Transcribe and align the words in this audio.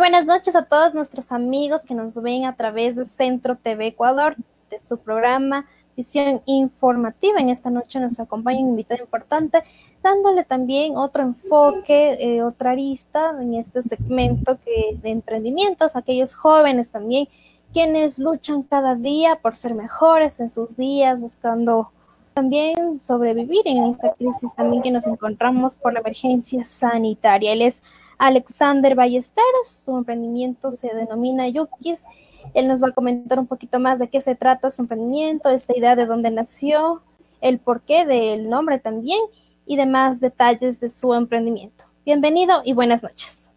Buenas 0.00 0.24
noches 0.24 0.56
a 0.56 0.62
todos 0.62 0.94
nuestros 0.94 1.30
amigos 1.30 1.82
que 1.82 1.92
nos 1.92 2.14
ven 2.14 2.46
a 2.46 2.56
través 2.56 2.96
de 2.96 3.04
Centro 3.04 3.56
TV 3.56 3.88
Ecuador, 3.88 4.34
de 4.70 4.80
su 4.80 4.96
programa 4.96 5.66
Visión 5.94 6.40
Informativa. 6.46 7.38
En 7.38 7.50
esta 7.50 7.68
noche 7.68 8.00
nos 8.00 8.18
acompaña 8.18 8.60
un 8.60 8.70
invitado 8.70 9.02
importante, 9.02 9.62
dándole 10.02 10.44
también 10.44 10.96
otro 10.96 11.22
enfoque, 11.22 12.16
eh, 12.18 12.42
otra 12.42 12.70
arista 12.70 13.34
en 13.42 13.52
este 13.52 13.82
segmento 13.82 14.56
que, 14.64 14.96
de 15.02 15.10
emprendimientos, 15.10 15.94
aquellos 15.94 16.34
jóvenes 16.34 16.90
también, 16.90 17.28
quienes 17.74 18.18
luchan 18.18 18.62
cada 18.62 18.94
día 18.94 19.36
por 19.36 19.54
ser 19.54 19.74
mejores 19.74 20.40
en 20.40 20.48
sus 20.48 20.78
días, 20.78 21.20
buscando 21.20 21.90
también 22.32 23.02
sobrevivir 23.02 23.68
en 23.68 23.84
esta 23.84 24.14
crisis 24.14 24.54
también 24.54 24.82
que 24.82 24.92
nos 24.92 25.06
encontramos 25.06 25.76
por 25.76 25.92
la 25.92 26.00
emergencia 26.00 26.64
sanitaria. 26.64 27.52
Él 27.52 27.60
es 27.60 27.82
Alexander 28.20 28.94
Ballesteros. 28.94 29.66
Su 29.66 29.96
emprendimiento 29.96 30.72
se 30.72 30.94
denomina 30.94 31.48
Yukis. 31.48 32.04
Él 32.52 32.68
nos 32.68 32.82
va 32.82 32.88
a 32.88 32.92
comentar 32.92 33.38
un 33.38 33.46
poquito 33.46 33.80
más 33.80 33.98
de 33.98 34.08
qué 34.08 34.20
se 34.20 34.34
trata 34.34 34.70
su 34.70 34.82
emprendimiento, 34.82 35.48
esta 35.48 35.76
idea 35.76 35.96
de 35.96 36.04
dónde 36.04 36.30
nació, 36.30 37.00
el 37.40 37.58
porqué 37.58 38.04
del 38.04 38.50
nombre 38.50 38.78
también 38.78 39.20
y 39.66 39.76
demás 39.76 40.20
detalles 40.20 40.80
de 40.80 40.90
su 40.90 41.14
emprendimiento. 41.14 41.84
Bienvenido 42.04 42.60
y 42.62 42.74
buenas 42.74 43.02
noches. 43.02 43.50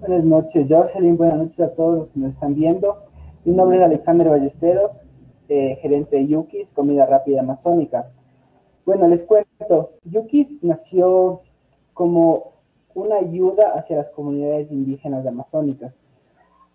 Buenas 0.00 0.24
noches, 0.24 0.66
Jocelyn. 0.68 1.16
Buenas 1.16 1.38
noches 1.38 1.60
a 1.60 1.74
todos 1.74 1.98
los 1.98 2.10
que 2.10 2.20
nos 2.20 2.34
están 2.34 2.56
viendo. 2.56 3.04
Mi 3.44 3.54
nombre 3.54 3.78
es 3.78 3.84
Alexander 3.84 4.28
Ballesteros, 4.28 5.04
eh, 5.48 5.78
gerente 5.80 6.16
de 6.16 6.26
Yukis, 6.26 6.72
comida 6.72 7.06
rápida 7.06 7.40
amazónica. 7.40 8.10
Bueno, 8.84 9.06
les 9.06 9.22
cuento, 9.22 9.92
Yukis 10.04 10.60
nació 10.62 11.42
como 11.94 12.57
una 12.98 13.16
ayuda 13.16 13.72
hacia 13.74 13.96
las 13.96 14.10
comunidades 14.10 14.70
indígenas 14.70 15.26
amazónicas, 15.26 15.94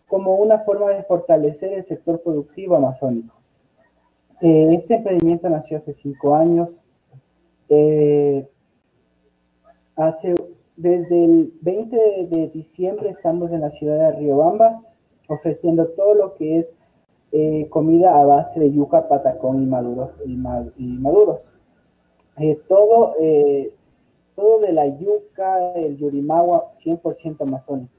como 0.08 0.36
una 0.36 0.60
forma 0.60 0.90
de 0.92 1.04
fortalecer 1.04 1.74
el 1.74 1.84
sector 1.86 2.22
productivo 2.22 2.76
amazónico. 2.76 3.36
Eh, 4.42 4.74
este 4.74 4.96
emprendimiento 4.96 5.50
nació 5.50 5.78
hace 5.78 5.94
cinco 5.94 6.36
años. 6.36 6.82
Eh, 7.70 8.48
desde 10.76 11.26
el 11.26 11.54
20 11.62 12.28
de, 12.30 12.48
diciembre 12.54 13.10
estamos 13.10 13.52
en 13.52 13.62
la 13.62 13.70
ciudad 13.72 14.12
de 14.12 14.20
Riobamba 14.20 14.82
ofreciendo 15.28 15.88
todo 15.90 16.16
lo 16.16 16.34
que 16.34 16.60
es 16.60 16.74
eh, 17.32 17.68
comida 17.70 18.20
a 18.20 18.26
base 18.26 18.60
de 18.60 18.72
yuca, 18.72 19.08
patacón 19.08 19.62
y, 19.62 19.66
maduros. 19.66 20.12
Y, 20.26 20.36
maduros. 20.36 21.50
todo 22.68 23.16
todo 24.36 24.60
de 24.60 24.74
la 24.74 24.88
yuca, 24.88 25.74
el 25.74 25.98
yurimagua, 25.98 26.72
100% 26.84 27.42
amazónico. 27.42 27.94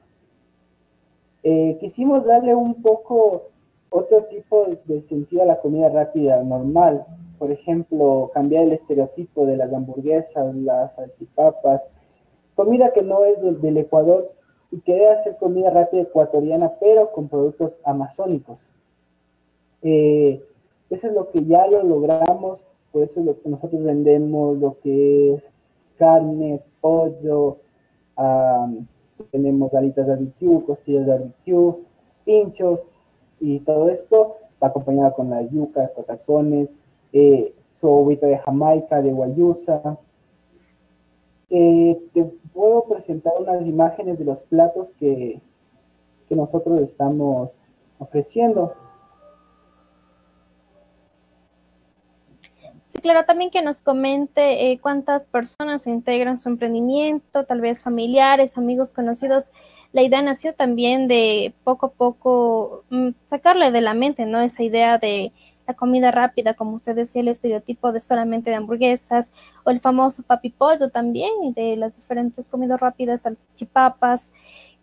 Eh, 1.42 1.76
quisimos 1.78 2.25
darle 2.25 2.54
un 2.54 2.82
poco 2.82 3.50
otro 3.91 4.25
tipo 4.25 4.66
de 4.86 5.03
sentido 5.03 5.42
a 5.42 5.47
la 5.47 5.60
comida 5.60 5.88
rápida 5.88 6.42
normal. 6.42 7.04
Por 7.38 7.50
ejemplo, 7.50 8.31
cambiar 8.32 8.64
el 8.64 8.72
estereotipo 8.72 9.47
de 9.47 9.56
las 9.56 9.72
hamburguesas, 9.72 10.54
las 10.56 10.94
salchipapas, 10.94 11.82
comida 12.54 12.92
que 12.92 13.03
no 13.03 13.25
es 13.25 13.41
del, 13.60 13.76
Ecuador 13.76 14.32
y 14.70 14.80
querer 14.80 15.09
hacer 15.09 15.36
comida 15.36 15.70
rápida 15.70 16.03
ecuatoriana, 16.03 16.72
pero 16.80 17.12
con 17.12 17.28
productos 17.28 17.76
amazónicos. 17.84 18.59
Eh, 19.82 20.42
eso 20.91 21.09
es 21.09 21.12
lo 21.12 21.30
que 21.30 21.44
ya 21.44 21.66
lo 21.66 21.82
logramos, 21.82 22.64
por 22.91 23.03
eso 23.03 23.20
es 23.20 23.26
lo 23.26 23.41
que 23.41 23.48
nosotros 23.48 23.82
vendemos, 23.82 24.56
lo 24.59 24.78
que 24.80 25.34
es 25.34 25.53
carne, 25.97 26.62
pollo, 26.81 27.59
tenemos 29.31 29.72
alitas 29.75 30.06
de 30.06 30.12
barbecue, 30.12 30.65
costillas 30.65 31.06
de 31.06 31.12
barbecue, 31.12 31.75
pinchos 32.25 32.87
y 33.41 33.60
todo 33.60 33.88
esto 33.88 34.37
va 34.62 34.69
acompañado 34.69 35.15
con 35.15 35.31
la 35.31 35.43
yuca, 35.43 35.91
patacones, 35.97 36.71
eh, 37.12 37.54
su 37.72 38.19
de 38.21 38.38
Jamaica, 38.38 39.03
de 39.03 39.12
guayusa. 39.12 39.99
Eh, 41.50 42.00
te 42.12 42.25
puedo 42.53 42.84
presentar 42.84 43.33
unas 43.38 43.66
imágenes 43.66 44.19
de 44.19 44.25
los 44.25 44.41
platos 44.43 44.93
que, 44.99 45.41
que 46.28 46.37
nosotros 46.37 46.81
estamos 46.81 47.50
ofreciendo. 47.99 48.75
Sí, 52.94 53.00
claro, 53.00 53.25
también 53.25 53.50
que 53.50 53.60
nos 53.60 53.81
comente 53.81 54.71
eh, 54.71 54.78
cuántas 54.81 55.27
personas 55.27 55.87
integran 55.88 56.38
su 56.38 56.49
emprendimiento, 56.49 57.44
tal 57.44 57.60
vez 57.60 57.82
familiares, 57.82 58.56
amigos 58.56 58.93
conocidos. 58.93 59.50
La 59.93 60.03
idea 60.03 60.22
nació 60.22 60.55
también 60.55 61.09
de 61.09 61.54
poco 61.65 61.87
a 61.87 61.93
poco 61.93 62.84
mm, 62.91 63.10
sacarle 63.27 63.72
de 63.72 63.81
la 63.81 63.94
mente, 63.94 64.27
¿no? 64.27 64.41
Esa 64.41 64.62
idea 64.62 64.99
de 64.99 65.33
la 65.66 65.75
comida 65.75 66.12
rápida, 66.12 66.54
como 66.54 66.75
usted 66.77 66.94
decía, 66.94 67.22
el 67.22 67.28
estereotipo 67.28 67.91
de 67.91 67.99
solamente 67.99 68.50
de 68.50 68.56
hamburguesas, 68.56 69.33
o 69.65 69.71
el 69.71 69.81
famoso 69.81 70.22
papi 70.22 70.50
pollo 70.50 70.91
también, 70.91 71.33
de 71.54 71.75
las 71.77 71.97
diferentes 71.97 72.49
comidas 72.49 72.78
rápidas, 72.78 73.22
salchipapas, 73.22 74.33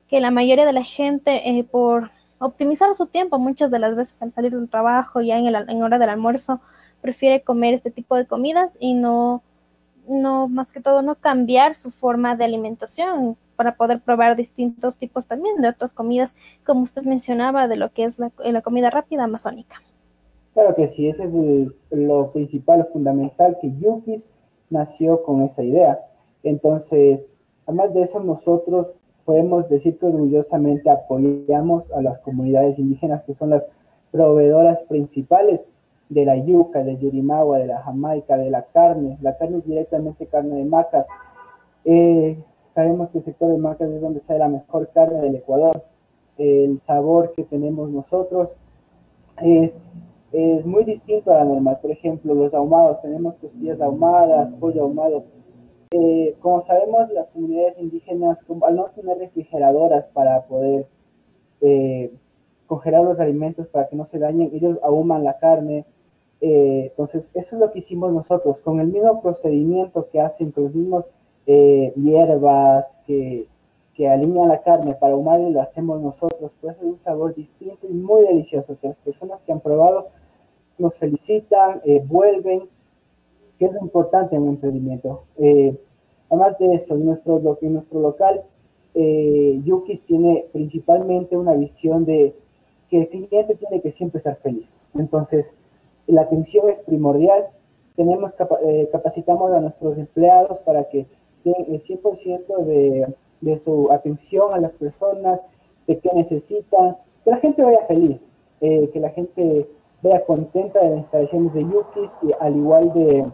que 0.10 0.20
la 0.20 0.32
mayoría 0.32 0.66
de 0.66 0.74
la 0.74 0.84
gente, 0.84 1.50
eh, 1.50 1.64
por 1.64 2.12
optimizar 2.40 2.94
su 2.94 3.06
tiempo, 3.06 3.40
muchas 3.40 3.72
de 3.72 3.80
las 3.80 3.96
veces 3.96 4.22
al 4.22 4.32
salir 4.32 4.52
del 4.52 4.70
trabajo, 4.70 5.22
ya 5.22 5.38
en, 5.38 5.48
el, 5.48 5.70
en 5.70 5.82
hora 5.84 5.98
del 5.98 6.10
almuerzo, 6.10 6.60
prefiere 7.02 7.42
comer 7.42 7.74
este 7.74 7.92
tipo 7.92 8.16
de 8.16 8.26
comidas 8.26 8.78
y 8.80 8.94
no, 8.94 9.42
no, 10.08 10.48
más 10.48 10.72
que 10.72 10.82
todo, 10.82 11.02
no 11.02 11.16
cambiar 11.16 11.76
su 11.76 11.92
forma 11.92 12.36
de 12.36 12.46
alimentación 12.46 13.38
para 13.56 13.76
poder 13.76 14.00
probar 14.00 14.36
distintos 14.36 14.98
tipos 14.98 15.28
también 15.28 15.62
de 15.62 15.70
otras 15.70 15.94
comidas, 15.94 16.36
como 16.66 16.82
usted 16.82 17.04
mencionaba, 17.04 17.68
de 17.68 17.76
lo 17.76 17.92
que 17.92 18.06
es 18.06 18.18
la, 18.18 18.32
la 18.44 18.62
comida 18.62 18.90
rápida 18.90 19.24
amazónica. 19.24 19.82
Claro 20.54 20.76
que 20.76 20.90
sí, 20.90 21.08
ese 21.08 21.26
es 21.26 21.32
lo 21.92 22.32
principal, 22.32 22.88
fundamental, 22.92 23.58
que 23.62 23.72
Yukis 23.80 24.26
nació 24.70 25.24
con 25.24 25.44
esa 25.44 25.64
idea. 25.64 26.00
Entonces, 26.44 27.26
además 27.68 27.94
de 27.94 28.04
eso, 28.04 28.20
nosotros 28.20 28.88
podemos 29.26 29.70
decir 29.70 29.98
que 29.98 30.08
orgullosamente 30.08 30.90
apoyamos 30.90 31.90
a 31.92 32.02
las 32.02 32.20
comunidades 32.22 32.80
indígenas, 32.80 33.24
que 33.24 33.36
son 33.36 33.52
las 33.52 33.66
proveedoras 34.12 34.82
principales 34.84 35.66
de 36.12 36.26
la 36.26 36.36
yuca, 36.36 36.84
del 36.84 37.00
yurimagua, 37.00 37.58
de 37.58 37.68
la 37.68 37.82
jamaica, 37.84 38.36
de 38.36 38.52
la 38.52 38.64
carne. 38.64 39.18
La 39.22 39.38
carne 39.38 39.60
es 39.60 39.66
directamente 39.66 40.28
carne 40.28 40.58
de 40.58 40.66
macas. 40.66 41.08
Eh, 41.86 42.38
sabemos 42.68 43.10
que 43.10 43.20
el 43.20 43.24
sector 43.24 43.50
de 43.50 43.58
macas 43.58 43.90
es 43.90 44.02
donde 44.02 44.20
sale 44.20 44.40
la 44.40 44.50
mejor 44.50 44.90
carne 44.94 45.22
del 45.22 45.36
Ecuador. 45.36 45.86
El 46.38 46.82
sabor 46.82 47.32
que 47.34 47.44
tenemos 47.46 47.90
nosotros 47.90 48.58
es, 49.42 49.74
es 50.34 50.66
muy 50.66 50.84
distinto 50.84 51.32
a 51.32 51.38
la 51.38 51.46
normal. 51.46 51.80
Por 51.82 51.92
ejemplo, 51.92 52.34
los 52.34 52.54
ahumados, 52.54 53.02
tenemos 53.02 53.38
costillas 53.38 53.80
ahumadas, 53.80 54.53
pollo 54.59 54.84
ahumado. 54.84 55.24
Eh, 55.91 56.35
como 56.41 56.59
sabemos, 56.59 57.09
las 57.12 57.30
comunidades 57.30 57.80
indígenas, 57.80 58.46
al 58.64 58.76
no 58.76 58.85
tener 58.88 59.18
refrigeradoras 59.18 60.08
para 60.08 60.41
poder 60.41 60.88
eh, 61.62 62.12
congelar 62.68 63.02
los 63.03 63.18
alimentos 63.18 63.68
para 63.68 63.88
que 63.88 63.96
no 63.96 64.06
se 64.06 64.20
dañen, 64.20 64.50
ellos 64.53 64.78
ahuman 64.84 65.24
la 65.24 65.38
carne, 65.38 65.85
eh, 66.41 66.88
entonces, 66.90 67.29
eso 67.35 67.55
es 67.55 67.61
lo 67.61 67.72
que 67.72 67.79
hicimos 67.79 68.11
nosotros, 68.11 68.59
con 68.61 68.79
el 68.79 68.88
mismo 68.88 69.22
procedimiento 69.22 70.09
que 70.11 70.20
hacen 70.20 70.52
con 70.52 70.66
los 70.66 70.73
mismos 70.76 71.05
eh, 71.46 71.93
hierbas 71.96 72.99
que, 73.05 73.46
que 73.93 74.09
alinean 74.09 74.49
la 74.49 74.64
carne 74.64 74.96
para 74.96 75.16
y 75.16 75.52
lo 75.52 75.61
hacemos 75.61 76.02
nosotros. 76.02 76.52
Por 76.59 76.72
eso 76.72 76.82
es 76.82 76.88
un 76.88 76.99
sabor 76.99 77.35
distinto 77.35 77.88
y 77.88 77.93
muy 77.93 78.23
delicioso, 78.23 78.76
que 78.82 78.88
las 78.88 78.97
personas 78.97 79.43
que 79.43 79.52
han 79.52 79.59
probado 79.59 80.08
nos 80.79 80.97
felicitan, 80.97 81.79
eh, 81.85 82.03
vuelven, 82.03 82.64
que 83.59 83.66
es 83.66 83.73
lo 83.73 83.82
importante 83.82 84.35
en 84.35 84.41
un 84.41 84.49
emprendimiento. 84.49 85.26
además 85.37 86.58
de 86.58 86.73
eso, 86.73 86.96
en 86.96 87.05
nuestro, 87.05 87.58
en 87.61 87.73
nuestro 87.73 87.99
local, 87.99 88.41
Yukis 88.96 90.02
tiene 90.05 90.46
principalmente 90.52 91.37
una 91.37 91.53
visión 91.53 92.03
de 92.03 92.35
que 92.90 93.02
el 93.02 93.08
cliente 93.08 93.55
tiene 93.55 93.82
que 93.82 93.91
siempre 93.91 94.17
estar 94.17 94.37
feliz. 94.37 94.76
Entonces, 94.96 95.53
la 96.11 96.22
atención 96.22 96.69
es 96.69 96.79
primordial. 96.81 97.47
Tenemos 97.96 98.35
eh, 98.63 98.90
capacitamos 98.91 99.52
a 99.52 99.59
nuestros 99.59 99.97
empleados 99.97 100.59
para 100.59 100.85
que 100.85 101.05
den 101.43 101.66
el 101.67 101.81
100% 101.81 102.66
de, 102.66 103.08
de 103.41 103.59
su 103.59 103.91
atención 103.91 104.53
a 104.53 104.59
las 104.59 104.72
personas, 104.73 105.41
de 105.87 105.99
qué 105.99 106.09
necesitan, 106.13 106.97
que 107.23 107.31
la 107.31 107.37
gente 107.37 107.63
vaya 107.63 107.85
feliz, 107.87 108.25
eh, 108.61 108.90
que 108.93 108.99
la 108.99 109.09
gente 109.09 109.67
vaya 110.02 110.25
contenta 110.25 110.79
de 110.79 110.90
las 110.90 110.99
instalaciones 110.99 111.53
de 111.53 111.61
Yukis, 111.61 112.11
y 112.22 112.31
al 112.40 112.55
igual 112.55 112.93
de 112.93 113.25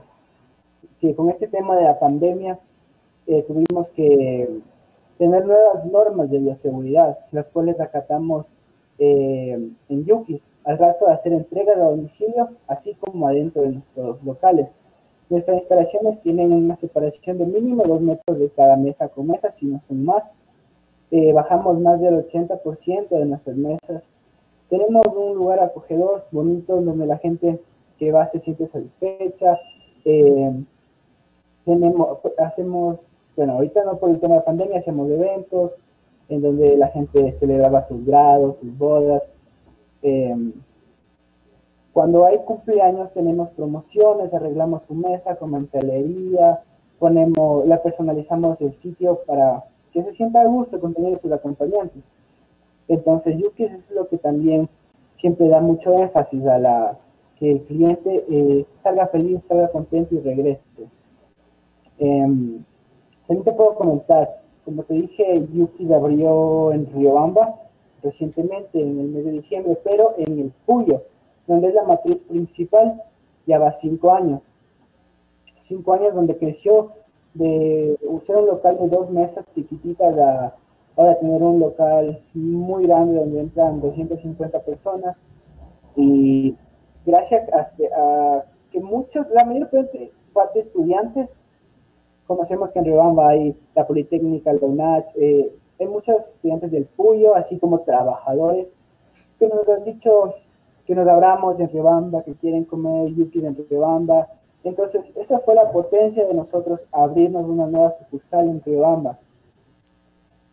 que 0.99 1.15
con 1.15 1.29
este 1.29 1.47
tema 1.47 1.75
de 1.75 1.83
la 1.83 1.99
pandemia 1.99 2.59
eh, 3.27 3.43
tuvimos 3.43 3.91
que 3.91 4.49
tener 5.17 5.45
nuevas 5.45 5.85
normas 5.85 6.29
de 6.29 6.39
bioseguridad, 6.39 7.17
las 7.31 7.49
cuales 7.49 7.79
acatamos 7.79 8.51
eh, 8.99 9.69
en 9.89 10.05
Yukis, 10.05 10.41
al 10.67 10.77
rato 10.77 11.05
de 11.05 11.13
hacer 11.13 11.31
entregas 11.31 11.77
a 11.77 11.85
domicilio, 11.85 12.49
así 12.67 12.93
como 12.95 13.25
adentro 13.25 13.61
de 13.61 13.69
nuestros 13.69 14.21
locales. 14.21 14.67
Nuestras 15.29 15.57
instalaciones 15.57 16.21
tienen 16.21 16.51
una 16.51 16.75
separación 16.75 17.37
de 17.37 17.45
mínimo 17.45 17.83
dos 17.83 18.01
metros 18.01 18.37
de 18.37 18.49
cada 18.49 18.75
mesa 18.75 19.07
con 19.07 19.27
mesa, 19.27 19.53
si 19.53 19.65
no 19.65 19.79
son 19.87 20.03
más. 20.03 20.29
Eh, 21.11 21.31
bajamos 21.31 21.79
más 21.79 22.01
del 22.01 22.15
80% 22.15 23.07
de 23.07 23.25
nuestras 23.25 23.55
mesas. 23.55 24.03
Tenemos 24.69 25.05
un 25.07 25.37
lugar 25.37 25.61
acogedor, 25.61 26.25
bonito, 26.31 26.81
donde 26.81 27.05
la 27.05 27.17
gente 27.17 27.61
que 27.97 28.11
va 28.11 28.27
se 28.27 28.41
siente 28.41 28.67
satisfecha. 28.67 29.57
Eh, 30.03 30.51
tenemos, 31.63 32.19
hacemos, 32.39 32.99
bueno, 33.37 33.53
ahorita 33.53 33.85
no 33.85 33.99
por 33.99 34.09
el 34.09 34.19
tema 34.19 34.35
de 34.35 34.41
pandemia, 34.41 34.79
hacemos 34.79 35.09
eventos 35.09 35.77
en 36.27 36.41
donde 36.41 36.75
la 36.75 36.89
gente 36.89 37.31
celebraba 37.31 37.83
sus 37.83 38.05
grados, 38.05 38.57
sus 38.57 38.77
bodas. 38.77 39.23
Eh, 40.01 40.35
cuando 41.97 42.27
hay 42.27 42.37
cumpleaños 42.45 43.11
tenemos 43.11 43.49
promociones, 43.49 44.31
arreglamos 44.31 44.83
su 44.83 44.93
mesa 44.93 45.35
con 45.35 45.49
mantelería, 45.49 46.61
ponemos, 46.99 47.65
la 47.65 47.81
personalizamos 47.81 48.61
el 48.61 48.75
sitio 48.75 49.21
para 49.25 49.63
que 49.91 50.03
se 50.03 50.13
sienta 50.13 50.41
a 50.41 50.45
gusto 50.45 50.79
con 50.79 50.93
tener 50.93 51.17
sus 51.17 51.31
acompañantes. 51.31 52.03
Entonces, 52.87 53.37
Yukis 53.37 53.71
es 53.71 53.89
lo 53.89 54.07
que 54.07 54.19
también 54.19 54.69
siempre 55.15 55.49
da 55.49 55.59
mucho 55.59 55.91
énfasis 55.93 56.45
a 56.45 56.59
la 56.59 56.99
que 57.39 57.51
el 57.51 57.61
cliente 57.63 58.25
eh, 58.29 58.65
salga 58.83 59.07
feliz, 59.07 59.43
salga 59.45 59.69
contento 59.69 60.13
y 60.13 60.19
regrese. 60.19 60.87
Em, 61.97 62.63
también 63.25 63.43
te 63.43 63.53
puedo 63.53 63.73
comentar, 63.73 64.41
como 64.63 64.83
te 64.83 64.93
dije, 64.93 65.47
Yukis 65.51 65.89
abrió 65.89 66.71
en 66.73 66.85
Riobamba 66.93 67.66
recientemente, 68.03 68.81
en 68.81 68.99
el 68.99 69.07
mes 69.07 69.25
de 69.25 69.31
diciembre, 69.31 69.77
pero 69.83 70.13
en 70.17 70.39
el 70.39 70.51
Puyo 70.65 71.03
donde 71.47 71.69
es 71.69 71.73
la 71.73 71.83
matriz 71.83 72.21
principal, 72.23 73.01
ya 73.45 73.57
va 73.57 73.71
cinco 73.79 74.11
años. 74.11 74.41
Cinco 75.67 75.93
años 75.93 76.13
donde 76.13 76.37
creció 76.37 76.91
de 77.33 77.97
usar 78.01 78.37
un 78.37 78.47
local 78.47 78.77
de 78.79 78.89
dos 78.89 79.09
mesas 79.09 79.45
chiquititas 79.53 80.17
a 80.17 80.53
ahora 80.97 81.19
tener 81.19 81.41
un 81.43 81.59
local 81.59 82.21
muy 82.33 82.85
grande 82.87 83.19
donde 83.19 83.41
entran 83.41 83.79
250 83.79 84.59
personas 84.61 85.15
y 85.95 86.55
gracias 87.05 87.47
a, 87.53 88.43
que 88.71 88.79
muchos, 88.79 89.27
la 89.29 89.45
mayor 89.45 89.69
parte 89.69 90.53
de 90.55 90.59
estudiantes, 90.59 91.31
conocemos 92.25 92.71
que 92.71 92.79
en 92.79 92.85
Riobamba 92.85 93.29
hay 93.29 93.55
la 93.75 93.87
Politécnica, 93.87 94.51
el 94.51 94.59
DONACH, 94.59 95.15
eh, 95.15 95.51
hay 95.79 95.87
muchos 95.87 96.27
estudiantes 96.27 96.71
del 96.71 96.85
Puyo, 96.85 97.35
así 97.35 97.59
como 97.59 97.81
trabajadores, 97.81 98.71
que 99.39 99.47
nos 99.47 99.67
han 99.69 99.83
dicho, 99.83 100.33
que 100.85 100.95
nos 100.95 101.07
abramos 101.07 101.59
en 101.59 101.69
Riobamba, 101.69 102.23
que 102.23 102.33
quieren 102.35 102.65
comer 102.65 103.13
yuki 103.13 103.45
en 103.45 103.55
Riobamba. 103.69 104.27
Entonces, 104.63 105.13
esa 105.15 105.39
fue 105.39 105.55
la 105.55 105.71
potencia 105.71 106.25
de 106.25 106.33
nosotros 106.33 106.85
abrirnos 106.91 107.45
una 107.45 107.67
nueva 107.67 107.91
sucursal 107.93 108.49
en 108.49 108.61
Riobamba. 108.61 109.19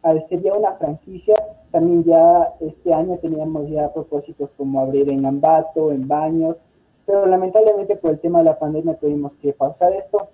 Al 0.03 0.27
ser 0.29 0.43
ya 0.43 0.53
una 0.53 0.73
franquicia, 0.75 1.35
también 1.71 2.05
ya 2.05 2.55
este 2.61 2.93
año 2.93 3.17
teníamos 3.19 3.71
ya 3.71 3.93
propósitos 3.93 4.53
como 4.55 4.81
abrir 4.81 5.09
en 5.09 5.25
Ambato, 5.25 5.91
en 5.91 6.07
Baños, 6.07 6.61
pero 7.07 7.27
lamentablemente 7.27 7.97
por 7.97 8.13
el 8.13 8.21
tema 8.21 8.39
de 8.39 8.45
la 8.45 8.59
pandemia 8.59 8.97
tuvimos 8.97 9.35
que 9.37 9.53
pausar 9.53 9.93
esto, 9.93 10.29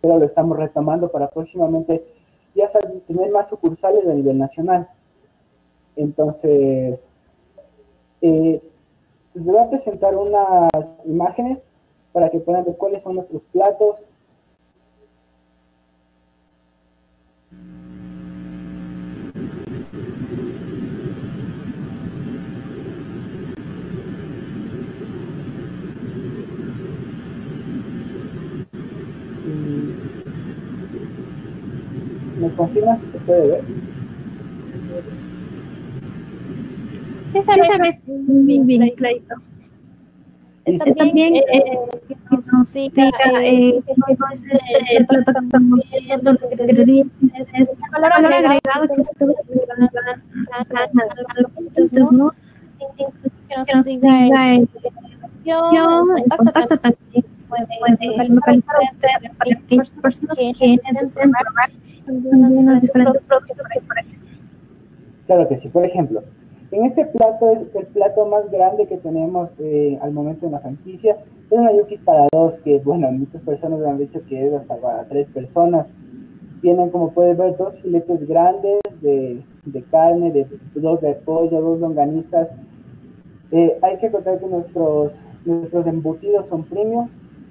pero 0.00 0.18
lo 0.18 0.24
estamos 0.24 0.56
retomando 0.56 1.10
para 1.10 1.28
próximamente 1.28 2.04
ya 2.54 2.68
tener 3.06 3.30
más 3.30 3.48
sucursales 3.48 4.06
a 4.06 4.14
nivel 4.14 4.38
nacional. 4.38 4.88
Entonces, 5.96 7.00
eh, 8.22 8.62
les 9.34 9.44
voy 9.44 9.58
a 9.58 9.70
presentar 9.70 10.14
unas 10.16 10.70
imágenes 11.04 11.62
para 12.12 12.30
que 12.30 12.40
puedan 12.40 12.64
ver 12.64 12.76
cuáles 12.76 13.02
son 13.02 13.16
nuestros 13.16 13.44
platos. 13.46 14.10
¿Me 32.60 32.66
confirmas 32.66 33.00
si 33.00 33.06
se 33.12 33.18
puede 33.20 33.48
ver? 33.48 33.64
Sí, 37.28 37.40
se, 37.42 37.52
sí, 37.52 37.60
ve, 37.60 37.78
ve 37.78 38.00
bien, 38.04 38.66
bien 38.66 38.90
clarito. 38.96 39.34
También, 40.64 40.94
también 40.94 41.36
eh, 41.36 41.44
eh, 41.54 41.78
nos 42.52 42.72
diga 42.74 43.10
eh, 43.42 43.82
este, 44.32 44.54
este 44.54 45.04
plato 45.06 45.32
que 45.32 45.38
estamos 45.40 45.80
viendo, 46.06 46.32
los 46.32 46.42
ingredientes, 46.60 47.48
este 47.54 47.76
valor 47.92 48.12
agregado 48.12 48.88
que 48.88 48.94
entonces, 51.56 52.12
¿no? 52.12 52.32
Que 53.48 53.74
nos 53.74 53.84
diga 53.86 54.54
el 54.54 54.68
el 55.46 56.36
contacto 56.36 56.76
también 56.78 57.24
puede 57.48 58.28
localizar 58.28 58.76
usted 58.92 59.32
para 59.38 59.58
aquellas 59.58 59.90
personas 59.90 60.36
que 60.36 60.78
necesiten 60.84 61.32
probar 61.32 61.70
los 62.10 62.82
diferentes 62.82 63.22
productos 63.24 63.68
que 63.68 63.80
ofrecen. 63.80 64.20
Claro 65.26 65.48
que 65.48 65.58
sí, 65.58 65.68
por 65.68 65.84
ejemplo, 65.84 66.22
en 66.72 66.84
este 66.84 67.04
plato 67.06 67.50
es 67.50 67.62
el 67.74 67.86
plato 67.86 68.26
más 68.26 68.48
grande 68.50 68.86
que 68.86 68.96
tenemos 68.96 69.50
eh, 69.58 69.98
al 70.02 70.12
momento 70.12 70.46
en 70.46 70.52
la 70.52 70.60
franquicia. 70.60 71.16
Es 71.50 71.58
una 71.58 71.72
yukis 71.72 72.00
para 72.00 72.26
dos, 72.32 72.60
que 72.60 72.78
bueno, 72.78 73.10
muchas 73.10 73.42
personas 73.42 73.80
me 73.80 73.88
han 73.88 73.98
dicho 73.98 74.20
que 74.28 74.46
es 74.46 74.52
hasta 74.52 74.76
para 74.76 75.04
tres 75.04 75.26
personas. 75.28 75.90
Tienen, 76.60 76.90
como 76.90 77.12
puedes 77.12 77.36
ver, 77.36 77.56
dos 77.56 77.80
filetes 77.80 78.26
grandes 78.28 78.78
de, 79.00 79.42
de 79.64 79.82
carne, 79.84 80.30
de, 80.30 80.46
dos 80.76 81.00
de 81.00 81.14
pollo, 81.14 81.60
dos 81.60 81.80
longanizas. 81.80 82.48
Eh, 83.50 83.76
hay 83.82 83.98
que 83.98 84.10
contar 84.12 84.38
que 84.38 84.46
nuestros, 84.46 85.20
nuestros 85.44 85.86
embutidos 85.88 86.46
son 86.46 86.62
premium, 86.64 87.08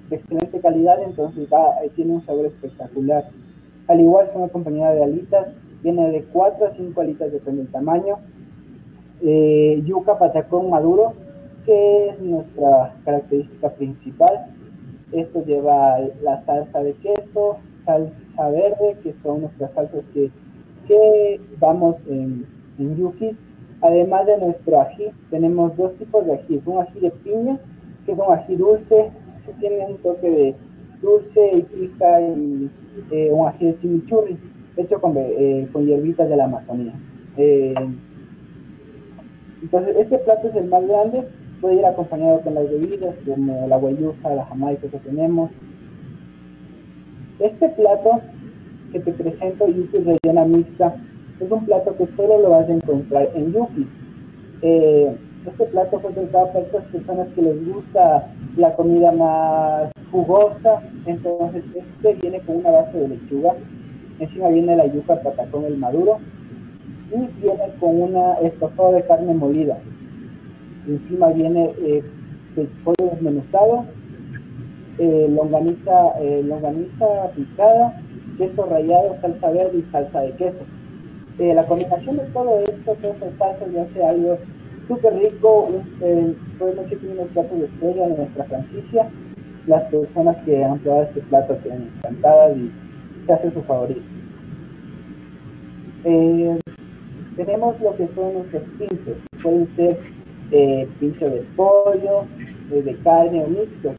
de 0.08 0.16
excelente 0.16 0.60
calidad, 0.60 1.02
entonces 1.02 1.46
va, 1.52 1.74
tiene 1.94 2.14
un 2.14 2.24
sabor 2.24 2.46
espectacular. 2.46 3.28
Al 3.90 4.00
igual 4.00 4.28
son 4.32 4.44
acompañadas 4.44 4.94
de 4.94 5.02
alitas, 5.02 5.48
viene 5.82 6.10
de 6.10 6.22
4 6.22 6.64
a 6.64 6.70
5 6.70 7.00
alitas, 7.00 7.32
depende 7.32 7.62
del 7.62 7.72
tamaño 7.72 8.18
eh, 9.20 9.82
yuca 9.84 10.16
patacón 10.16 10.70
maduro, 10.70 11.14
que 11.66 12.10
es 12.10 12.20
nuestra 12.20 12.94
característica 13.04 13.68
principal. 13.70 14.46
Esto 15.10 15.44
lleva 15.44 15.98
la 16.22 16.40
salsa 16.44 16.84
de 16.84 16.92
queso, 16.94 17.58
salsa 17.84 18.48
verde, 18.50 18.96
que 19.02 19.12
son 19.24 19.40
nuestras 19.40 19.72
salsas 19.72 20.06
que, 20.14 20.30
que 20.86 21.40
vamos 21.58 22.00
en, 22.08 22.46
en 22.78 22.96
yukis. 22.96 23.36
Además 23.82 24.26
de 24.26 24.38
nuestro 24.38 24.80
ají, 24.80 25.06
tenemos 25.30 25.76
dos 25.76 25.96
tipos 25.96 26.24
de 26.26 26.34
ají. 26.34 26.60
un 26.64 26.78
ají 26.78 27.00
de 27.00 27.10
piña, 27.10 27.58
que 28.06 28.12
es 28.12 28.18
un 28.20 28.32
ají 28.32 28.54
dulce, 28.54 29.10
se 29.44 29.52
tiene 29.54 29.84
un 29.84 29.96
toque 29.96 30.30
de 30.30 30.54
dulce 31.02 31.50
y 31.56 31.62
pica, 31.62 32.20
y 32.20 32.70
eh, 33.10 33.30
un 33.32 33.46
ají 33.48 33.66
de 33.66 33.78
chimichurri, 33.78 34.36
hecho 34.76 35.00
con, 35.00 35.14
eh, 35.16 35.68
con 35.72 35.86
hierbitas 35.86 36.28
de 36.28 36.36
la 36.36 36.44
Amazonía. 36.44 36.92
Eh, 37.36 37.74
entonces, 39.62 39.96
este 39.98 40.18
plato 40.18 40.48
es 40.48 40.56
el 40.56 40.68
más 40.68 40.86
grande, 40.86 41.26
puede 41.60 41.76
ir 41.76 41.84
acompañado 41.84 42.40
con 42.40 42.54
las 42.54 42.70
bebidas, 42.70 43.16
como 43.26 43.66
la 43.68 43.76
guayusa, 43.76 44.34
la 44.34 44.44
jamaica 44.46 44.88
que 44.88 44.98
tenemos. 44.98 45.50
Este 47.38 47.68
plato 47.70 48.20
que 48.92 49.00
te 49.00 49.12
presento, 49.12 49.66
yuki 49.68 49.98
rellena 49.98 50.44
mixta, 50.44 50.94
es 51.40 51.50
un 51.50 51.64
plato 51.64 51.96
que 51.96 52.06
solo 52.08 52.38
lo 52.40 52.50
vas 52.50 52.68
a 52.68 52.72
encontrar 52.72 53.30
en 53.34 53.52
yukis. 53.52 53.88
Este 54.62 55.64
plato 55.66 56.00
fue 56.00 56.10
pensado 56.10 56.48
para 56.52 56.66
esas 56.66 56.84
personas 56.86 57.30
que 57.30 57.40
les 57.40 57.66
gusta 57.66 58.30
la 58.56 58.74
comida 58.74 59.10
más 59.12 59.90
jugosa, 60.10 60.82
entonces 61.06 61.64
este 61.74 62.14
viene 62.14 62.40
con 62.40 62.56
una 62.56 62.70
base 62.70 62.98
de 62.98 63.08
lechuga, 63.08 63.54
encima 64.18 64.48
viene 64.48 64.76
la 64.76 64.86
yuca 64.86 65.22
patacón 65.22 65.64
el 65.64 65.78
maduro, 65.78 66.18
y 67.12 67.40
viene 67.40 67.74
con 67.80 68.02
una 68.02 68.34
estofado 68.34 68.92
de 68.92 69.04
carne 69.04 69.34
molida. 69.34 69.78
Encima 70.86 71.28
viene 71.28 71.72
eh, 71.82 72.02
el 72.56 72.66
pollo 72.84 73.10
desmenuzado, 73.10 73.84
longaniza, 74.98 75.92
longaniza 76.44 77.30
picada, 77.34 78.00
queso 78.36 78.66
rallado, 78.66 79.16
salsa 79.16 79.50
verde 79.50 79.78
y 79.78 79.90
salsa 79.90 80.20
de 80.20 80.32
queso. 80.32 80.60
la 81.38 81.66
combinación 81.66 82.18
de 82.18 82.24
todo 82.26 82.60
esto, 82.60 82.96
todas 83.00 83.16
esas 83.16 83.34
salsas, 83.38 83.72
ya 83.72 83.82
hace 83.82 84.04
algo 84.04 84.38
súper 84.86 85.14
rico, 85.14 85.70
podemos 86.58 86.84
decir 86.84 86.98
que 86.98 87.08
unos 87.08 87.28
platos 87.28 87.58
de 87.58 87.66
estrella 87.66 88.08
de 88.08 88.16
nuestra 88.16 88.44
franquicia. 88.44 89.10
Las 89.66 89.84
personas 89.86 90.36
que 90.44 90.64
han 90.64 90.78
probado 90.78 91.04
este 91.04 91.20
plato 91.22 91.58
quedan 91.62 91.88
encantadas 91.96 92.56
y 92.56 92.70
se 93.26 93.32
hace 93.32 93.50
su 93.50 93.62
favorito. 93.62 94.00
Eh, 96.04 96.58
tenemos 97.36 97.78
lo 97.80 97.94
que 97.96 98.08
son 98.08 98.34
nuestros 98.34 98.62
pinchos, 98.78 99.16
pueden 99.42 99.68
ser 99.76 99.98
eh, 100.50 100.88
pincho 100.98 101.26
de 101.26 101.44
pollo, 101.56 102.24
eh, 102.72 102.82
de 102.82 102.96
carne 102.98 103.44
o 103.44 103.48
mixtos. 103.48 103.96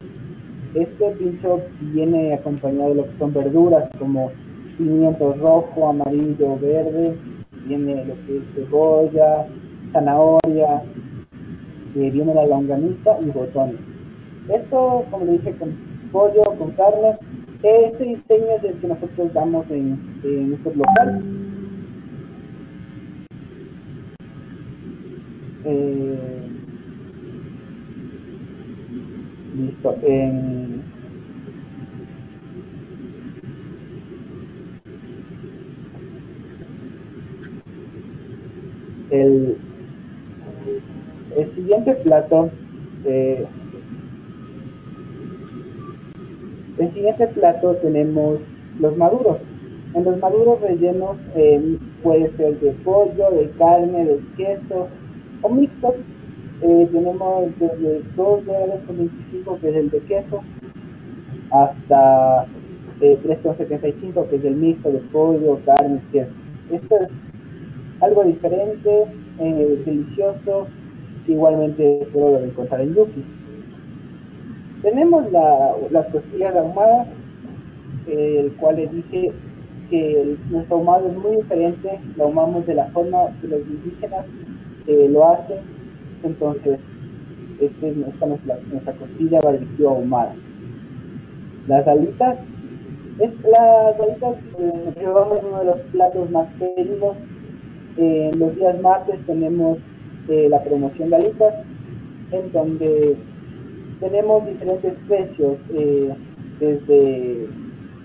Este 0.74 1.10
pincho 1.12 1.60
viene 1.80 2.34
acompañado 2.34 2.88
de 2.90 2.94
lo 2.96 3.04
que 3.06 3.18
son 3.18 3.32
verduras 3.32 3.88
como 3.98 4.32
pimiento 4.76 5.32
rojo, 5.34 5.88
amarillo, 5.88 6.58
verde, 6.58 7.16
viene 7.66 8.04
lo 8.04 8.14
que 8.26 8.38
es 8.38 8.42
cebolla, 8.54 9.46
zanahoria, 9.92 10.82
viene 11.94 12.34
la 12.34 12.46
longaniza 12.46 13.18
y 13.20 13.26
botones. 13.26 13.91
Esto, 14.48 15.04
como 15.10 15.24
le 15.24 15.32
dije, 15.32 15.52
con 15.56 15.72
pollo, 16.10 16.42
con 16.58 16.72
carne. 16.72 17.16
Este 17.62 18.04
diseño 18.04 18.56
es 18.56 18.64
el 18.64 18.74
que 18.80 18.88
nosotros 18.88 19.32
damos 19.32 19.70
en, 19.70 19.98
en 20.24 20.50
nuestro 20.50 20.74
local. 20.74 21.22
Eh, 25.64 26.48
listo. 29.56 29.96
En, 30.02 30.82
el, 39.12 39.56
el 41.36 41.48
siguiente 41.50 41.94
plato, 41.96 42.50
eh, 43.04 43.46
el 46.82 46.90
siguiente 46.90 47.26
plato 47.28 47.76
tenemos 47.76 48.40
los 48.80 48.96
maduros. 48.96 49.38
En 49.94 50.04
los 50.04 50.18
maduros 50.18 50.60
rellenos 50.60 51.18
eh, 51.36 51.78
puede 52.02 52.30
ser 52.30 52.58
de 52.60 52.72
pollo, 52.84 53.30
de 53.30 53.50
carne, 53.58 54.06
de 54.06 54.20
queso 54.36 54.88
o 55.42 55.48
mixtos. 55.48 55.96
Eh, 56.62 56.88
tenemos 56.92 57.58
desde 57.58 58.02
2 58.16 58.46
dólares 58.46 58.82
con 58.86 58.98
25 58.98 59.58
que 59.60 59.68
es 59.68 59.76
el 59.76 59.90
de 59.90 59.98
queso 60.00 60.42
hasta 61.50 62.46
3,75 63.00 64.28
que 64.28 64.36
es 64.36 64.44
el 64.44 64.56
mixto 64.56 64.90
de 64.90 64.98
pollo, 64.98 65.58
carne, 65.66 66.00
queso. 66.12 66.34
Esto 66.70 66.96
es 67.00 67.10
algo 68.00 68.24
diferente, 68.24 69.06
delicioso 69.38 70.68
igualmente 71.26 72.06
solo 72.12 72.38
lo 72.38 72.44
encontrar 72.44 72.80
en 72.80 72.94
Yukis. 72.94 73.41
Tenemos 74.82 75.30
las 75.90 76.08
costillas 76.08 76.56
ahumadas, 76.56 77.06
el 78.08 78.52
cual 78.54 78.76
le 78.76 78.88
dije 78.88 79.32
que 79.88 80.36
nuestro 80.50 80.76
ahumado 80.76 81.08
es 81.08 81.16
muy 81.16 81.36
diferente, 81.36 82.00
lo 82.16 82.24
ahumamos 82.24 82.66
de 82.66 82.74
la 82.74 82.86
forma 82.86 83.28
que 83.40 83.46
los 83.46 83.60
indígenas 83.60 84.26
eh, 84.88 85.06
lo 85.08 85.28
hacen, 85.28 85.58
entonces 86.24 86.80
este, 87.60 87.90
es 87.90 87.96
nuestra, 87.96 88.92
costilla 88.98 89.40
barbecue 89.40 89.86
ahumada. 89.86 90.34
Las 91.68 91.86
alitas, 91.86 92.40
es, 93.20 93.32
las 93.44 94.00
alitas 94.00 94.36
eh, 94.58 94.92
llevamos 94.98 95.44
uno 95.44 95.58
de 95.60 95.64
los 95.66 95.80
platos 95.92 96.28
más 96.30 96.48
pedidos. 96.58 97.16
Eh, 97.98 98.30
los 98.36 98.56
días 98.56 98.80
martes 98.80 99.20
tenemos 99.26 99.78
la 100.26 100.62
promoción 100.62 101.10
de 101.10 101.16
alitas, 101.16 101.54
en 102.30 102.52
donde 102.52 103.16
tenemos 104.02 104.44
diferentes 104.44 104.96
precios, 105.06 105.58
eh, 105.72 106.12
desde 106.58 107.46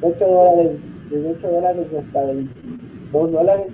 8 0.01 0.27
dólares, 0.27 0.71
desde 1.09 1.31
8 1.31 1.47
dólares 1.51 1.87
hasta 1.97 2.21
2 3.11 3.31
dólares, 3.31 3.65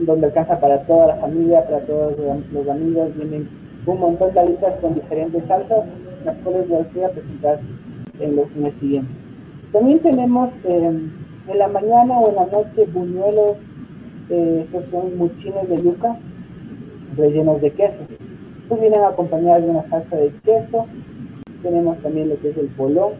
donde 0.00 0.26
alcanza 0.26 0.60
para 0.60 0.82
toda 0.82 1.06
la 1.08 1.16
familia, 1.16 1.64
para 1.64 1.80
todos 1.86 2.14
los 2.52 2.68
amigos, 2.68 3.16
vienen 3.16 3.48
un 3.86 3.98
montón 3.98 4.34
de 4.34 4.40
alitas 4.40 4.74
con 4.80 4.94
diferentes 4.94 5.42
salsas, 5.46 5.84
las 6.26 6.36
cuales 6.38 6.68
les 6.68 6.92
voy 6.92 7.04
a 7.04 7.10
presentar 7.12 7.60
en 8.20 8.36
los 8.36 8.54
meses 8.54 8.78
siguientes. 8.80 9.16
También 9.72 10.00
tenemos 10.00 10.50
eh, 10.64 11.00
en 11.48 11.58
la 11.58 11.68
mañana 11.68 12.18
o 12.18 12.28
en 12.28 12.34
la 12.36 12.46
noche 12.46 12.84
buñuelos, 12.92 13.56
eh, 14.28 14.64
estos 14.64 14.84
son 14.90 15.16
muchines 15.16 15.66
de 15.66 15.82
yuca, 15.82 16.18
rellenos 17.16 17.62
de 17.62 17.70
queso. 17.70 18.02
Estos 18.64 18.80
vienen 18.80 19.02
acompañados 19.02 19.64
de 19.64 19.70
una 19.70 19.88
salsa 19.88 20.14
de 20.16 20.30
queso. 20.44 20.84
Tenemos 21.62 21.98
también 21.98 22.28
lo 22.28 22.40
que 22.40 22.50
es 22.50 22.56
el 22.56 22.68
bolón, 22.76 23.12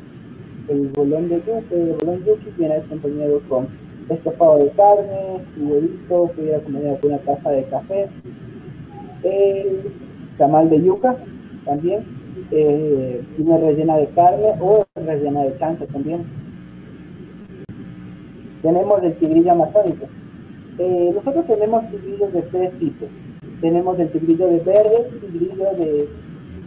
el 0.68 0.88
bolón 0.88 1.28
de 1.28 1.36
yuki, 1.36 1.74
el 1.74 1.92
bolón 2.00 2.24
yuki 2.24 2.50
viene 2.56 2.76
acompañado 2.76 3.40
con 3.48 3.68
estofado 4.08 4.58
de 4.58 4.70
carne, 4.70 5.44
su 5.54 5.64
huevito, 5.64 6.30
que 6.34 6.42
viene 6.42 6.56
acompañado 6.56 6.98
con 7.00 7.12
una 7.12 7.20
taza 7.20 7.50
de 7.50 7.64
café, 7.64 8.08
el 9.22 9.92
tamal 10.38 10.70
de 10.70 10.82
yuca 10.82 11.16
también, 11.64 12.04
eh, 12.50 13.22
viene 13.36 13.58
rellena 13.58 13.96
de 13.96 14.06
carne 14.08 14.54
o 14.60 14.84
rellena 14.94 15.42
de 15.42 15.56
chancho 15.56 15.86
también. 15.86 16.24
Tenemos 18.62 19.02
el 19.02 19.14
tigrillo 19.14 19.52
amazónico. 19.52 20.06
Eh, 20.78 21.12
nosotros 21.14 21.46
tenemos 21.46 21.88
tigrillos 21.90 22.32
de 22.32 22.42
tres 22.42 22.72
tipos 22.78 23.08
tenemos 23.60 23.98
el 23.98 24.10
tigrillo 24.10 24.46
de 24.46 24.60
verde, 24.60 25.10
tigrillo 25.20 25.64
de, 25.76 26.08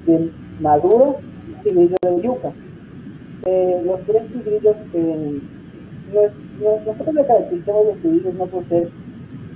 de 0.05 0.29
maduro 0.59 1.17
tigrillo 1.61 1.95
de 2.01 2.21
yuca. 2.21 2.51
Eh, 3.45 3.81
los 3.85 4.01
tres 4.01 4.23
tigrillos, 4.31 4.75
eh, 4.93 5.39
nosotros 6.85 7.15
le 7.15 7.25
caracterizamos 7.25 7.85
los 7.87 7.97
tigrillos 7.97 8.33
no 8.35 8.45
por 8.45 8.65
ser 8.65 8.89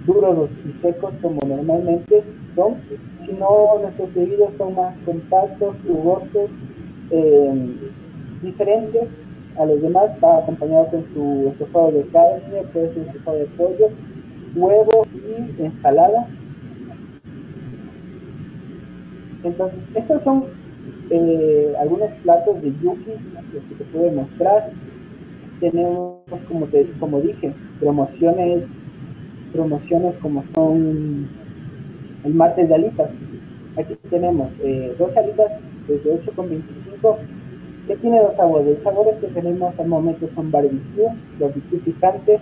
duros 0.06 0.50
y 0.68 0.72
secos 0.74 1.14
como 1.22 1.40
normalmente 1.46 2.24
son, 2.56 2.76
sino 3.26 3.80
nuestros 3.82 4.10
tigrillos 4.12 4.54
son 4.58 4.76
más 4.76 4.96
compactos, 5.06 5.78
jugosos, 5.88 6.50
eh, 7.12 7.76
diferentes 8.42 9.10
a 9.58 9.66
los 9.66 9.82
demás, 9.82 10.14
está 10.14 10.40
acompañado 10.40 10.88
con 10.88 11.06
su 11.14 11.50
estofado 11.52 11.92
de 11.92 12.04
carne, 12.08 12.64
puede 12.74 12.94
ser 12.94 13.08
estofado 13.08 13.38
de 13.38 13.46
pollo, 13.46 13.90
huevo 14.56 15.06
y 15.14 15.62
ensalada 15.64 16.28
Entonces, 19.46 19.80
estos 19.94 20.24
son 20.24 20.46
eh, 21.10 21.74
algunos 21.80 22.12
platos 22.24 22.62
de 22.62 22.74
yukis 22.82 23.22
que 23.52 23.76
te 23.76 23.84
puedo 23.86 24.12
mostrar. 24.12 24.72
Tenemos, 25.60 26.20
como, 26.48 26.66
te, 26.68 26.86
como 27.00 27.22
dije, 27.22 27.54
promociones, 27.80 28.68
promociones 29.54 30.18
como 30.18 30.44
son 30.54 31.28
el 32.24 32.34
martes 32.34 32.68
de 32.68 32.76
alitas. 32.76 33.12
Aquí 33.78 33.96
tenemos 34.10 34.52
eh, 34.64 34.96
dos 34.98 35.16
alitas 35.16 35.52
desde 35.88 36.22
8,25 36.26 37.18
que 37.88 37.96
tiene 37.98 38.22
dos 38.22 38.36
sabores. 38.36 38.76
Los 38.76 38.84
sabores 38.84 39.18
que 39.18 39.28
tenemos 39.28 39.78
al 39.80 39.88
momento 39.88 40.28
son 40.34 40.52
barbecue, 40.52 41.08
barbecue 41.40 41.80
picante, 41.80 42.40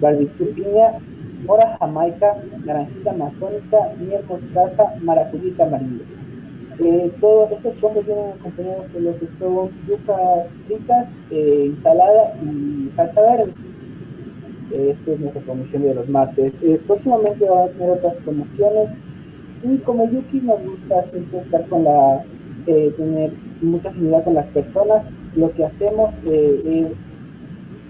barbecue 0.00 0.46
piña, 0.46 0.98
mora 1.46 1.76
jamaica, 1.78 2.36
naranjita 2.64 3.10
amazónica, 3.10 3.78
miel 3.98 4.24
mostaza, 4.28 4.94
maracuyita 5.02 5.64
amarillo. 5.64 6.21
Eh, 6.78 7.12
todos 7.20 7.52
estos 7.52 7.74
platos 7.76 8.06
vienen 8.06 8.32
acompañados 8.40 8.92
de 8.92 9.00
lo 9.00 9.18
que 9.18 9.26
son 9.38 9.70
yucas 9.86 10.48
fritas, 10.66 11.08
eh, 11.30 11.64
ensalada 11.66 12.34
y 12.42 12.90
salsa 12.96 13.20
verde. 13.20 13.52
Eh, 14.72 14.96
esta 14.96 15.12
es 15.12 15.20
nuestra 15.20 15.42
promoción 15.42 15.82
de 15.82 15.94
los 15.94 16.08
martes. 16.08 16.54
Eh, 16.62 16.80
próximamente 16.86 17.48
va 17.48 17.64
a 17.64 17.68
tener 17.68 17.90
otras 17.90 18.16
promociones. 18.16 18.90
Y 19.62 19.78
como 19.78 20.10
Yuki 20.10 20.40
nos 20.40 20.62
gusta 20.64 21.04
siempre 21.04 21.40
estar 21.40 21.68
con 21.68 21.84
la, 21.84 22.24
tener 22.66 23.32
mucha 23.60 23.90
afinidad 23.90 24.24
con 24.24 24.34
las 24.34 24.48
personas, 24.48 25.04
lo 25.36 25.52
que 25.52 25.64
hacemos 25.64 26.14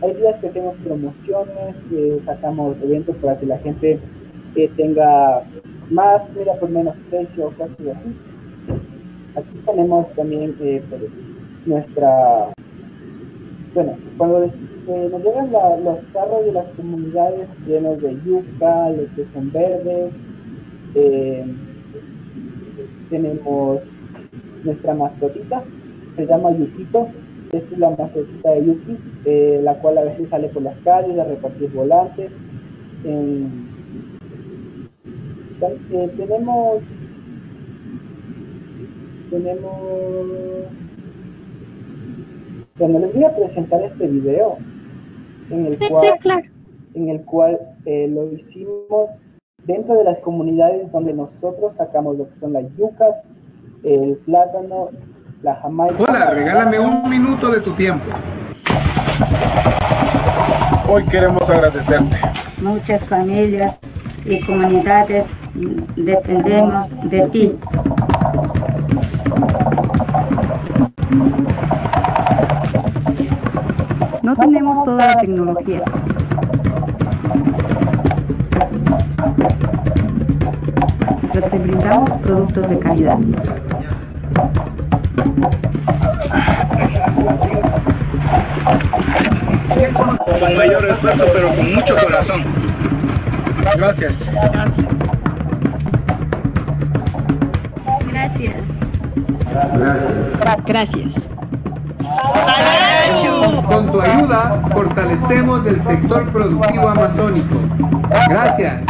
hay 0.03 0.15
días 0.15 0.39
que 0.41 0.49
hacemos 0.49 0.77
promociones, 0.85 1.77
sacamos 2.27 2.77
eventos 2.83 3.17
para 3.17 3.39
que 3.39 3.47
la 3.47 3.57
gente 3.59 3.99
tenga 4.77 5.45
más 5.91 6.27
comida 6.27 6.55
por 6.61 6.69
menos 6.69 6.95
precio, 7.09 7.53
cosas 7.57 7.71
así. 7.81 8.15
Aquí 9.35 9.59
tenemos 9.65 10.11
también 10.15 10.55
eh, 10.61 10.83
pues, 10.91 11.03
nuestra, 11.65 12.53
bueno, 13.75 13.97
cuando 14.19 14.45
eh, 14.45 15.09
nos 15.11 15.23
llegan 15.23 15.53
los 15.85 15.99
carros 16.12 16.45
de 16.45 16.53
las 16.53 16.69
comunidades 16.71 17.49
llenos 17.67 18.03
de 18.03 18.15
yuca, 18.25 18.91
los 18.91 19.09
que 19.11 19.25
son 19.33 19.51
verdes, 19.53 20.12
eh, 20.95 21.45
tenemos 23.09 23.83
nuestra 24.65 24.95
mascotita, 24.95 25.62
se 26.17 26.27
llama 26.27 26.51
Yuquito, 26.53 27.09
esta 27.53 27.75
es 27.75 27.79
la 27.79 27.91
mascotita 27.91 28.51
de 28.51 28.67
Yuki, 28.67 28.97
eh, 29.25 29.61
la 29.62 29.75
cual 29.75 29.99
a 29.99 30.05
veces 30.05 30.29
sale 30.31 30.49
por 30.49 30.62
las 30.62 30.77
calles 30.79 31.19
a 31.19 31.25
repartir 31.25 31.71
volantes. 31.73 32.33
Tenemos 36.17 36.83
tenemos 39.33 40.69
bueno 42.79 42.99
les 42.99 43.15
voy 43.15 43.25
a 43.25 43.35
presentar 43.35 43.83
este 43.83 44.07
video 44.07 44.59
en 45.51 45.67
el 45.67 45.79
cual, 45.79 46.51
en 46.95 47.09
el 47.09 47.25
cual 47.25 47.59
eh, 47.87 48.09
lo 48.09 48.31
hicimos 48.31 49.11
dentro 49.65 49.95
de 49.95 50.05
las 50.05 50.19
comunidades 50.21 50.93
donde 50.93 51.15
nosotros 51.15 51.75
sacamos 51.77 52.19
lo 52.19 52.29
que 52.29 52.39
son 52.39 52.53
las 52.53 52.65
yucas 52.77 53.17
el 53.83 54.17
plátano 54.27 54.91
la 55.43 55.57
Jamaica. 55.57 55.97
Hola, 55.99 56.31
regálame 56.31 56.79
un 56.79 57.11
minuto 57.11 57.51
de 57.51 57.61
tu 57.61 57.73
tiempo. 57.73 58.05
Hoy 60.89 61.05
queremos 61.07 61.49
agradecerte. 61.49 62.17
Muchas 62.62 63.05
familias 63.07 63.81
y 64.25 64.41
comunidades 64.41 65.27
dependemos 65.97 67.11
de 67.11 67.29
ti. 67.31 67.53
Toda 75.02 75.14
la 75.14 75.21
tecnología. 75.21 75.82
Pero 81.32 81.47
te 81.49 81.59
brindamos 81.59 82.11
productos 82.21 82.68
de 82.68 82.78
calidad. 82.78 83.18
Con 90.40 90.56
mayor 90.56 90.88
esfuerzo, 90.88 91.25
pero 91.32 91.49
con 91.54 91.75
mucho 91.75 91.97
corazón. 91.97 92.42
Gracias. 93.76 94.28
Gracias. 94.52 94.87
Gracias. 98.12 98.54
Gracias. 100.64 101.28
Con 103.66 103.92
tu 103.92 104.00
ayuda 104.00 104.62
fortalecemos 104.73 105.66
el 105.66 105.81
sector 105.83 106.31
productivo 106.31 106.88
amazónico. 106.88 107.57
Gracias. 108.28 108.83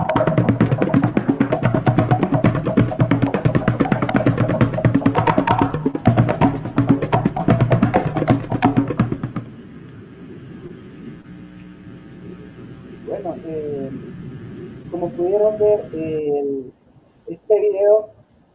este 17.26 17.60
video 17.60 18.08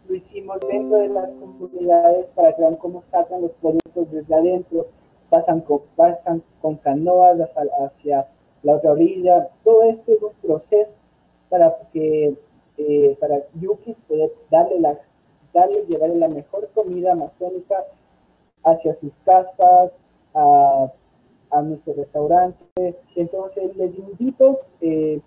lo 0.07 0.15
hicimos 0.15 0.57
dentro 0.69 0.97
de 0.99 1.09
las 1.09 1.29
comunidades 1.31 2.29
para 2.29 2.55
que 2.55 2.61
vean 2.61 2.75
cómo 2.75 3.03
sacan 3.11 3.41
los 3.41 3.51
productos 3.53 4.11
desde 4.11 4.33
adentro, 4.33 4.87
pasan 5.29 5.61
con, 5.61 5.81
pasan 5.95 6.43
con 6.61 6.75
canoas 6.77 7.39
hacia 7.79 8.27
la 8.63 8.75
otra 8.75 8.91
orilla. 8.91 9.49
Todo 9.63 9.83
esto 9.83 10.11
es 10.11 10.21
un 10.21 10.33
proceso 10.41 10.91
para 11.49 11.75
que 11.93 12.35
eh, 12.77 13.17
para 13.19 13.39
Yukis 13.59 13.97
poder 14.07 14.31
darle 14.51 14.79
la 14.79 14.99
darle 15.53 15.85
llevarle 15.87 16.17
la 16.17 16.27
mejor 16.27 16.69
comida 16.73 17.13
amazónica 17.13 17.85
hacia 18.63 18.93
sus 18.95 19.11
casas, 19.25 19.91
a, 20.33 20.91
a 21.51 21.61
nuestro 21.61 21.93
restaurante. 21.93 22.95
Entonces 23.15 23.75
les 23.75 23.97
invito 23.97 24.61
eh, 24.81 25.21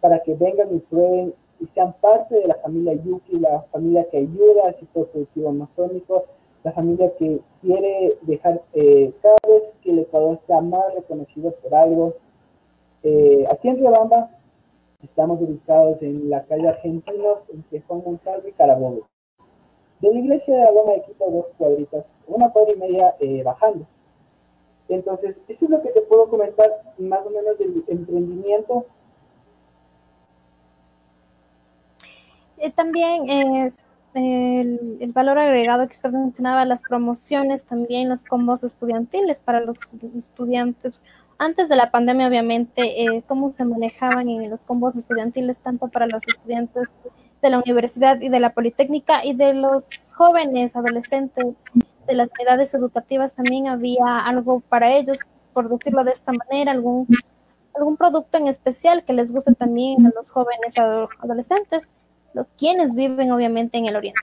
para 0.00 0.20
que 0.20 0.34
vengan 0.34 0.74
y 0.74 0.78
prueben 0.78 1.34
y 1.58 1.66
sean 1.66 1.94
parte 2.00 2.34
de 2.34 2.46
la 2.46 2.54
familia 2.56 2.94
Yuki, 2.94 3.38
la 3.38 3.62
familia 3.72 4.08
que 4.10 4.18
ayuda 4.18 4.66
al 4.66 4.74
sector 4.76 5.08
productivo 5.08 5.48
amazónico, 5.48 6.24
la 6.66 6.72
familia 6.72 7.12
que 7.16 7.40
quiere 7.60 8.18
dejar 8.22 8.60
eh, 8.72 9.12
cada 9.22 9.36
vez 9.46 9.72
que 9.82 9.92
el 9.92 10.00
Ecuador 10.00 10.36
sea 10.48 10.60
más 10.60 10.82
reconocido 10.96 11.52
por 11.52 11.72
algo. 11.72 12.14
Eh, 13.04 13.46
aquí 13.48 13.68
en 13.68 13.76
Riobamba 13.76 14.30
estamos 15.00 15.40
ubicados 15.40 16.02
en 16.02 16.28
la 16.28 16.42
calle 16.42 16.66
Argentinos, 16.66 17.38
en 17.52 17.82
Juan 17.82 18.02
Montalvo 18.04 18.48
y 18.48 18.52
Carabobo. 18.52 19.06
De 20.00 20.12
la 20.12 20.18
iglesia 20.18 20.56
de 20.56 20.64
la 20.64 20.92
de 20.92 21.02
Quito, 21.02 21.30
dos 21.30 21.52
cuadritas, 21.56 22.04
una 22.26 22.50
cuadra 22.50 22.72
y 22.72 22.80
media 22.80 23.14
eh, 23.20 23.44
bajando. 23.44 23.86
Entonces, 24.88 25.40
eso 25.46 25.66
es 25.66 25.70
lo 25.70 25.80
que 25.82 25.90
te 25.90 26.02
puedo 26.02 26.28
comentar 26.28 26.68
más 26.98 27.24
o 27.24 27.30
menos 27.30 27.56
del 27.58 27.84
emprendimiento 27.86 28.86
también 32.74 33.28
es 33.28 33.78
el, 34.16 35.12
valor 35.12 35.38
agregado 35.38 35.86
que 35.86 35.94
usted 35.94 36.10
mencionaba, 36.10 36.64
las 36.64 36.82
promociones, 36.82 37.64
también 37.64 38.08
los 38.08 38.24
combos 38.24 38.64
estudiantiles 38.64 39.40
para 39.40 39.60
los 39.60 39.78
estudiantes. 40.16 41.00
Antes 41.38 41.68
de 41.68 41.76
la 41.76 41.90
pandemia, 41.90 42.28
obviamente, 42.28 43.02
eh, 43.02 43.22
cómo 43.26 43.52
se 43.52 43.64
manejaban 43.64 44.28
en 44.28 44.50
los 44.50 44.60
combos 44.60 44.96
estudiantiles, 44.96 45.60
tanto 45.60 45.88
para 45.88 46.06
los 46.06 46.26
estudiantes 46.26 46.88
de 47.42 47.50
la 47.50 47.58
universidad 47.58 48.20
y 48.20 48.28
de 48.28 48.40
la 48.40 48.50
politécnica 48.50 49.24
y 49.24 49.34
de 49.34 49.54
los 49.54 49.84
jóvenes, 50.14 50.76
adolescentes 50.76 51.46
de 52.06 52.14
las 52.14 52.28
edades 52.38 52.72
educativas, 52.74 53.34
también 53.34 53.68
había 53.68 54.20
algo 54.20 54.60
para 54.60 54.92
ellos, 54.92 55.18
por 55.52 55.68
decirlo 55.68 56.04
de 56.04 56.12
esta 56.12 56.32
manera, 56.32 56.72
algún, 56.72 57.06
algún 57.74 57.96
producto 57.96 58.38
en 58.38 58.46
especial 58.46 59.04
que 59.04 59.12
les 59.12 59.30
guste 59.30 59.54
también 59.54 60.06
a 60.06 60.12
los 60.14 60.30
jóvenes 60.30 60.78
adolescentes 60.78 61.88
quienes 62.58 62.94
viven 62.94 63.32
obviamente 63.32 63.78
en 63.78 63.86
el 63.86 63.96
oriente. 63.96 64.20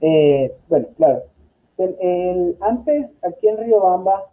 Eh, 0.00 0.54
bueno, 0.68 0.86
claro. 0.96 1.22
antes, 2.60 3.12
aquí 3.22 3.48
en 3.48 3.56
Riobamba, 3.58 4.30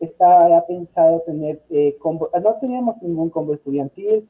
estaba 0.00 0.66
pensado 0.66 1.20
tener 1.20 1.60
eh, 1.70 1.96
combo, 2.00 2.28
no 2.42 2.54
teníamos 2.56 3.00
ningún 3.02 3.30
combo 3.30 3.54
estudiantil, 3.54 4.28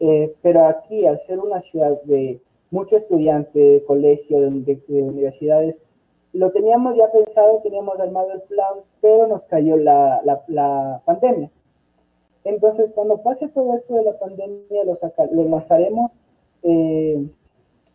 eh, 0.00 0.34
pero 0.42 0.66
aquí, 0.66 1.06
al 1.06 1.20
ser 1.26 1.40
una 1.40 1.60
ciudad 1.62 2.00
de 2.02 2.40
muchos 2.70 3.02
estudiantes 3.02 3.52
de 3.54 3.84
colegio, 3.84 4.40
de, 4.40 4.80
universidades, 4.88 5.76
lo 6.32 6.52
teníamos 6.52 6.96
ya 6.96 7.10
pensado, 7.10 7.60
teníamos 7.62 7.98
armado 7.98 8.32
el 8.32 8.42
plan, 8.42 8.74
pero 9.00 9.26
nos 9.26 9.46
cayó 9.48 9.76
la, 9.76 10.20
la, 10.46 11.02
pandemia. 11.04 11.50
Entonces, 12.44 12.92
cuando 12.94 13.20
pase 13.22 13.48
todo 13.48 13.76
esto 13.76 13.94
de 13.94 14.04
la 14.04 14.18
pandemia, 14.18 14.84
lo, 14.84 14.96
lo 15.32 15.48
lanzaremos 15.48 16.12
eh, 16.62 17.28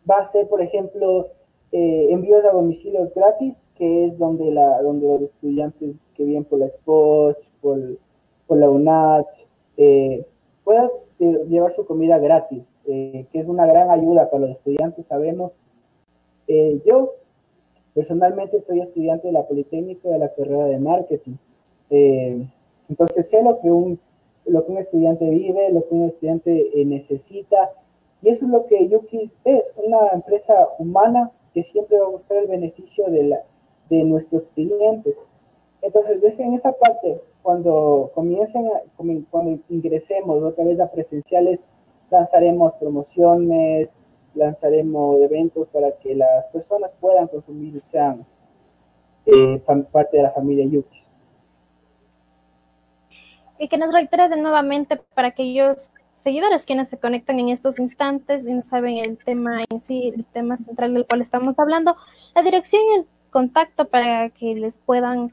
va 0.08 0.16
a 0.18 0.32
ser, 0.32 0.48
por 0.48 0.60
ejemplo, 0.62 1.28
eh, 1.72 2.08
envíos 2.10 2.44
a 2.44 2.52
domicilios 2.52 3.12
gratis, 3.14 3.56
que 3.76 4.06
es 4.06 4.18
donde, 4.18 4.50
la, 4.50 4.80
donde 4.82 5.06
los 5.06 5.22
estudiantes 5.22 5.96
que 6.14 6.24
vienen 6.24 6.44
por 6.44 6.60
la 6.60 6.68
SPOCH, 6.68 7.38
por, 7.60 7.80
por 8.46 8.58
la 8.58 8.70
UNACH, 8.70 9.46
eh, 9.76 10.24
puedan 10.62 10.88
llevar 11.18 11.72
su 11.72 11.86
comida 11.86 12.18
gratis, 12.18 12.66
que 12.84 13.26
es 13.32 13.46
una 13.46 13.66
gran 13.66 13.90
ayuda 13.90 14.30
para 14.30 14.46
los 14.46 14.56
estudiantes, 14.56 15.06
sabemos. 15.06 15.52
yo 16.84 17.14
personalmente 17.94 18.60
soy 18.62 18.80
estudiante 18.80 19.28
de 19.28 19.32
la 19.32 19.46
Politécnica 19.46 20.08
de 20.08 20.18
la 20.18 20.34
carrera 20.34 20.66
de 20.66 20.78
marketing. 20.78 21.36
entonces 22.88 23.28
sé 23.30 23.42
lo 23.42 23.60
que 23.60 23.70
un 23.70 23.98
lo 24.46 24.66
que 24.66 24.72
un 24.72 24.78
estudiante 24.78 25.28
vive, 25.30 25.70
lo 25.70 25.88
que 25.88 25.94
un 25.94 26.08
estudiante 26.08 26.70
necesita 26.84 27.70
y 28.24 28.30
eso 28.30 28.46
es 28.46 28.50
lo 28.50 28.66
que 28.66 28.88
Yuki 28.88 29.30
es, 29.44 29.70
una 29.76 30.08
empresa 30.14 30.68
humana 30.78 31.30
que 31.52 31.62
siempre 31.62 31.98
va 31.98 32.06
a 32.06 32.10
buscar 32.10 32.38
el 32.38 32.48
beneficio 32.48 33.04
de, 33.10 33.24
la, 33.24 33.42
de 33.90 34.02
nuestros 34.02 34.50
clientes. 34.52 35.14
Entonces, 35.82 36.22
desde 36.22 36.42
en 36.42 36.54
esa 36.54 36.72
parte, 36.72 37.20
cuando 37.42 38.10
comiencen, 38.14 38.66
cuando 39.30 39.58
ingresemos 39.68 40.42
otra 40.42 40.64
vez 40.64 40.80
a 40.80 40.90
presenciales, 40.90 41.60
lanzaremos 42.10 42.72
promociones, 42.80 43.90
lanzaremos 44.34 45.20
eventos 45.20 45.68
para 45.68 45.92
que 45.98 46.14
las 46.14 46.46
personas 46.46 46.94
puedan 47.00 47.28
consumir 47.28 47.76
y 47.76 47.80
sean 47.90 48.24
eh, 49.26 49.62
parte 49.92 50.16
de 50.16 50.22
la 50.22 50.30
familia 50.30 50.64
Yuki. 50.64 50.98
Y 53.58 53.68
que 53.68 53.76
nos 53.76 53.92
reitere 53.92 54.30
de 54.30 54.40
nuevamente 54.40 54.96
para 55.14 55.32
que 55.32 55.42
ellos 55.42 55.92
seguidores 56.14 56.64
quienes 56.64 56.88
se 56.88 56.98
conectan 56.98 57.38
en 57.38 57.50
estos 57.50 57.78
instantes 57.78 58.46
y 58.46 58.52
no 58.52 58.62
saben 58.62 58.98
el 58.98 59.18
tema 59.18 59.64
en 59.68 59.80
sí, 59.80 60.12
el 60.14 60.24
tema 60.24 60.56
central 60.56 60.94
del 60.94 61.06
cual 61.06 61.20
estamos 61.20 61.58
hablando, 61.58 61.96
la 62.34 62.42
dirección 62.42 62.82
y 62.82 63.00
el 63.00 63.06
contacto 63.30 63.88
para 63.88 64.30
que 64.30 64.54
les 64.54 64.78
puedan 64.78 65.32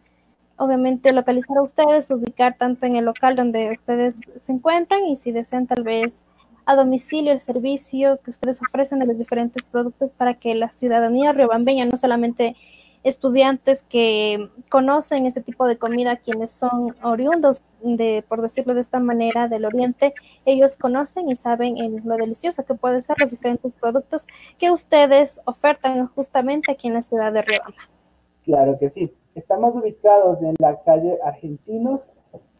obviamente 0.58 1.12
localizar 1.12 1.58
a 1.58 1.64
ustedes, 1.64 2.12
ubicar 2.12 2.56
tanto 2.58 2.86
en 2.86 2.96
el 2.96 3.06
local 3.06 3.36
donde 3.36 3.72
ustedes 3.72 4.16
se 4.36 4.52
encuentran 4.52 5.06
y 5.06 5.16
si 5.16 5.32
desean 5.32 5.66
tal 5.66 5.84
vez 5.84 6.26
a 6.66 6.76
domicilio 6.76 7.32
el 7.32 7.40
servicio 7.40 8.20
que 8.24 8.32
ustedes 8.32 8.62
ofrecen 8.62 9.00
de 9.00 9.08
los 9.08 9.18
diferentes 9.18 9.66
productos 9.66 10.12
para 10.12 10.36
que 10.36 10.54
la 10.54 10.70
ciudadanía 10.72 11.32
riobambeña 11.32 11.86
no 11.86 11.98
solamente 11.98 12.56
estudiantes 13.04 13.84
que 13.84 14.50
conocen 14.70 15.26
este 15.26 15.42
tipo 15.42 15.66
de 15.66 15.78
comida, 15.78 16.18
quienes 16.18 16.52
son 16.52 16.96
oriundos 17.04 17.64
de, 17.82 18.24
por 18.28 18.42
decirlo 18.42 18.74
de 18.74 18.82
esta 18.82 19.00
manera, 19.00 19.48
del 19.48 19.66
oriente, 19.66 20.14
ellos 20.46 20.78
conocen 20.78 21.30
y 21.30 21.36
saben 21.36 21.76
lo 22.06 22.16
delicioso 22.18 22.64
que 22.64 22.76
pueden 22.76 23.02
ser 23.02 23.16
los 23.20 23.32
diferentes 23.32 23.72
productos 23.80 24.28
que 24.60 24.72
ustedes 24.72 25.42
ofertan 25.46 26.08
justamente 26.08 26.72
aquí 26.72 26.88
en 26.88 26.96
la 26.96 27.02
ciudad 27.02 27.34
de 27.34 27.42
Riobamba. 27.42 27.78
Claro 28.44 28.78
que 28.80 28.90
sí. 28.90 29.12
Estamos 29.34 29.76
ubicados 29.76 30.42
en 30.42 30.56
la 30.60 30.82
calle 30.84 31.18
Argentinos, 31.24 32.06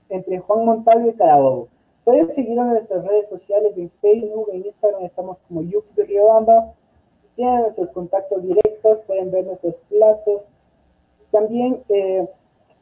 entre 0.10 0.40
Juan 0.40 0.66
Montalvo 0.66 1.10
y 1.10 1.14
Carabobo. 1.14 1.68
Pueden 2.04 2.30
seguirnos 2.30 2.68
en 2.68 2.74
nuestras 2.74 3.06
redes 3.06 3.30
sociales, 3.30 3.74
en 3.78 3.92
Facebook, 4.02 4.50
en 4.52 4.66
Instagram, 4.66 5.04
estamos 5.04 5.42
como 5.48 5.62
Yux 5.62 5.94
de 5.96 6.06
Riobamba. 6.06 6.74
Tienen 7.36 7.62
nuestros 7.62 7.90
contactos 7.92 8.42
directos, 8.42 8.61
pueden 9.00 9.32
ver 9.32 9.46
nuestros 9.46 9.76
platos. 9.90 10.48
También, 11.32 11.84
eh, 11.90 12.28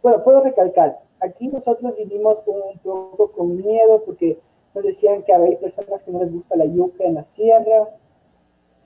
bueno, 0.02 0.24
puedo 0.24 0.42
recalcar, 0.42 1.00
aquí 1.20 1.48
nosotros 1.48 1.96
vivimos 1.96 2.42
un 2.46 2.80
poco 2.80 3.32
con 3.32 3.58
miedo 3.58 4.04
porque 4.06 4.40
nos 4.74 4.84
decían 4.84 5.24
que 5.24 5.34
hay 5.34 5.56
personas 5.58 6.04
que 6.04 6.12
no 6.12 6.20
les 6.20 6.32
gusta 6.32 6.56
la 6.56 6.66
yuca 6.66 7.04
en 7.04 7.16
la 7.16 7.24
sierra, 7.26 7.90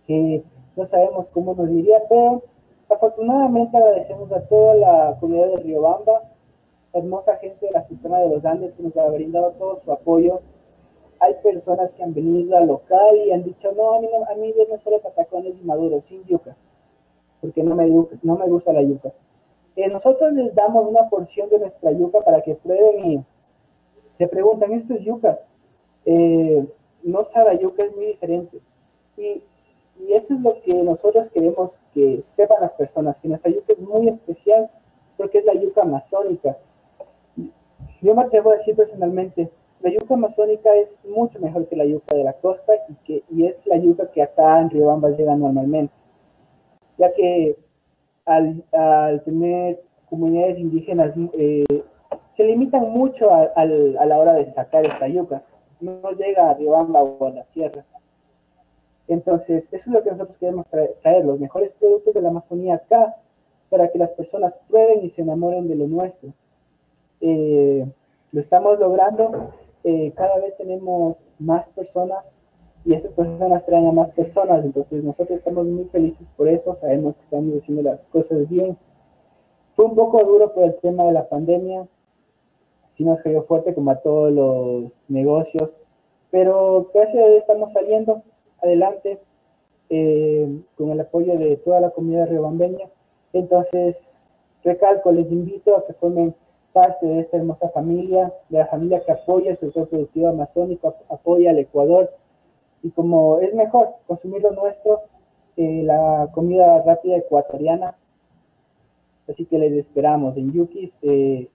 que 0.08 0.44
no 0.76 0.86
sabemos 0.86 1.30
cómo 1.30 1.54
nos 1.54 1.70
diría, 1.70 2.04
pero 2.10 2.42
afortunadamente 2.90 3.78
agradecemos 3.78 4.32
a 4.32 4.42
toda 4.48 4.76
la 4.76 5.18
comunidad 5.20 5.48
de 5.48 5.58
Riobamba 5.58 6.34
hermosa 6.94 7.38
gente 7.38 7.66
de 7.66 7.72
la 7.72 7.82
Sultana 7.82 8.20
de 8.20 8.30
los 8.30 8.46
Andes 8.46 8.76
que 8.76 8.84
nos 8.84 8.96
ha 8.98 9.10
brindado 9.10 9.52
todo 9.54 9.82
su 9.84 9.92
apoyo. 9.92 10.42
Hay 11.20 11.34
personas 11.44 11.94
que 11.94 12.04
han 12.04 12.14
venido 12.14 12.56
al 12.56 12.68
local 12.68 13.18
y 13.18 13.32
han 13.32 13.44
dicho, 13.44 13.72
no, 13.72 13.96
a 13.96 14.02
mí, 14.02 14.10
no, 14.12 14.26
a 14.26 14.36
mí 14.36 14.54
no 14.70 14.78
solo 14.78 15.00
patacones 15.02 15.56
y 15.60 15.66
maduros, 15.66 16.06
sin 16.06 16.24
yuca, 16.26 16.56
porque 17.44 17.62
no 17.62 17.76
me, 17.76 17.88
no 17.88 18.36
me 18.36 18.48
gusta 18.48 18.74
la 18.74 18.82
yuca. 18.82 19.14
Eh, 19.76 19.88
nosotros 19.90 20.34
les 20.34 20.56
damos 20.56 20.88
una 20.88 21.08
porción 21.10 21.50
de 21.50 21.60
nuestra 21.60 21.92
yuca 21.92 22.22
para 22.22 22.42
que 22.42 22.56
prueben 22.56 23.06
y 23.06 23.24
se 24.18 24.28
preguntan, 24.28 24.74
¿esto 24.74 24.96
es 24.96 25.02
yuca? 25.02 25.40
Eh, 26.06 26.66
no 27.04 27.24
sabe 27.26 27.60
yuca, 27.60 27.84
es 27.84 27.96
muy 27.96 28.06
diferente. 28.08 28.60
Y, 29.18 29.44
eso 30.10 30.34
es 30.34 30.42
lo 30.42 30.60
que 30.62 30.74
nosotros 30.74 31.30
queremos 31.30 31.80
que 31.94 32.24
sepan 32.36 32.58
las 32.62 32.74
personas, 32.74 33.20
que 33.20 33.28
nuestra 33.28 33.52
yuca 33.52 33.74
es 33.74 33.80
muy 33.80 34.10
especial 34.10 34.70
porque 35.18 35.38
es 35.38 35.46
la 35.46 35.54
yuca 35.54 35.84
amazónica 35.84 36.58
yo 38.04 38.14
me 38.14 38.22
atrevo 38.22 38.52
a 38.52 38.56
decir 38.56 38.76
personalmente, 38.76 39.50
la 39.82 39.90
yuca 39.90 40.14
amazónica 40.14 40.76
es 40.76 40.94
mucho 41.06 41.40
mejor 41.40 41.68
que 41.68 41.78
la 41.78 41.86
yuca 41.86 42.16
de 42.16 42.26
la 42.26 42.34
costa 42.34 42.74
y, 42.90 42.94
que, 43.06 43.24
y 43.30 43.46
es 43.46 43.56
la 43.66 43.78
yuca 43.78 44.12
que 44.12 44.22
acá 44.22 44.60
en 44.60 44.70
Riobamba 44.70 45.10
llega 45.12 45.36
normalmente, 45.36 45.94
ya 46.98 47.12
que 47.14 47.58
al, 48.26 48.64
tener 49.26 49.82
comunidades 50.10 50.60
indígenas 50.60 51.14
eh, 51.34 51.66
se 52.36 52.44
limitan 52.44 52.90
mucho 52.90 53.32
a, 53.32 53.66
la 53.66 54.18
hora 54.18 54.34
de 54.34 54.52
sacar 54.54 54.86
esta 54.86 55.08
yuca, 55.08 55.44
no 55.80 56.12
llega 56.12 56.50
a 56.50 56.54
Riobamba 56.54 57.04
o 57.04 57.26
a 57.26 57.32
la 57.32 57.44
sierra. 57.46 57.84
Entonces, 59.08 59.68
eso 59.72 59.90
es 59.90 59.94
lo 59.94 60.04
que 60.04 60.12
nosotros 60.12 60.38
queremos 60.38 60.66
traer, 61.02 61.26
los 61.26 61.40
mejores 61.40 61.74
productos 61.74 62.14
de 62.14 62.22
la 62.22 62.30
Amazonía 62.30 62.76
acá, 62.76 63.16
para 63.70 63.90
que 63.90 64.00
las 64.00 64.12
personas 64.12 64.54
prueben 64.70 65.04
y 65.04 65.10
se 65.10 65.22
enamoren 65.24 65.68
de 65.68 65.76
lo 65.76 65.88
nuestro. 65.88 66.30
Eh, 67.22 67.86
lo 68.32 68.40
estamos 68.40 68.80
logrando. 68.80 69.52
Eh, 69.84 70.14
cada 70.16 70.38
vez 70.38 70.56
tenemos 70.58 71.18
más 71.40 71.68
personas 71.70 72.26
y 72.86 72.94
esas 72.94 73.12
personas 73.14 73.66
traen 73.66 73.88
a 73.88 73.92
más 73.92 74.12
personas. 74.12 74.64
Entonces 74.64 75.04
nosotros 75.04 75.40
estamos 75.40 75.66
muy 75.66 75.86
felices 75.86 76.28
por 76.36 76.48
eso. 76.48 76.76
Sabemos 76.76 77.16
que 77.18 77.24
estamos 77.24 77.56
haciendo 77.56 77.84
las 77.84 78.00
cosas 78.12 78.50
bien. 78.50 78.78
Fue 79.76 79.86
un 79.86 79.96
poco 79.96 80.24
duro 80.24 80.54
por 80.54 80.64
el 80.64 80.76
tema 80.76 81.06
de 81.06 81.14
la 81.14 81.28
pandemia. 81.28 81.88
Sí 82.92 83.04
nos 83.04 83.22
cayó 83.22 83.44
fuerte 83.44 83.74
como 83.74 83.92
a 83.92 84.02
todos 84.02 84.32
los 84.32 84.92
negocios. 85.08 85.74
Pero 86.30 86.90
gracias 86.94 87.24
a 87.24 87.28
Dios 87.28 87.40
estamos 87.40 87.74
saliendo 87.74 88.24
adelante 88.62 89.20
eh, 89.90 90.62
con 90.78 90.92
el 90.92 91.00
apoyo 91.00 91.38
de 91.38 91.58
toda 91.58 91.80
la 91.80 91.92
comunidad 91.92 92.28
rebambeña. 92.28 92.90
Entonces, 93.34 93.98
recalco, 94.64 95.12
les 95.12 95.32
invito 95.32 95.76
a 95.76 95.86
que 95.86 95.94
formen 95.94 96.36
parte 96.72 97.06
de 97.06 97.20
esta 97.22 97.38
hermosa 97.38 97.70
familia, 97.70 98.34
de 98.50 98.58
la 98.60 98.68
familia 98.68 99.02
que 99.06 99.12
apoya 99.12 99.52
el 99.52 99.58
sector 99.58 99.88
productivo 99.88 100.30
amazónico, 100.30 100.96
apoya 101.10 101.52
al 101.52 101.60
Ecuador. 101.60 102.12
Y 102.84 102.92
como 102.92 103.40
es 103.40 103.54
mejor 103.56 103.96
consumir 104.06 104.42
lo 104.44 104.52
nuestro, 104.52 105.02
eh, 105.58 105.82
la 105.84 106.30
comida 106.34 106.84
rápida 106.84 107.18
ecuatoriana. 107.18 107.96
Así 109.28 109.46
que 109.46 109.58
les 109.58 109.72
esperamos 109.74 110.36
en 110.38 110.52
Yukis, 110.52 110.96
eh, 111.02 111.50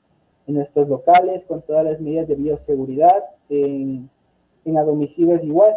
en 0.46 0.54
nuestros 0.54 0.88
locales, 0.88 1.44
con 1.44 1.62
todas 1.62 1.84
las 1.84 2.00
medidas 2.00 2.26
de 2.26 2.34
bioseguridad, 2.34 3.24
en, 3.50 4.08
en 4.64 4.78
a 4.78 4.82
domicilios 4.82 5.44
igual. 5.44 5.74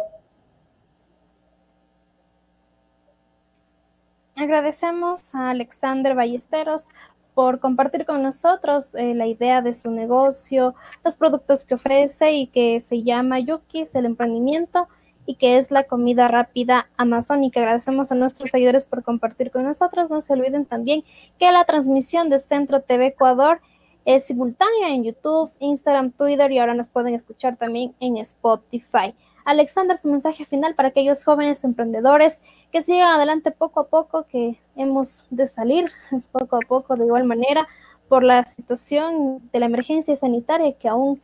Agradecemos 4.36 5.34
a 5.34 5.50
Alexander 5.50 6.14
Ballesteros 6.14 6.88
por 7.34 7.60
compartir 7.60 8.06
con 8.06 8.22
nosotros 8.22 8.94
eh, 8.94 9.14
la 9.14 9.26
idea 9.26 9.62
de 9.62 9.74
su 9.74 9.90
negocio, 9.90 10.74
los 11.04 11.16
productos 11.16 11.64
que 11.64 11.74
ofrece 11.74 12.32
y 12.32 12.46
que 12.46 12.80
se 12.80 13.02
llama 13.02 13.40
Yukis, 13.40 13.94
el 13.94 14.06
emprendimiento 14.06 14.88
y 15.26 15.36
que 15.36 15.56
es 15.56 15.70
la 15.70 15.84
comida 15.84 16.28
rápida 16.28 16.88
amazónica. 16.96 17.60
Agradecemos 17.60 18.10
a 18.10 18.14
nuestros 18.14 18.50
seguidores 18.50 18.86
por 18.86 19.02
compartir 19.02 19.50
con 19.50 19.64
nosotros. 19.64 20.10
No 20.10 20.20
se 20.20 20.32
olviden 20.32 20.66
también 20.66 21.04
que 21.38 21.50
la 21.52 21.64
transmisión 21.64 22.28
de 22.28 22.38
Centro 22.38 22.80
TV 22.80 23.08
Ecuador 23.08 23.60
es 24.04 24.24
simultánea 24.24 24.88
en 24.88 25.04
YouTube, 25.04 25.50
Instagram, 25.60 26.10
Twitter 26.10 26.50
y 26.50 26.58
ahora 26.58 26.74
nos 26.74 26.88
pueden 26.88 27.14
escuchar 27.14 27.56
también 27.56 27.94
en 28.00 28.16
Spotify. 28.16 29.14
Alexander, 29.44 29.96
su 29.98 30.08
mensaje 30.08 30.44
final 30.44 30.74
para 30.74 30.88
aquellos 30.88 31.24
jóvenes 31.24 31.64
emprendedores 31.64 32.40
que 32.70 32.82
sigan 32.82 33.08
adelante 33.08 33.50
poco 33.50 33.80
a 33.80 33.86
poco, 33.86 34.24
que 34.24 34.58
hemos 34.76 35.24
de 35.30 35.46
salir 35.46 35.90
poco 36.32 36.56
a 36.56 36.60
poco 36.66 36.96
de 36.96 37.04
igual 37.04 37.24
manera 37.24 37.66
por 38.08 38.24
la 38.24 38.44
situación 38.44 39.40
de 39.52 39.60
la 39.60 39.66
emergencia 39.66 40.14
sanitaria 40.16 40.72
que 40.74 40.88
aún 40.88 41.20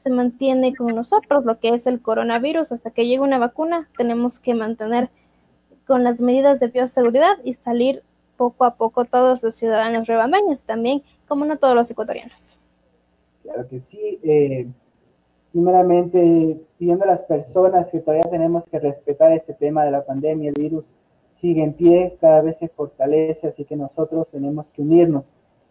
se 0.00 0.10
mantiene 0.10 0.74
con 0.74 0.94
nosotros, 0.94 1.44
lo 1.44 1.58
que 1.58 1.70
es 1.70 1.86
el 1.86 2.00
coronavirus, 2.00 2.72
hasta 2.72 2.90
que 2.90 3.06
llegue 3.06 3.20
una 3.20 3.38
vacuna, 3.38 3.88
tenemos 3.96 4.40
que 4.40 4.54
mantener 4.54 5.10
con 5.86 6.04
las 6.04 6.20
medidas 6.20 6.60
de 6.60 6.68
bioseguridad 6.68 7.36
y 7.44 7.54
salir 7.54 8.02
poco 8.36 8.64
a 8.64 8.76
poco 8.76 9.04
todos 9.04 9.42
los 9.42 9.54
ciudadanos 9.54 10.06
rebameños 10.06 10.62
también, 10.62 11.02
como 11.28 11.44
no 11.44 11.58
todos 11.58 11.74
los 11.74 11.90
ecuatorianos. 11.90 12.56
Claro 13.42 13.68
que 13.68 13.80
sí. 13.80 14.18
Eh, 14.22 14.66
primeramente 15.52 16.60
pidiendo 16.78 17.04
a 17.04 17.08
las 17.08 17.22
personas 17.22 17.88
que 17.88 18.00
todavía 18.00 18.30
tenemos 18.30 18.66
que 18.68 18.78
respetar 18.78 19.32
este 19.32 19.52
tema 19.52 19.84
de 19.84 19.90
la 19.90 20.04
pandemia, 20.04 20.50
el 20.50 20.54
virus 20.54 20.94
sigue 21.34 21.62
en 21.62 21.74
pie, 21.74 22.16
cada 22.20 22.40
vez 22.40 22.58
se 22.58 22.68
fortalece, 22.68 23.48
así 23.48 23.64
que 23.64 23.76
nosotros 23.76 24.30
tenemos 24.30 24.70
que 24.70 24.82
unirnos. 24.82 25.24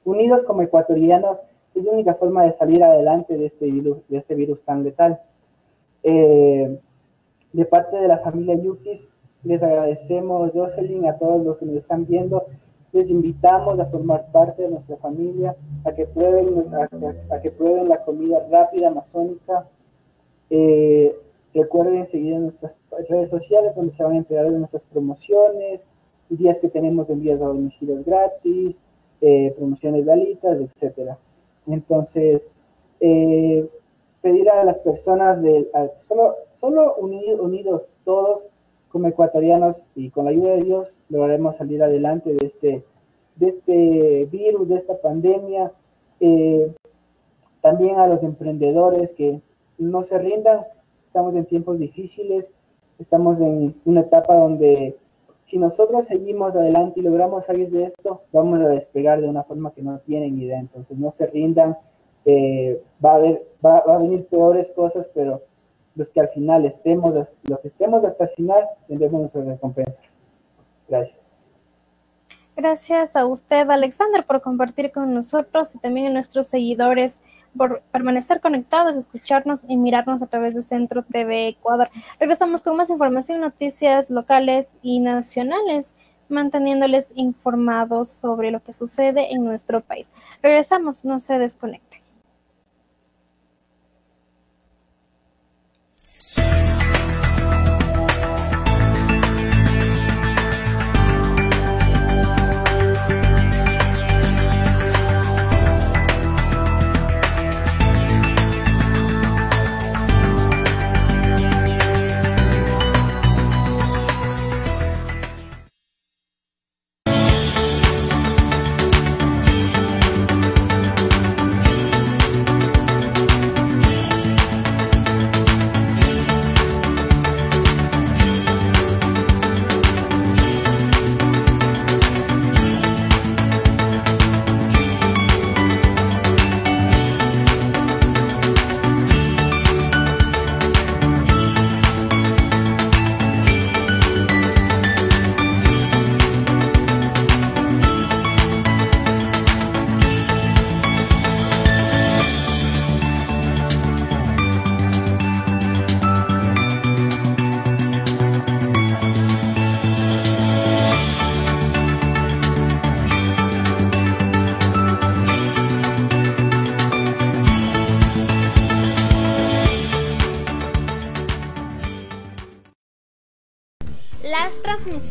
Unidos 0.04 0.44
como 0.44 0.62
ecuatorianos 0.62 1.40
es 1.80 1.86
la 1.86 1.92
única 1.92 2.16
forma 2.16 2.44
de 2.44 2.54
salir 2.54 2.84
adelante 2.84 3.38
de 3.38 3.48
este 3.48 3.66
virus, 3.66 3.98
de 4.08 4.18
este 4.18 4.36
virus 4.36 4.62
tan 4.64 4.84
letal. 4.84 5.20
Eh, 6.04 6.80
de 7.54 7.66
parte 7.66 7.98
de 7.98 8.08
la 8.08 8.20
familia 8.20 8.56
Yukis, 8.56 9.08
les 9.44 9.62
agradecemos, 9.64 10.52
Jocelyn, 10.54 11.08
a 11.08 11.18
todos 11.18 11.44
los 11.44 11.58
que 11.58 11.66
nos 11.66 11.76
están 11.76 12.06
viendo. 12.06 12.46
Les 12.92 13.10
invitamos 13.10 13.80
a 13.80 13.86
formar 13.86 14.32
parte 14.32 14.64
de 14.64 14.70
nuestra 14.70 14.98
familia, 14.98 15.56
a 15.86 15.92
que 15.94 16.06
prueben, 16.06 16.66
a, 16.74 17.42
que 17.42 17.52
prueben 17.52 17.88
la 17.88 18.04
comida 18.04 18.46
rápida 18.52 18.90
amazónica. 18.90 19.68
Eh, 20.50 21.16
recuerden 21.54 22.08
seguir 22.08 22.34
en 22.34 22.44
nuestras 22.44 22.76
redes 23.08 23.30
sociales 23.30 23.76
donde 23.76 23.94
se 23.94 24.04
van 24.04 24.14
a 24.14 24.18
enterar 24.18 24.52
de 24.52 24.58
nuestras 24.58 24.84
promociones, 24.86 25.86
días 26.30 26.60
que 26.60 26.70
tenemos 26.70 27.10
envíos 27.10 27.42
a 27.42 27.46
domicilios 27.46 28.04
gratis, 28.06 28.80
eh, 29.22 29.54
promociones 29.58 30.06
de 30.06 30.14
alitas, 30.14 30.60
etc. 30.60 31.18
Entonces, 31.70 32.48
eh, 33.00 33.68
pedir 34.22 34.50
a 34.50 34.64
las 34.64 34.78
personas, 34.80 35.42
de, 35.42 35.70
solo, 36.08 36.36
solo 36.60 36.96
unidos 36.96 37.86
todos, 38.04 38.50
como 38.90 39.08
ecuatorianos 39.08 39.88
y 39.96 40.10
con 40.10 40.26
la 40.26 40.32
ayuda 40.32 40.56
de 40.56 40.64
Dios 40.64 40.98
lograremos 41.10 41.56
salir 41.58 41.82
adelante 41.84 42.34
de 42.34 42.46
este, 42.48 42.84
de 43.36 43.48
este 43.48 44.26
virus, 44.32 44.68
de 44.68 44.78
esta 44.78 44.98
pandemia. 45.00 45.72
Eh, 46.20 46.72
también 47.62 48.00
a 48.00 48.08
los 48.08 48.24
emprendedores 48.24 49.14
que 49.14 49.42
no 49.78 50.04
se 50.04 50.18
rindan, 50.18 50.62
estamos 51.06 51.36
en 51.36 51.46
tiempos 51.46 51.78
difíciles, 51.78 52.52
estamos 52.98 53.40
en 53.40 53.76
una 53.86 54.02
etapa 54.02 54.36
donde 54.36 54.98
si 55.50 55.58
nosotros 55.58 56.06
seguimos 56.06 56.56
adelante 56.56 57.00
y 57.00 57.04
logramos 57.04 57.46
salir 57.46 57.72
de 57.72 57.86
esto, 57.86 58.22
vamos 58.32 58.60
a 58.60 58.70
despegar 58.70 59.20
de 59.20 59.28
una 59.28 59.44
forma 59.44 59.72
que 59.72 59.82
no 59.82 59.98
tienen 60.00 60.40
idea. 60.40 60.60
Entonces 60.60 60.96
no 60.98 61.12
se 61.12 61.26
rindan, 61.26 61.76
eh, 62.26 62.80
va, 63.04 63.14
a 63.14 63.16
haber, 63.16 63.48
va, 63.66 63.82
va 63.82 63.96
a 63.96 63.98
venir 63.98 64.28
peores 64.28 64.72
cosas, 64.76 65.10
pero 65.14 65.42
los 65.96 66.10
que 66.12 66.20
al 66.20 66.30
final 66.30 66.66
estemos, 66.66 67.14
los 67.44 67.60
que 67.62 67.68
estemos 67.68 68.04
hasta 68.04 68.26
el 68.26 68.30
final, 68.32 68.64
tendremos 68.88 69.22
nuestras 69.22 69.48
recompensas. 69.48 70.06
Gracias. 70.88 71.18
Gracias 72.56 73.16
a 73.16 73.26
usted, 73.26 73.70
Alexander, 73.70 74.26
por 74.26 74.42
compartir 74.42 74.92
con 74.92 75.14
nosotros 75.14 75.74
y 75.74 75.80
también 75.80 76.08
a 76.08 76.14
nuestros 76.14 76.46
seguidores 76.46 77.24
por 77.58 77.82
permanecer 77.92 78.42
conectados, 78.42 78.96
escucharnos 78.96 79.66
y 79.68 79.78
mirarnos 79.78 80.22
a 80.22 80.28
través 80.28 80.56
de 80.56 80.62
Centro 80.62 81.04
TV 81.04 81.50
Ecuador. 81.50 81.90
Regresamos 82.20 82.64
con 82.64 82.76
más 82.76 82.90
información, 82.90 83.42
noticias 83.42 84.10
locales 84.10 84.68
y 84.82 85.00
nacionales, 85.00 85.96
manteniéndoles 86.30 87.12
informados 87.16 88.10
sobre 88.10 88.52
lo 88.52 88.62
que 88.62 88.74
sucede 88.74 89.34
en 89.34 89.44
nuestro 89.44 89.82
país. 89.82 90.08
Regresamos, 90.42 91.04
no 91.04 91.20
se 91.20 91.40
desconecten. 91.40 91.89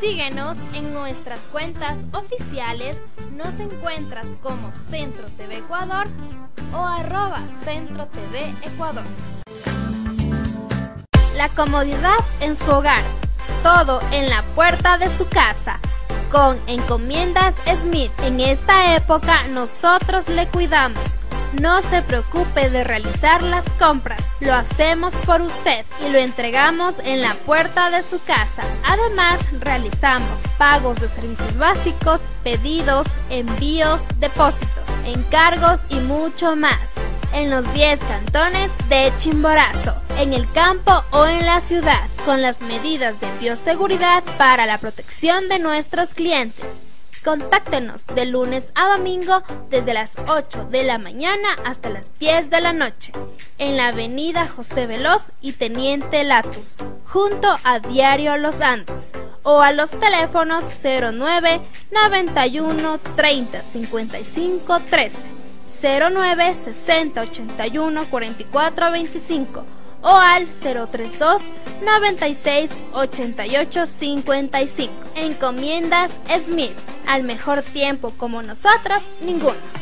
Síguenos 0.00 0.56
en 0.74 0.92
nuestras 0.92 1.38
cuentas 1.52 1.96
oficiales. 2.12 2.96
Nos 3.36 3.60
encuentras 3.60 4.26
como 4.42 4.72
Centro 4.90 5.26
TV 5.36 5.58
Ecuador 5.58 6.08
o 6.74 6.84
arroba 6.84 7.40
Centro 7.64 8.06
TV 8.08 8.52
Ecuador. 8.62 9.04
La 11.36 11.48
comodidad 11.50 12.18
en 12.40 12.56
su 12.56 12.68
hogar. 12.70 13.04
Todo 13.62 14.00
en 14.10 14.28
la 14.28 14.42
puerta 14.56 14.98
de 14.98 15.16
su 15.16 15.28
casa. 15.28 15.78
Con 16.32 16.58
Encomiendas 16.66 17.54
Smith. 17.82 18.10
En 18.24 18.40
esta 18.40 18.96
época 18.96 19.46
nosotros 19.48 20.28
le 20.28 20.48
cuidamos 20.48 21.21
no 21.60 21.82
se 21.82 22.02
preocupe 22.02 22.70
de 22.70 22.84
realizar 22.84 23.42
las 23.42 23.64
compras, 23.78 24.22
lo 24.40 24.54
hacemos 24.54 25.14
por 25.26 25.40
usted 25.42 25.84
y 26.06 26.10
lo 26.10 26.18
entregamos 26.18 26.94
en 27.04 27.22
la 27.22 27.34
puerta 27.34 27.90
de 27.90 28.02
su 28.02 28.22
casa. 28.24 28.62
Además, 28.84 29.40
realizamos 29.60 30.40
pagos 30.58 31.00
de 31.00 31.08
servicios 31.08 31.56
básicos, 31.56 32.20
pedidos, 32.42 33.06
envíos, 33.30 34.02
depósitos, 34.18 34.68
encargos 35.04 35.80
y 35.88 35.96
mucho 35.96 36.56
más 36.56 36.78
en 37.32 37.50
los 37.50 37.72
10 37.72 38.00
cantones 38.00 38.70
de 38.88 39.12
Chimborazo, 39.18 39.94
en 40.18 40.32
el 40.32 40.50
campo 40.52 41.02
o 41.10 41.26
en 41.26 41.44
la 41.46 41.60
ciudad, 41.60 42.08
con 42.24 42.42
las 42.42 42.60
medidas 42.60 43.18
de 43.20 43.26
bioseguridad 43.38 44.22
para 44.38 44.66
la 44.66 44.78
protección 44.78 45.48
de 45.48 45.58
nuestros 45.58 46.14
clientes. 46.14 46.66
Contáctenos 47.24 48.04
de 48.06 48.26
lunes 48.26 48.64
a 48.74 48.96
domingo 48.96 49.44
desde 49.70 49.94
las 49.94 50.16
8 50.26 50.68
de 50.72 50.82
la 50.82 50.98
mañana 50.98 51.48
hasta 51.64 51.88
las 51.88 52.18
10 52.18 52.50
de 52.50 52.60
la 52.60 52.72
noche 52.72 53.12
en 53.58 53.76
la 53.76 53.88
avenida 53.88 54.44
José 54.44 54.88
Veloz 54.88 55.30
y 55.40 55.52
Teniente 55.52 56.24
Latus, 56.24 56.76
junto 57.06 57.54
a 57.62 57.78
Diario 57.78 58.36
Los 58.38 58.60
Andes, 58.60 59.12
o 59.44 59.60
a 59.60 59.72
los 59.72 59.92
teléfonos 59.92 60.64
09 60.82 61.60
91 61.92 62.98
30 63.14 63.62
55 63.62 64.80
13, 64.80 65.18
09 65.80 66.54
60 66.56 67.20
81 67.20 68.04
44 68.10 68.90
25 68.90 69.64
o 70.02 70.08
al 70.08 70.46
032 70.48 71.42
96 71.82 72.70
88 72.92 73.86
55. 73.86 74.92
Encomiendas 75.16 76.12
Smith. 76.44 76.72
Al 77.06 77.24
mejor 77.24 77.62
tiempo 77.62 78.12
como 78.16 78.42
nosotros, 78.42 79.02
ninguno. 79.20 79.81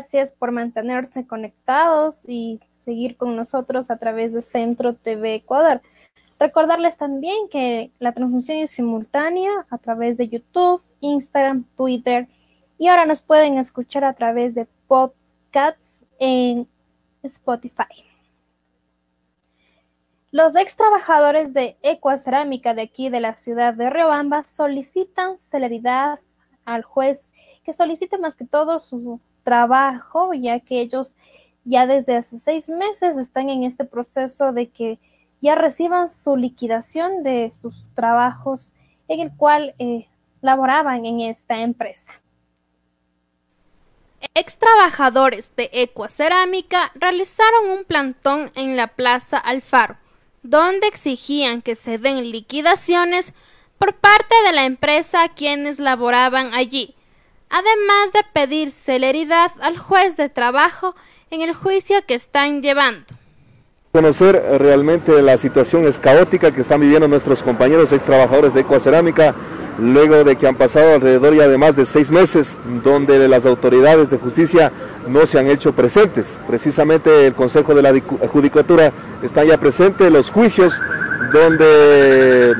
Gracias 0.00 0.32
por 0.32 0.50
mantenerse 0.50 1.26
conectados 1.26 2.26
y 2.26 2.58
seguir 2.78 3.18
con 3.18 3.36
nosotros 3.36 3.90
a 3.90 3.98
través 3.98 4.32
de 4.32 4.40
Centro 4.40 4.94
TV 4.94 5.34
Ecuador. 5.34 5.82
Recordarles 6.38 6.96
también 6.96 7.50
que 7.50 7.90
la 7.98 8.12
transmisión 8.12 8.56
es 8.56 8.70
simultánea 8.70 9.50
a 9.68 9.76
través 9.76 10.16
de 10.16 10.28
YouTube, 10.28 10.82
Instagram, 11.00 11.64
Twitter 11.76 12.28
y 12.78 12.88
ahora 12.88 13.04
nos 13.04 13.20
pueden 13.20 13.58
escuchar 13.58 14.04
a 14.04 14.14
través 14.14 14.54
de 14.54 14.66
podcasts 14.88 16.06
en 16.18 16.66
Spotify. 17.22 18.06
Los 20.30 20.56
ex 20.56 20.76
trabajadores 20.76 21.52
de 21.52 21.76
Ecuacerámica 21.82 22.72
de 22.72 22.80
aquí 22.80 23.10
de 23.10 23.20
la 23.20 23.34
ciudad 23.34 23.74
de 23.74 23.90
Riobamba 23.90 24.44
solicitan 24.44 25.36
celeridad 25.50 26.20
al 26.64 26.84
juez 26.84 27.34
que 27.64 27.74
solicite 27.74 28.16
más 28.16 28.34
que 28.34 28.46
todo 28.46 28.80
su 28.80 29.20
trabajo, 29.50 30.32
ya 30.32 30.60
que 30.60 30.80
ellos 30.80 31.16
ya 31.64 31.88
desde 31.88 32.16
hace 32.16 32.38
seis 32.38 32.68
meses 32.68 33.18
están 33.18 33.50
en 33.50 33.64
este 33.64 33.84
proceso 33.84 34.52
de 34.52 34.68
que 34.68 35.00
ya 35.42 35.56
reciban 35.56 36.08
su 36.08 36.36
liquidación 36.36 37.24
de 37.24 37.50
sus 37.52 37.84
trabajos 37.96 38.72
en 39.08 39.18
el 39.18 39.32
cual 39.36 39.74
eh, 39.80 40.06
laboraban 40.40 41.04
en 41.04 41.20
esta 41.22 41.62
empresa. 41.62 42.12
Ex 44.34 44.56
trabajadores 44.56 45.52
de 45.56 45.68
Ecuacerámica 45.72 46.92
realizaron 46.94 47.70
un 47.70 47.84
plantón 47.84 48.52
en 48.54 48.76
la 48.76 48.86
Plaza 48.86 49.36
Alfaro, 49.36 49.96
donde 50.44 50.86
exigían 50.86 51.60
que 51.60 51.74
se 51.74 51.98
den 51.98 52.30
liquidaciones 52.30 53.34
por 53.78 53.96
parte 53.96 54.36
de 54.46 54.52
la 54.52 54.64
empresa 54.64 55.24
a 55.24 55.28
quienes 55.30 55.80
laboraban 55.80 56.54
allí, 56.54 56.94
además 57.50 58.12
de 58.12 58.20
pedir 58.32 58.70
celeridad 58.70 59.50
al 59.60 59.76
juez 59.76 60.16
de 60.16 60.28
trabajo 60.28 60.94
en 61.30 61.42
el 61.42 61.52
juicio 61.54 61.96
que 62.06 62.14
están 62.14 62.62
llevando. 62.62 63.04
Conocer 63.92 64.40
realmente 64.60 65.20
la 65.20 65.36
situación 65.36 65.84
es 65.84 65.98
caótica 65.98 66.52
que 66.52 66.60
están 66.60 66.80
viviendo 66.80 67.08
nuestros 67.08 67.42
compañeros 67.42 67.92
ex 67.92 68.04
trabajadores 68.04 68.54
de 68.54 68.60
Ecuacerámica, 68.60 69.34
luego 69.80 70.22
de 70.22 70.36
que 70.36 70.46
han 70.46 70.56
pasado 70.56 70.94
alrededor 70.94 71.34
ya 71.34 71.48
de 71.48 71.58
más 71.58 71.74
de 71.74 71.84
seis 71.86 72.08
meses, 72.12 72.56
donde 72.84 73.26
las 73.26 73.46
autoridades 73.46 74.08
de 74.08 74.18
justicia 74.18 74.70
no 75.08 75.26
se 75.26 75.40
han 75.40 75.48
hecho 75.48 75.74
presentes. 75.74 76.38
Precisamente 76.46 77.26
el 77.26 77.34
Consejo 77.34 77.74
de 77.74 77.82
la 77.82 77.92
Judicatura 78.28 78.92
está 79.24 79.42
ya 79.42 79.58
presente, 79.58 80.08
los 80.08 80.30
juicios 80.30 80.80
donde 81.32 82.54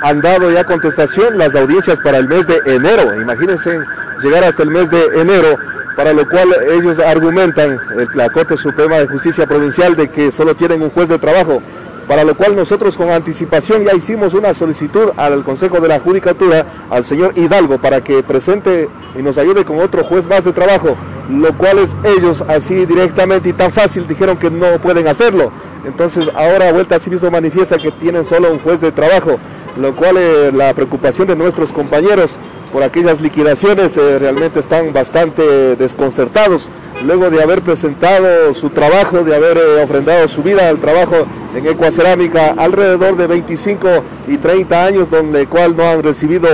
han 0.00 0.20
dado 0.20 0.50
ya 0.50 0.64
contestación 0.64 1.38
las 1.38 1.54
audiencias 1.54 2.00
para 2.00 2.18
el 2.18 2.28
mes 2.28 2.46
de 2.46 2.60
enero. 2.66 3.20
Imagínense 3.20 3.80
llegar 4.22 4.44
hasta 4.44 4.62
el 4.62 4.70
mes 4.70 4.90
de 4.90 5.20
enero, 5.20 5.58
para 5.96 6.12
lo 6.12 6.28
cual 6.28 6.48
ellos 6.70 6.98
argumentan, 6.98 7.80
la 8.14 8.30
Corte 8.30 8.56
Suprema 8.56 8.96
de 8.98 9.06
Justicia 9.06 9.46
Provincial, 9.46 9.96
de 9.96 10.08
que 10.08 10.30
solo 10.30 10.54
tienen 10.54 10.82
un 10.82 10.90
juez 10.90 11.08
de 11.08 11.18
trabajo, 11.18 11.60
para 12.06 12.24
lo 12.24 12.34
cual 12.36 12.56
nosotros 12.56 12.96
con 12.96 13.10
anticipación 13.10 13.84
ya 13.84 13.94
hicimos 13.94 14.32
una 14.32 14.54
solicitud 14.54 15.10
al 15.16 15.44
Consejo 15.44 15.78
de 15.80 15.88
la 15.88 16.00
Judicatura, 16.00 16.64
al 16.88 17.04
señor 17.04 17.32
Hidalgo, 17.36 17.78
para 17.78 18.02
que 18.02 18.22
presente 18.22 18.88
y 19.14 19.22
nos 19.22 19.36
ayude 19.36 19.64
con 19.64 19.78
otro 19.80 20.04
juez 20.04 20.26
más 20.26 20.44
de 20.44 20.52
trabajo, 20.52 20.96
lo 21.28 21.52
cual 21.58 21.78
es 21.78 21.96
ellos 22.04 22.42
así 22.48 22.86
directamente 22.86 23.50
y 23.50 23.52
tan 23.52 23.72
fácil 23.72 24.06
dijeron 24.06 24.38
que 24.38 24.50
no 24.50 24.78
pueden 24.80 25.06
hacerlo. 25.06 25.52
Entonces 25.84 26.30
ahora 26.34 26.72
vuelta 26.72 26.96
a 26.96 26.98
sí 26.98 27.10
mismo 27.10 27.30
manifiesta 27.30 27.76
que 27.76 27.90
tienen 27.92 28.24
solo 28.24 28.52
un 28.52 28.58
juez 28.58 28.80
de 28.80 28.90
trabajo, 28.90 29.38
lo 29.76 29.94
cual 29.94 30.16
es 30.16 30.54
la 30.54 30.72
preocupación 30.74 31.28
de 31.28 31.36
nuestros 31.36 31.72
compañeros 31.72 32.38
por 32.72 32.82
aquellas 32.82 33.20
liquidaciones 33.20 33.96
eh, 33.96 34.18
realmente 34.18 34.60
están 34.60 34.92
bastante 34.92 35.42
desconcertados 35.76 36.68
luego 37.04 37.30
de 37.30 37.42
haber 37.42 37.62
presentado 37.62 38.52
su 38.54 38.70
trabajo, 38.70 39.24
de 39.24 39.34
haber 39.34 39.56
eh, 39.56 39.82
ofrendado 39.82 40.28
su 40.28 40.42
vida 40.42 40.68
al 40.68 40.78
trabajo 40.78 41.26
en 41.54 41.66
Ecuacerámica 41.66 42.54
alrededor 42.56 43.16
de 43.16 43.26
25 43.26 43.88
y 44.26 44.36
30 44.36 44.84
años, 44.84 45.10
donde 45.10 45.46
cual 45.46 45.76
no 45.76 45.84
han 45.84 46.02
recibido 46.02 46.48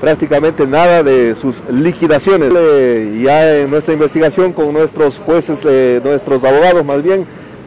prácticamente 0.00 0.66
nada 0.66 1.02
de 1.02 1.34
sus 1.34 1.62
liquidaciones. 1.68 2.52
Eh, 2.56 3.20
ya 3.24 3.56
en 3.56 3.70
nuestra 3.70 3.94
investigación 3.94 4.52
con 4.52 4.72
nuestros 4.72 5.18
jueces, 5.18 5.64
nuestros 6.04 6.44
abogados 6.44 6.84
más 6.84 7.02
bien, 7.02 7.26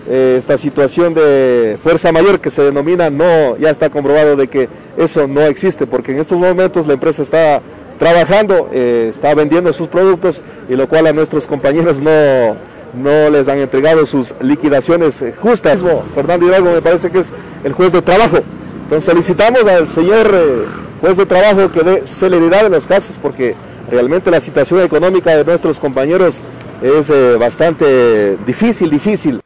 esta 0.09 0.57
situación 0.57 1.13
de 1.13 1.77
fuerza 1.83 2.11
mayor 2.11 2.41
que 2.41 2.49
se 2.49 2.63
denomina, 2.63 3.11
no, 3.11 3.57
ya 3.57 3.69
está 3.69 3.91
comprobado 3.91 4.35
de 4.35 4.47
que 4.47 4.67
eso 4.97 5.27
no 5.27 5.41
existe, 5.41 5.85
porque 5.85 6.11
en 6.13 6.19
estos 6.19 6.39
momentos 6.39 6.87
la 6.87 6.93
empresa 6.93 7.21
está 7.21 7.61
trabajando, 7.99 8.69
eh, 8.73 9.07
está 9.11 9.35
vendiendo 9.35 9.71
sus 9.71 9.87
productos 9.87 10.41
y 10.67 10.75
lo 10.75 10.87
cual 10.89 11.05
a 11.05 11.13
nuestros 11.13 11.45
compañeros 11.45 11.99
no, 11.99 12.55
no 12.95 13.29
les 13.29 13.47
han 13.47 13.59
entregado 13.59 14.07
sus 14.07 14.33
liquidaciones 14.41 15.21
eh, 15.21 15.33
justas. 15.39 15.83
Fernando 16.15 16.47
Hidalgo 16.47 16.71
me 16.71 16.81
parece 16.81 17.11
que 17.11 17.19
es 17.19 17.31
el 17.63 17.73
juez 17.73 17.91
de 17.91 18.01
trabajo. 18.01 18.37
Entonces 18.83 19.03
solicitamos 19.03 19.65
al 19.65 19.89
señor 19.89 20.31
eh, 20.33 20.65
juez 21.01 21.17
de 21.17 21.25
trabajo 21.27 21.71
que 21.71 21.83
dé 21.83 22.07
celeridad 22.07 22.65
en 22.65 22.71
los 22.71 22.87
casos 22.87 23.19
porque 23.21 23.53
realmente 23.91 24.31
la 24.31 24.39
situación 24.39 24.81
económica 24.81 25.35
de 25.35 25.45
nuestros 25.45 25.79
compañeros 25.79 26.41
es 26.81 27.11
bastante 27.37 28.37
difícil, 28.45 28.89
difícil. 28.89 29.41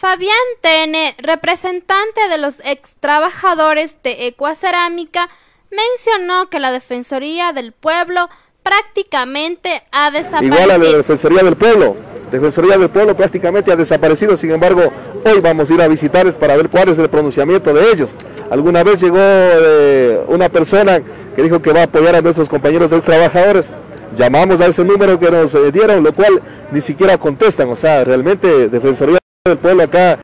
Fabián 0.00 0.32
Tene, 0.62 1.14
representante 1.18 2.26
de 2.30 2.38
los 2.38 2.60
ex 2.64 2.94
trabajadores 3.00 3.98
de 4.02 4.28
Ecuacerámica, 4.28 5.28
mencionó 5.70 6.48
que 6.48 6.58
la 6.58 6.72
Defensoría 6.72 7.52
del 7.52 7.72
Pueblo 7.72 8.30
prácticamente 8.62 9.82
ha 9.92 10.10
desaparecido. 10.10 10.54
Igual 10.54 10.70
a 10.70 10.78
la 10.78 10.96
Defensoría 10.96 11.42
del 11.42 11.54
Pueblo. 11.54 11.96
Defensoría 12.32 12.78
del 12.78 12.88
Pueblo 12.88 13.14
prácticamente 13.14 13.72
ha 13.72 13.76
desaparecido, 13.76 14.38
sin 14.38 14.52
embargo, 14.52 14.90
hoy 15.22 15.38
vamos 15.40 15.70
a 15.70 15.74
ir 15.74 15.82
a 15.82 15.88
visitarles 15.88 16.38
para 16.38 16.56
ver 16.56 16.70
cuál 16.70 16.88
es 16.88 16.98
el 16.98 17.10
pronunciamiento 17.10 17.74
de 17.74 17.90
ellos. 17.92 18.16
Alguna 18.50 18.82
vez 18.82 19.02
llegó 19.02 19.18
eh, 19.20 20.18
una 20.28 20.48
persona 20.48 21.02
que 21.36 21.42
dijo 21.42 21.60
que 21.60 21.74
va 21.74 21.80
a 21.80 21.84
apoyar 21.84 22.16
a 22.16 22.22
nuestros 22.22 22.48
compañeros 22.48 22.90
de 22.90 23.02
trabajadores. 23.02 23.70
Llamamos 24.14 24.62
a 24.62 24.66
ese 24.66 24.82
número 24.82 25.18
que 25.18 25.30
nos 25.30 25.54
eh, 25.54 25.70
dieron, 25.70 26.02
lo 26.02 26.14
cual 26.14 26.40
ni 26.72 26.80
siquiera 26.80 27.18
contestan. 27.18 27.68
O 27.68 27.76
sea, 27.76 28.02
realmente 28.02 28.70
Defensoría 28.70 29.19
el 29.46 29.56
pueblo 29.56 29.84
acá 29.84 30.20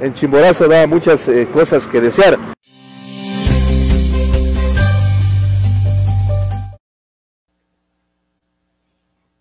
en 0.00 0.12
Chimborazo 0.12 0.68
da 0.68 0.86
muchas 0.86 1.26
eh, 1.28 1.48
cosas 1.52 1.88
que 1.88 2.00
desear. 2.00 2.38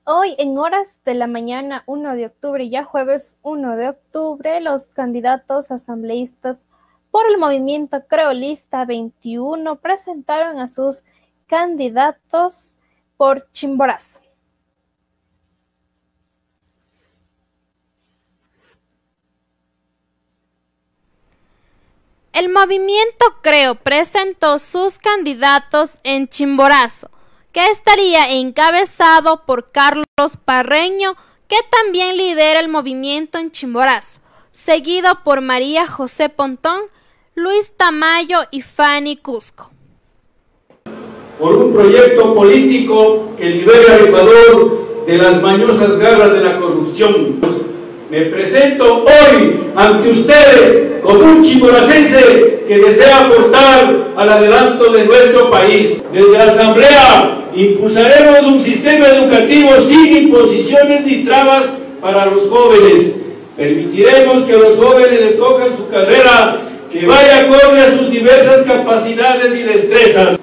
Hoy 0.06 0.34
en 0.40 0.58
horas 0.58 1.00
de 1.06 1.14
la 1.14 1.28
mañana 1.28 1.84
1 1.86 2.16
de 2.16 2.26
octubre, 2.26 2.68
ya 2.68 2.84
jueves 2.84 3.38
1 3.44 3.76
de 3.78 3.90
octubre, 3.90 4.60
los 4.60 4.88
candidatos 4.88 5.70
asambleístas 5.70 6.68
por 7.12 7.22
el 7.30 7.38
movimiento 7.38 8.04
Creolista 8.08 8.86
21 8.86 9.76
presentaron 9.76 10.60
a 10.60 10.68
sus 10.68 11.04
candidatos 11.46 12.80
por 13.18 13.52
Chimborazo. 13.52 14.20
El 22.34 22.48
movimiento 22.48 23.26
Creo 23.42 23.76
presentó 23.76 24.58
sus 24.58 25.00
candidatos 25.00 25.96
en 26.06 26.30
Chimborazo, 26.30 27.10
que 27.52 27.66
estaría 27.68 28.32
encabezado 28.32 29.44
por 29.46 29.70
Carlos 29.70 30.06
Parreño, 30.46 31.18
que 31.50 31.58
también 31.70 32.16
lidera 32.16 32.62
el 32.62 32.70
movimiento 32.70 33.38
en 33.38 33.52
Chimborazo, 33.52 34.22
seguido 34.54 35.24
por 35.26 35.42
María 35.42 35.86
José 35.86 36.30
Pontón, 36.30 36.80
Luis 37.36 37.74
Tamayo 37.76 38.40
y 38.50 38.62
Fanny 38.62 39.18
Cusco. 39.18 39.70
Por 41.38 41.54
un 41.54 41.74
proyecto 41.74 42.34
político 42.34 43.36
que 43.38 43.50
libere 43.50 43.92
al 43.92 44.08
Ecuador 44.08 45.06
de 45.06 45.18
las 45.18 45.42
mañosas 45.42 45.98
garras 45.98 46.32
de 46.32 46.40
la 46.40 46.58
corrupción. 46.58 47.42
Me 48.12 48.24
presento 48.24 49.06
hoy 49.06 49.62
ante 49.74 50.10
ustedes 50.10 51.00
como 51.02 51.22
un 51.22 51.42
chimboracense 51.42 52.66
que 52.68 52.78
desea 52.78 53.24
aportar 53.24 54.10
al 54.18 54.30
adelanto 54.30 54.92
de 54.92 55.06
nuestro 55.06 55.50
país. 55.50 56.04
Desde 56.12 56.38
la 56.38 56.44
Asamblea 56.44 57.46
impulsaremos 57.56 58.44
un 58.48 58.60
sistema 58.60 59.08
educativo 59.08 59.70
sin 59.80 60.24
imposiciones 60.24 61.06
ni 61.06 61.24
trabas 61.24 61.78
para 62.02 62.26
los 62.26 62.50
jóvenes. 62.50 63.14
Permitiremos 63.56 64.44
que 64.44 64.58
los 64.58 64.76
jóvenes 64.76 65.22
escojan 65.22 65.70
su 65.78 65.88
carrera 65.88 66.58
que 66.92 67.06
vaya 67.06 67.46
acorde 67.46 67.80
a 67.80 67.98
sus 67.98 68.12
diversas 68.12 68.64
capacidades 68.64 69.56
y 69.56 69.64
destrezas. 69.64 70.38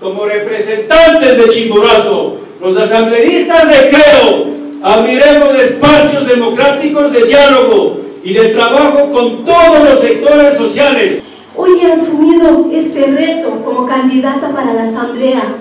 Como 0.00 0.26
representantes 0.26 1.36
de 1.38 1.48
Chimborazo, 1.48 2.38
los 2.60 2.76
asambleístas 2.76 3.68
de 3.68 3.88
Creo, 3.88 4.57
abriremos 4.82 5.54
espacios 5.58 6.26
democráticos 6.26 7.12
de 7.12 7.24
diálogo 7.24 7.98
y 8.22 8.32
de 8.32 8.48
trabajo 8.48 9.10
con 9.10 9.44
todos 9.44 9.84
los 9.84 10.00
sectores 10.00 10.56
sociales. 10.56 11.22
Hoy 11.56 11.80
he 11.80 11.92
asumido 11.92 12.66
este 12.72 13.06
reto 13.06 13.62
como 13.64 13.86
candidata 13.86 14.50
para 14.50 14.74
la 14.74 14.84
asamblea 14.84 15.56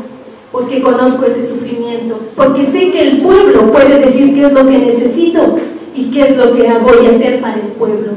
porque 0.51 0.81
conozco 0.81 1.25
ese 1.25 1.47
sufrimiento, 1.47 2.19
porque 2.35 2.65
sé 2.65 2.91
que 2.91 3.01
el 3.01 3.17
pueblo 3.21 3.71
puede 3.71 3.99
decir 3.99 4.33
qué 4.33 4.45
es 4.45 4.53
lo 4.53 4.67
que 4.67 4.77
necesito 4.77 5.57
y 5.93 6.11
qué 6.11 6.21
es 6.21 6.37
lo 6.37 6.53
que 6.53 6.61
voy 6.61 7.05
a 7.05 7.15
hacer 7.15 7.41
para 7.41 7.55
el 7.55 7.67
pueblo. 7.69 8.13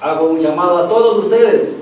Hago 0.00 0.28
un 0.28 0.40
llamado 0.40 0.78
a 0.78 0.88
todos 0.88 1.24
ustedes, 1.24 1.78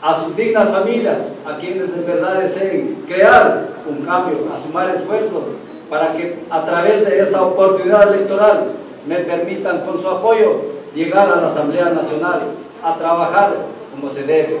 a 0.00 0.24
sus 0.24 0.34
dignas 0.36 0.70
familias, 0.70 1.34
a 1.44 1.58
quienes 1.58 1.92
en 1.92 2.06
verdad 2.06 2.40
deseen 2.40 3.04
crear 3.06 3.68
un 3.88 4.04
cambio, 4.04 4.38
a 4.54 4.62
sumar 4.64 4.94
esfuerzos 4.94 5.42
para 5.88 6.14
que 6.14 6.38
a 6.50 6.64
través 6.64 7.04
de 7.04 7.20
esta 7.20 7.42
oportunidad 7.42 8.14
electoral 8.14 8.72
me 9.06 9.16
permitan 9.20 9.84
con 9.86 10.00
su 10.00 10.08
apoyo 10.08 10.62
llegar 10.94 11.30
a 11.30 11.40
la 11.40 11.48
Asamblea 11.48 11.90
Nacional 11.90 12.40
a 12.82 12.96
trabajar 12.96 13.54
como 13.90 14.10
se 14.10 14.24
debe. 14.24 14.60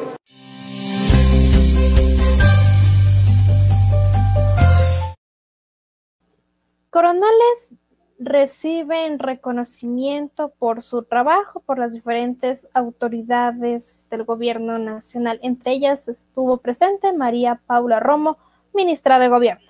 Coroneles 6.90 7.68
reciben 8.18 9.20
reconocimiento 9.20 10.52
por 10.58 10.82
su 10.82 11.04
trabajo 11.04 11.60
por 11.60 11.78
las 11.78 11.92
diferentes 11.92 12.66
autoridades 12.74 14.04
del 14.10 14.24
gobierno 14.24 14.78
nacional. 14.78 15.38
Entre 15.42 15.72
ellas 15.72 16.08
estuvo 16.08 16.56
presente 16.56 17.12
María 17.12 17.60
Paula 17.66 18.00
Romo, 18.00 18.38
ministra 18.74 19.18
de 19.20 19.28
Gobierno. 19.28 19.67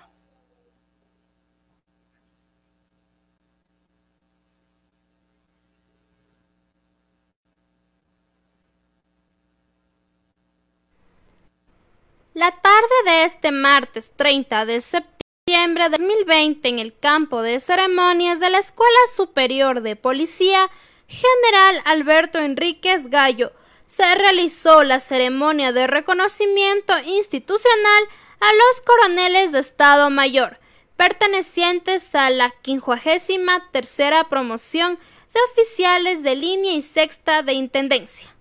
La 12.39 12.51
tarde 12.51 12.87
de 13.03 13.25
este 13.25 13.51
martes 13.51 14.13
30 14.15 14.65
de 14.65 14.79
septiembre 14.79 15.89
de 15.89 15.97
2020 15.97 16.69
en 16.69 16.79
el 16.79 16.97
campo 16.97 17.41
de 17.41 17.59
ceremonias 17.59 18.39
de 18.39 18.49
la 18.49 18.59
Escuela 18.59 18.97
Superior 19.13 19.81
de 19.81 19.97
Policía 19.97 20.71
General 21.05 21.81
Alberto 21.83 22.39
Enríquez 22.39 23.09
Gallo 23.09 23.51
se 23.87 24.15
realizó 24.15 24.83
la 24.85 25.01
ceremonia 25.01 25.73
de 25.73 25.85
reconocimiento 25.87 26.93
institucional 27.07 28.03
a 28.39 28.53
los 28.53 28.81
coroneles 28.85 29.51
de 29.51 29.59
Estado 29.59 30.09
Mayor, 30.09 30.61
pertenecientes 30.95 32.15
a 32.15 32.29
la 32.29 32.53
53 32.63 33.71
tercera 33.73 34.29
promoción 34.29 34.97
de 35.33 35.39
oficiales 35.51 36.23
de 36.23 36.37
línea 36.37 36.71
y 36.71 36.83
sexta 36.83 37.43
de 37.43 37.51
Intendencia. 37.51 38.33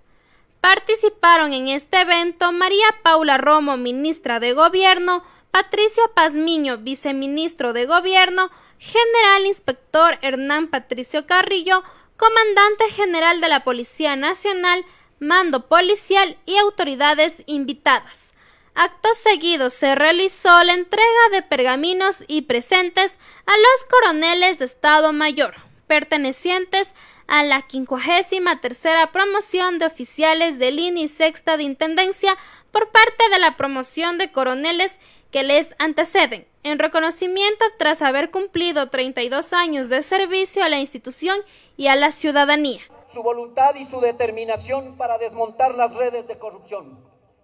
Participaron 0.61 1.53
en 1.53 1.69
este 1.69 2.01
evento 2.01 2.51
María 2.53 2.87
Paula 3.03 3.39
Romo, 3.39 3.77
ministra 3.77 4.41
de 4.41 4.55
Gobierno, 4.55 5.23
Patricio 5.53 6.13
Pazmiño, 6.15 6.79
viceministro 6.79 7.73
de 7.73 7.87
Gobierno, 7.87 8.51
General 8.79 9.47
Inspector 9.47 10.19
Hernán 10.21 10.69
Patricio 10.69 11.27
Carrillo, 11.27 11.83
Comandante 12.17 12.91
General 12.91 13.41
de 13.41 13.49
la 13.49 13.63
Policía 13.63 14.17
Nacional, 14.17 14.85
Mando 15.21 15.69
Policial 15.69 16.37
y 16.45 16.57
autoridades 16.59 17.45
invitadas. 17.47 18.35
Acto 18.75 19.09
seguido 19.15 19.71
se 19.71 19.95
realizó 19.95 20.63
la 20.65 20.75
entrega 20.75 21.29
de 21.33 21.43
pergaminos 21.43 22.25
y 22.29 22.43
presentes 22.43 23.19
a 23.47 23.53
los 23.53 23.85
coroneles 23.91 24.59
de 24.59 24.65
Estado 24.65 25.13
Mayor, 25.13 25.55
pertenecientes 25.87 26.95
a 27.29 27.43
la 27.43 27.63
53 27.69 28.61
tercera 28.61 29.13
promoción 29.13 29.79
de 29.79 29.87
oficiales 29.87 30.59
de 30.59 30.73
línea 30.73 31.05
y 31.05 31.09
sexta 31.09 31.57
de 31.57 31.63
intendencia 31.63 32.35
por 32.73 32.91
parte 32.91 33.29
de 33.31 33.39
la 33.39 33.57
promoción 33.57 34.19
de 34.19 34.33
coroneles 34.33 34.99
que 35.31 35.43
les 35.43 35.77
anteceden, 35.79 36.47
en 36.65 36.79
reconocimiento 36.79 37.65
tras 37.79 38.01
haber 38.01 38.31
cumplido 38.31 38.89
32 38.89 39.53
años 39.53 39.91
de 39.91 40.03
servicio 40.03 40.65
a 40.65 40.71
la 40.71 40.81
institución 40.81 41.37
y 41.77 41.89
a 41.89 41.97
la 41.97 42.11
ciudadanía. 42.11 42.81
Su 43.13 43.23
voluntad 43.23 43.75
y 43.75 43.85
su 43.87 44.01
determinación 44.01 44.97
para 44.97 45.19
desmontar 45.19 45.75
las 45.75 45.93
redes 45.95 46.27
de 46.27 46.39
corrupción. 46.39 46.99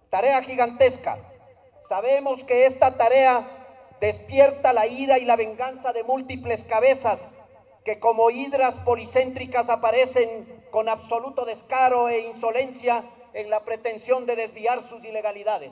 Tarea 0.09 0.41
gigantesca. 0.41 1.19
Sabemos 1.87 2.43
que 2.45 2.65
esta 2.65 2.97
tarea 2.97 3.95
despierta 4.01 4.73
la 4.73 4.87
ira 4.87 5.19
y 5.19 5.25
la 5.25 5.35
venganza 5.35 5.93
de 5.93 6.03
múltiples 6.03 6.63
cabezas 6.63 7.19
que 7.85 7.99
como 7.99 8.31
hidras 8.31 8.75
policéntricas 8.79 9.69
aparecen 9.69 10.63
con 10.71 10.89
absoluto 10.89 11.45
descaro 11.45 12.09
e 12.09 12.27
insolencia 12.27 13.03
en 13.33 13.51
la 13.51 13.63
pretensión 13.63 14.25
de 14.25 14.35
desviar 14.35 14.89
sus 14.89 15.05
ilegalidades. 15.05 15.71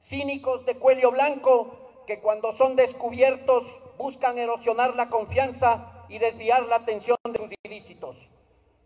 Cínicos 0.00 0.64
de 0.64 0.76
cuello 0.76 1.10
blanco 1.10 2.04
que 2.06 2.20
cuando 2.20 2.52
son 2.52 2.76
descubiertos 2.76 3.66
buscan 3.98 4.38
erosionar 4.38 4.94
la 4.94 5.10
confianza 5.10 6.04
y 6.08 6.18
desviar 6.18 6.62
la 6.66 6.76
atención 6.76 7.18
de 7.24 7.38
sus 7.38 7.50
ilícitos. 7.64 8.16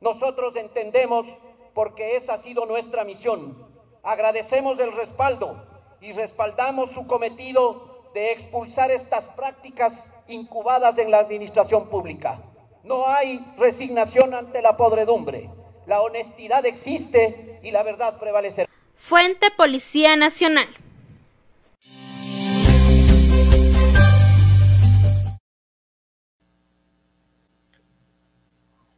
Nosotros 0.01 0.57
entendemos 0.57 1.26
porque 1.74 2.16
esa 2.16 2.34
ha 2.34 2.38
sido 2.38 2.64
nuestra 2.64 3.05
misión. 3.05 3.68
Agradecemos 4.03 4.80
el 4.80 4.93
respaldo 4.93 5.62
y 6.01 6.12
respaldamos 6.12 6.91
su 6.93 7.07
cometido 7.07 7.89
de 8.15 8.33
expulsar 8.33 8.91
estas 8.91 9.25
prácticas 9.29 9.93
incubadas 10.29 10.99
en 10.99 11.11
la 11.11 11.19
administración 11.19 11.89
pública. 11.89 12.41
No 12.85 13.07
hay 13.07 13.45
resignación 13.59 14.35
ante 14.35 14.63
la 14.63 14.77
podredumbre. 14.77 15.51
La 15.87 16.03
honestidad 16.03 16.65
existe 16.67 17.61
y 17.63 17.71
la 17.71 17.83
verdad 17.83 18.19
prevalecerá. 18.19 18.69
Fuente 18.97 19.49
Policía 19.57 20.17
Nacional. 20.17 20.69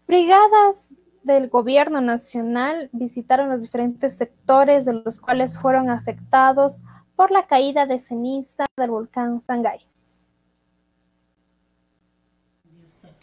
Brigadas 0.07 0.95
del 1.23 1.49
gobierno 1.49 2.01
nacional 2.01 2.91
visitaron 2.93 3.49
los 3.49 3.63
diferentes 3.63 4.19
sectores 4.19 4.85
de 4.85 4.93
los 4.93 5.21
cuales 5.21 5.59
fueron 5.59 5.89
afectados 5.89 6.83
por 7.17 7.31
la 7.31 7.47
caída 7.47 7.87
de 7.87 7.99
ceniza 7.99 8.67
del 8.77 8.91
volcán 8.91 9.41
Sangay. 9.41 9.81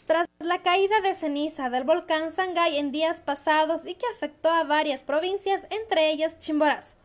Tras 0.06 0.28
la 0.40 0.64
caída 0.64 1.02
de 1.02 1.14
ceniza 1.14 1.70
del 1.70 1.84
volcán 1.84 2.32
Sangay 2.32 2.78
en 2.78 2.92
días 2.92 3.20
pasados 3.20 3.86
y 3.86 3.94
que 3.94 4.08
afectó 4.08 4.50
a 4.50 4.64
varias 4.64 5.04
provincias, 5.04 5.68
entre 5.70 6.10
ellas 6.10 6.40
Chimborazo, 6.40 6.96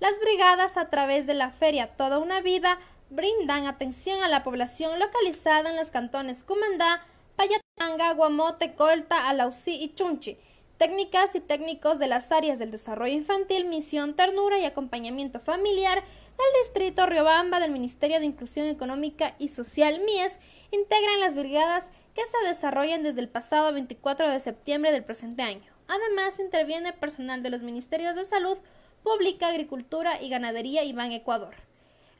las 0.00 0.18
brigadas 0.20 0.76
a 0.76 0.88
través 0.88 1.26
de 1.26 1.34
la 1.34 1.50
feria 1.50 1.96
Toda 1.96 2.18
una 2.18 2.40
Vida 2.40 2.78
brindan 3.10 3.66
atención 3.66 4.22
a 4.22 4.28
la 4.28 4.42
población 4.42 4.98
localizada 4.98 5.70
en 5.70 5.76
los 5.76 5.90
cantones 5.90 6.42
Cumandá, 6.42 7.06
Payatanga, 7.36 8.14
Guamote, 8.14 8.74
Colta, 8.74 9.28
Alausí 9.28 9.74
y 9.74 9.94
Chunchi. 9.94 10.38
Técnicas 10.78 11.34
y 11.34 11.40
técnicos 11.40 11.98
de 11.98 12.08
las 12.08 12.32
áreas 12.32 12.58
del 12.58 12.70
desarrollo 12.70 13.12
infantil, 13.12 13.66
misión, 13.66 14.14
ternura 14.16 14.58
y 14.58 14.64
acompañamiento 14.64 15.38
familiar 15.38 16.02
del 16.36 16.62
Distrito 16.62 17.06
Riobamba 17.06 17.60
del 17.60 17.70
Ministerio 17.70 18.18
de 18.18 18.26
Inclusión 18.26 18.66
Económica 18.66 19.34
y 19.38 19.48
Social 19.48 20.00
MIES 20.00 20.38
integran 20.70 21.20
las 21.20 21.34
brigadas 21.34 21.84
que 22.14 22.22
se 22.22 22.48
desarrollan 22.48 23.02
desde 23.02 23.20
el 23.20 23.28
pasado 23.28 23.72
24 23.72 24.30
de 24.30 24.40
septiembre 24.40 24.92
del 24.92 25.04
presente 25.04 25.42
año. 25.42 25.72
Además, 25.88 26.38
interviene 26.40 26.92
personal 26.92 27.42
de 27.42 27.50
los 27.50 27.62
Ministerios 27.62 28.16
de 28.16 28.24
Salud, 28.24 28.58
Pública, 29.02 29.48
Agricultura 29.48 30.20
y 30.20 30.30
Ganadería 30.30 30.84
y 30.84 30.92
Ban 30.92 31.12
Ecuador. 31.12 31.54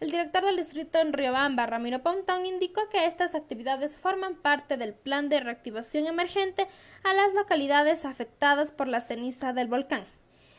El 0.00 0.10
director 0.10 0.44
del 0.44 0.56
distrito 0.56 0.98
en 0.98 1.12
Riobamba, 1.12 1.66
Ramiro 1.66 2.02
Pontón, 2.02 2.44
indicó 2.44 2.88
que 2.90 3.06
estas 3.06 3.34
actividades 3.34 3.98
forman 3.98 4.34
parte 4.34 4.76
del 4.76 4.92
plan 4.92 5.28
de 5.28 5.40
reactivación 5.40 6.06
emergente 6.06 6.68
a 7.04 7.14
las 7.14 7.32
localidades 7.32 8.04
afectadas 8.04 8.70
por 8.70 8.88
la 8.88 9.00
ceniza 9.00 9.52
del 9.52 9.68
volcán. 9.68 10.04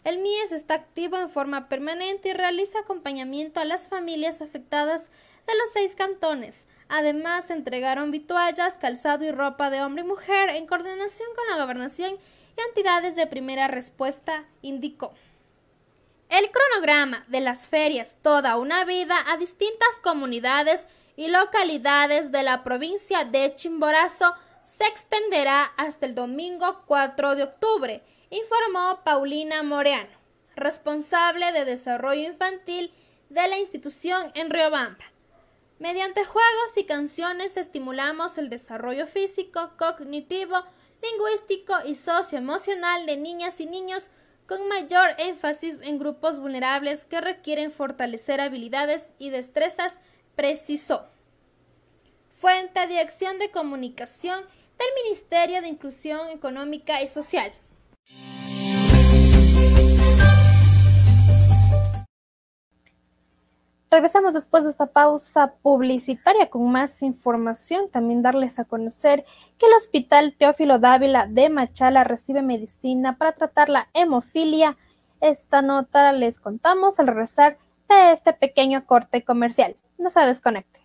El 0.06 0.20
MIES 0.20 0.52
está 0.52 0.76
activo 0.76 1.18
en 1.18 1.32
forma 1.32 1.68
permanente 1.68 2.30
y 2.30 2.34
realiza 2.34 2.78
acompañamiento 2.78 3.60
a 3.60 3.66
las 3.66 3.88
familias 3.88 4.40
afectadas 4.40 5.10
de 5.48 5.54
los 5.56 5.70
seis 5.74 5.96
cantones. 5.96 6.68
Además, 6.90 7.50
entregaron 7.50 8.12
vituallas, 8.12 8.76
calzado 8.76 9.26
y 9.26 9.32
ropa 9.32 9.72
de 9.72 9.82
hombre 9.82 10.04
y 10.04 10.08
mujer 10.08 10.50
en 10.50 10.68
coordinación 10.68 11.28
con 11.36 11.48
la 11.50 11.64
gobernación 11.64 12.12
y 12.56 12.62
entidades 12.70 13.16
de 13.16 13.26
primera 13.26 13.68
respuesta, 13.68 14.46
indicó. 14.62 15.12
El 16.30 16.52
cronograma 16.52 17.26
de 17.28 17.42
las 17.42 17.68
ferias 17.68 18.16
Toda 18.22 18.58
una 18.58 18.86
vida 18.86 19.16
a 19.28 19.38
distintas 19.38 19.90
comunidades 20.04 20.88
y 21.16 21.30
localidades 21.30 22.32
de 22.32 22.44
la 22.44 22.64
provincia 22.64 23.26
de 23.26 23.56
Chimborazo 23.56 24.36
se 24.64 24.86
extenderá 24.86 25.64
hasta 25.78 26.06
el 26.06 26.14
domingo 26.14 26.84
4 26.86 27.36
de 27.36 27.44
octubre, 27.44 28.04
informó 28.36 29.02
Paulina 29.04 29.64
Moreano, 29.64 30.18
responsable 30.56 31.52
de 31.52 31.66
desarrollo 31.66 32.28
infantil 32.30 32.94
de 33.30 33.48
la 33.48 33.58
institución 33.58 34.32
en 34.36 34.50
Riobamba. 34.50 35.06
Mediante 35.80 36.24
juegos 36.24 36.78
y 36.78 36.86
canciones 36.86 37.58
estimulamos 37.58 38.38
el 38.38 38.50
desarrollo 38.50 39.08
físico, 39.08 39.72
cognitivo, 39.78 40.64
lingüístico 41.02 41.74
y 41.86 41.96
socioemocional 41.96 43.06
de 43.06 43.18
niñas 43.18 43.60
y 43.60 43.66
niños 43.66 44.10
con 44.48 44.68
mayor 44.68 45.10
énfasis 45.18 45.82
en 45.82 46.00
grupos 46.00 46.40
vulnerables 46.40 47.06
que 47.06 47.20
requieren 47.20 47.72
fortalecer 47.72 48.40
habilidades 48.42 49.10
y 49.18 49.32
destrezas, 49.32 50.00
precisó. 50.36 51.08
Fuente 52.36 52.86
de 52.88 53.00
acción 53.00 53.40
de 53.40 53.50
comunicación 53.50 54.40
del 54.78 54.88
Ministerio 55.04 55.62
de 55.62 55.68
Inclusión 55.68 56.30
Económica 56.30 57.02
y 57.02 57.08
Social. 57.08 57.52
Regresamos 63.96 64.34
después 64.34 64.66
de 64.66 64.72
esta 64.72 64.88
pausa 64.88 65.54
publicitaria 65.62 66.50
con 66.50 66.70
más 66.70 67.02
información. 67.02 67.90
También 67.90 68.22
darles 68.22 68.60
a 68.60 68.66
conocer 68.66 69.24
que 69.58 69.68
el 69.68 69.74
Hospital 69.74 70.36
Teófilo 70.38 70.80
Dávila 70.80 71.28
de 71.28 71.50
Machala 71.50 72.04
recibe 72.04 72.42
medicina 72.42 73.18
para 73.18 73.32
tratar 73.32 73.70
la 73.70 73.88
hemofilia. 73.94 74.76
Esta 75.22 75.62
nota 75.62 76.12
les 76.12 76.40
contamos 76.40 77.00
al 77.00 77.08
regresar 77.08 77.58
de 77.88 78.12
este 78.12 78.34
pequeño 78.34 78.86
corte 78.86 79.24
comercial. 79.24 79.78
No 79.98 80.10
se 80.10 80.20
desconecte. 80.26 80.85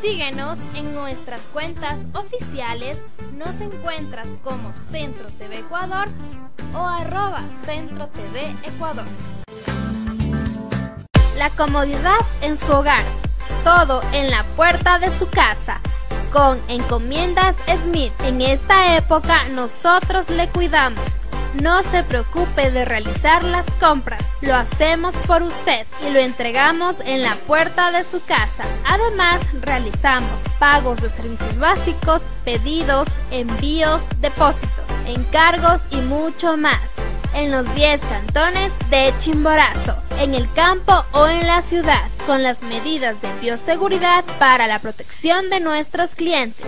Síguenos 0.00 0.56
en 0.74 0.94
nuestras 0.94 1.40
cuentas 1.52 1.98
oficiales. 2.14 2.96
Nos 3.36 3.60
encuentras 3.60 4.28
como 4.44 4.72
Centro 4.92 5.26
TV 5.36 5.58
Ecuador 5.58 6.06
o 6.72 6.86
arroba 6.86 7.42
Centro 7.66 8.06
TV 8.06 8.54
Ecuador. 8.62 9.04
La 11.36 11.50
comodidad 11.50 12.20
en 12.40 12.56
su 12.56 12.72
hogar. 12.72 13.02
Todo 13.64 14.00
en 14.12 14.30
la 14.30 14.44
puerta 14.54 15.00
de 15.00 15.10
su 15.18 15.28
casa. 15.28 15.80
Con 16.32 16.60
Encomiendas 16.68 17.56
Smith. 17.82 18.12
En 18.20 18.42
esta 18.42 18.96
época 18.96 19.48
nosotros 19.48 20.30
le 20.30 20.48
cuidamos 20.50 21.18
no 21.54 21.82
se 21.82 22.02
preocupe 22.02 22.70
de 22.70 22.84
realizar 22.84 23.44
las 23.44 23.66
compras, 23.80 24.24
lo 24.40 24.54
hacemos 24.54 25.14
por 25.26 25.42
usted 25.42 25.86
y 26.06 26.10
lo 26.10 26.18
entregamos 26.18 26.96
en 27.04 27.22
la 27.22 27.34
puerta 27.34 27.90
de 27.90 28.04
su 28.04 28.22
casa. 28.24 28.64
Además, 28.86 29.40
realizamos 29.60 30.40
pagos 30.58 31.00
de 31.00 31.10
servicios 31.10 31.58
básicos, 31.58 32.22
pedidos, 32.44 33.08
envíos, 33.30 34.02
depósitos, 34.20 34.86
encargos 35.06 35.80
y 35.90 35.96
mucho 35.96 36.56
más 36.56 36.80
en 37.34 37.50
los 37.50 37.72
10 37.74 38.00
cantones 38.00 38.72
de 38.90 39.12
Chimborazo, 39.18 39.96
en 40.18 40.34
el 40.34 40.50
campo 40.52 41.04
o 41.12 41.26
en 41.26 41.46
la 41.46 41.60
ciudad, 41.60 42.08
con 42.26 42.42
las 42.42 42.62
medidas 42.62 43.20
de 43.22 43.28
bioseguridad 43.40 44.24
para 44.38 44.66
la 44.66 44.78
protección 44.78 45.50
de 45.50 45.60
nuestros 45.60 46.14
clientes. 46.14 46.66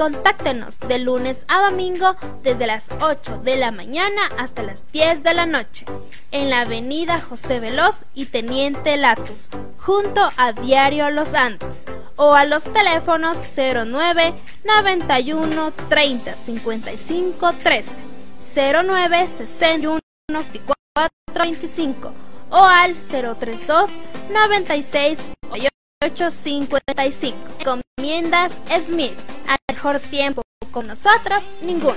Contáctenos 0.00 0.80
de 0.80 0.98
lunes 0.98 1.44
a 1.46 1.60
domingo 1.60 2.16
desde 2.42 2.66
las 2.66 2.88
8 3.02 3.42
de 3.44 3.56
la 3.58 3.70
mañana 3.70 4.30
hasta 4.38 4.62
las 4.62 4.90
10 4.92 5.22
de 5.22 5.34
la 5.34 5.44
noche 5.44 5.84
en 6.30 6.48
la 6.48 6.62
avenida 6.62 7.20
José 7.20 7.60
Veloz 7.60 8.06
y 8.14 8.24
Teniente 8.24 8.96
Latus, 8.96 9.50
junto 9.76 10.26
a 10.38 10.54
Diario 10.54 11.10
Los 11.10 11.34
Andes 11.34 11.84
o 12.16 12.32
a 12.32 12.46
los 12.46 12.64
teléfonos 12.72 13.36
09 13.54 14.32
91 14.64 15.70
30 15.90 16.34
55 16.34 17.52
13, 17.62 17.90
09 18.54 19.28
61 19.28 20.00
24 20.26 21.10
25 21.34 22.12
o 22.48 22.56
al 22.56 22.94
032 22.94 23.90
96 24.30 25.18
88 25.50 26.30
55. 26.30 27.36
Encomiendas 27.58 28.52
Smith. 28.86 29.39
Al 29.50 29.58
mejor 29.68 29.98
tiempo 29.98 30.42
con 30.70 30.86
nosotros, 30.86 31.42
ninguno. 31.60 31.96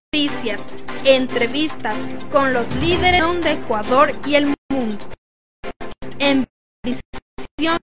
entrevistas 1.05 1.95
con 2.33 2.51
los 2.51 2.67
líderes 2.75 3.23
de 3.41 3.51
Ecuador 3.53 4.11
y 4.27 4.35
el 4.35 4.53
mundo. 4.69 4.97
En 6.19 6.45
visión 6.83 7.77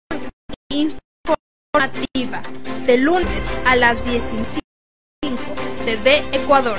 informativa, 0.70 2.42
de 2.84 2.98
lunes 2.98 3.42
a 3.64 3.76
las 3.76 4.02
15 4.02 4.60
TV 5.86 6.18
Ecuador. 6.36 6.78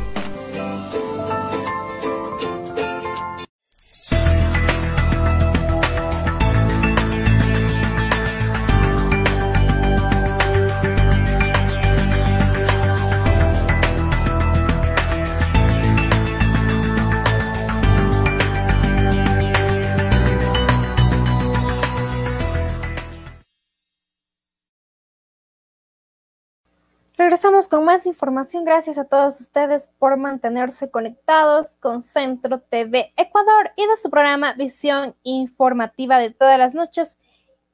Con 27.51 27.83
más 27.83 28.05
información. 28.05 28.63
Gracias 28.63 28.97
a 28.97 29.03
todos 29.03 29.41
ustedes 29.41 29.89
por 29.99 30.15
mantenerse 30.15 30.89
conectados 30.89 31.75
con 31.81 32.01
Centro 32.01 32.61
TV 32.61 33.11
Ecuador 33.17 33.71
y 33.75 33.85
de 33.85 33.97
su 34.01 34.09
programa 34.09 34.53
Visión 34.53 35.15
Informativa 35.23 36.17
de 36.17 36.31
todas 36.31 36.57
las 36.57 36.73
noches 36.73 37.19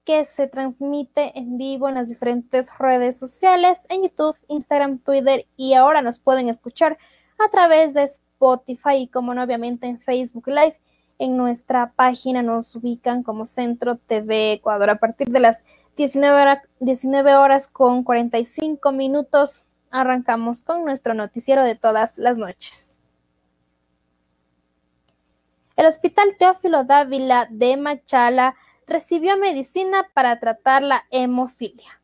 que 0.03 0.25
se 0.25 0.47
transmite 0.47 1.37
en 1.37 1.59
vivo 1.59 1.87
en 1.87 1.95
las 1.95 2.09
diferentes 2.09 2.75
redes 2.79 3.19
sociales, 3.19 3.77
en 3.89 4.01
YouTube, 4.01 4.35
Instagram, 4.47 4.97
Twitter 4.97 5.45
y 5.55 5.75
ahora 5.75 6.01
nos 6.01 6.17
pueden 6.17 6.49
escuchar 6.49 6.97
a 7.37 7.49
través 7.51 7.93
de 7.93 8.03
Spotify 8.03 8.95
y 8.95 9.07
como 9.07 9.35
no 9.35 9.43
obviamente 9.43 9.85
en 9.85 9.99
Facebook 9.99 10.47
Live. 10.47 10.79
En 11.19 11.37
nuestra 11.37 11.93
página 11.95 12.41
nos 12.41 12.75
ubican 12.75 13.21
como 13.21 13.45
Centro 13.45 13.95
TV 13.95 14.53
Ecuador 14.53 14.89
a 14.89 14.99
partir 14.99 15.27
de 15.27 15.39
las 15.39 15.63
19, 15.97 17.35
horas 17.35 17.67
con 17.67 18.03
45 18.03 18.91
minutos. 18.91 19.66
Arrancamos 19.91 20.61
con 20.61 20.83
nuestro 20.83 21.13
noticiero 21.13 21.63
de 21.63 21.75
todas 21.75 22.17
las 22.17 22.37
noches. 22.37 22.91
El 25.75 25.85
Hospital 25.85 26.35
Teófilo 26.37 26.83
Dávila 26.83 27.47
de 27.49 27.77
Machala 27.77 28.55
recibió 28.87 29.37
medicina 29.37 30.07
para 30.13 30.39
tratar 30.39 30.81
la 30.81 31.05
hemofilia. 31.11 32.01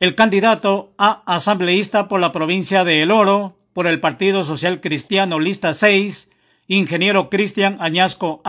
El 0.00 0.14
candidato 0.14 0.92
a 0.98 1.22
asambleísta 1.26 2.08
por 2.08 2.20
la 2.20 2.32
provincia 2.32 2.84
de 2.84 3.02
El 3.02 3.10
Oro, 3.10 3.56
por 3.72 3.86
el 3.86 4.00
Partido 4.00 4.44
Social 4.44 4.80
Cristiano 4.80 5.38
Lista 5.38 5.72
6, 5.72 6.30
ingeniero 6.66 7.30
Cristian 7.30 7.76
Añasco 7.80 8.42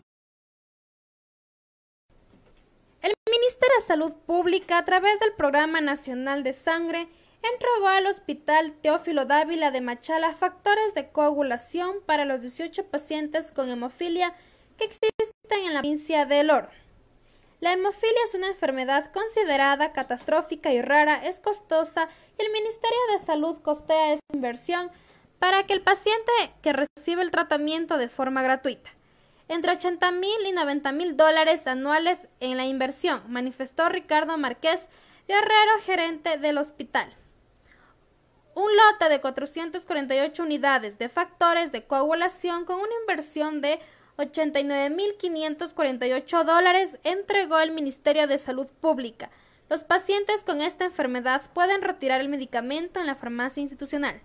el 3.06 3.14
Ministerio 3.30 3.76
de 3.80 3.86
Salud 3.86 4.14
Pública, 4.26 4.80
a 4.80 4.86
través 4.86 5.20
del 5.20 5.34
Programa 5.34 5.80
Nacional 5.80 6.42
de 6.42 6.54
Sangre, 6.54 7.08
entregó 7.54 7.88
al 7.88 8.08
Hospital 8.08 8.74
Teófilo 8.82 9.26
Dávila 9.26 9.72
de 9.72 9.82
Machala 9.82 10.34
factores 10.34 10.94
de 10.94 11.10
coagulación 11.10 11.98
para 12.06 12.26
los 12.26 12.42
18 12.42 12.86
pacientes 12.86 13.52
con 13.52 13.70
hemofilia 13.70 14.34
que 14.78 14.86
existen 14.86 15.66
en 15.66 15.74
la 15.74 15.82
provincia 15.82 16.26
de 16.26 16.40
El 16.42 16.52
Oro. 16.52 16.70
La 17.60 17.74
hemofilia 17.74 18.20
es 18.26 18.36
una 18.36 18.48
enfermedad 18.48 19.12
considerada 19.12 19.92
catastrófica 19.94 20.72
y 20.74 20.82
rara, 20.82 21.18
es 21.26 21.40
costosa 21.40 22.10
y 22.38 22.46
el 22.46 22.52
Ministerio 22.52 23.00
de 23.14 23.26
Salud 23.26 23.58
costea 23.62 24.14
esta 24.14 24.34
inversión 24.34 24.92
para 25.40 25.66
que 25.66 25.74
el 25.74 25.82
paciente 25.82 26.32
que 26.62 26.74
recibe 26.74 27.22
el 27.22 27.32
tratamiento 27.32 27.98
de 27.98 28.10
forma 28.10 28.44
gratuita 28.44 28.92
entre 29.48 29.74
80 29.74 30.12
mil 30.12 30.46
y 30.48 30.52
90 30.52 30.92
mil 30.92 31.18
dólares 31.18 31.68
anuales 31.68 32.28
en 32.40 32.58
la 32.58 32.66
inversión, 32.66 33.22
manifestó 33.28 33.90
Ricardo 33.90 34.38
Márquez 34.38 34.90
Guerrero, 35.28 35.80
gerente 35.84 36.38
del 36.38 36.58
hospital. 36.58 37.16
Un 38.56 38.72
lote 38.76 39.10
de 39.10 39.20
448 39.20 40.42
unidades 40.42 40.98
de 40.98 41.10
factores 41.10 41.74
de 41.74 41.84
coagulación 41.84 42.64
con 42.64 42.80
una 42.80 42.94
inversión 43.02 43.60
de 43.60 43.82
89.548 44.18 46.46
dólares 46.46 46.98
entregó 47.04 47.60
el 47.60 47.72
Ministerio 47.72 48.28
de 48.28 48.38
Salud 48.38 48.68
Pública, 48.80 49.30
Los 49.70 49.84
pacientes 49.84 50.46
con 50.46 50.62
esta 50.62 50.86
enfermedad 50.86 51.42
pueden 51.54 51.82
retirar 51.82 52.22
el 52.22 52.30
medicamento 52.30 53.02
en 53.02 53.08
la 53.08 53.16
farmacia 53.16 53.60
institucional. 53.60 54.22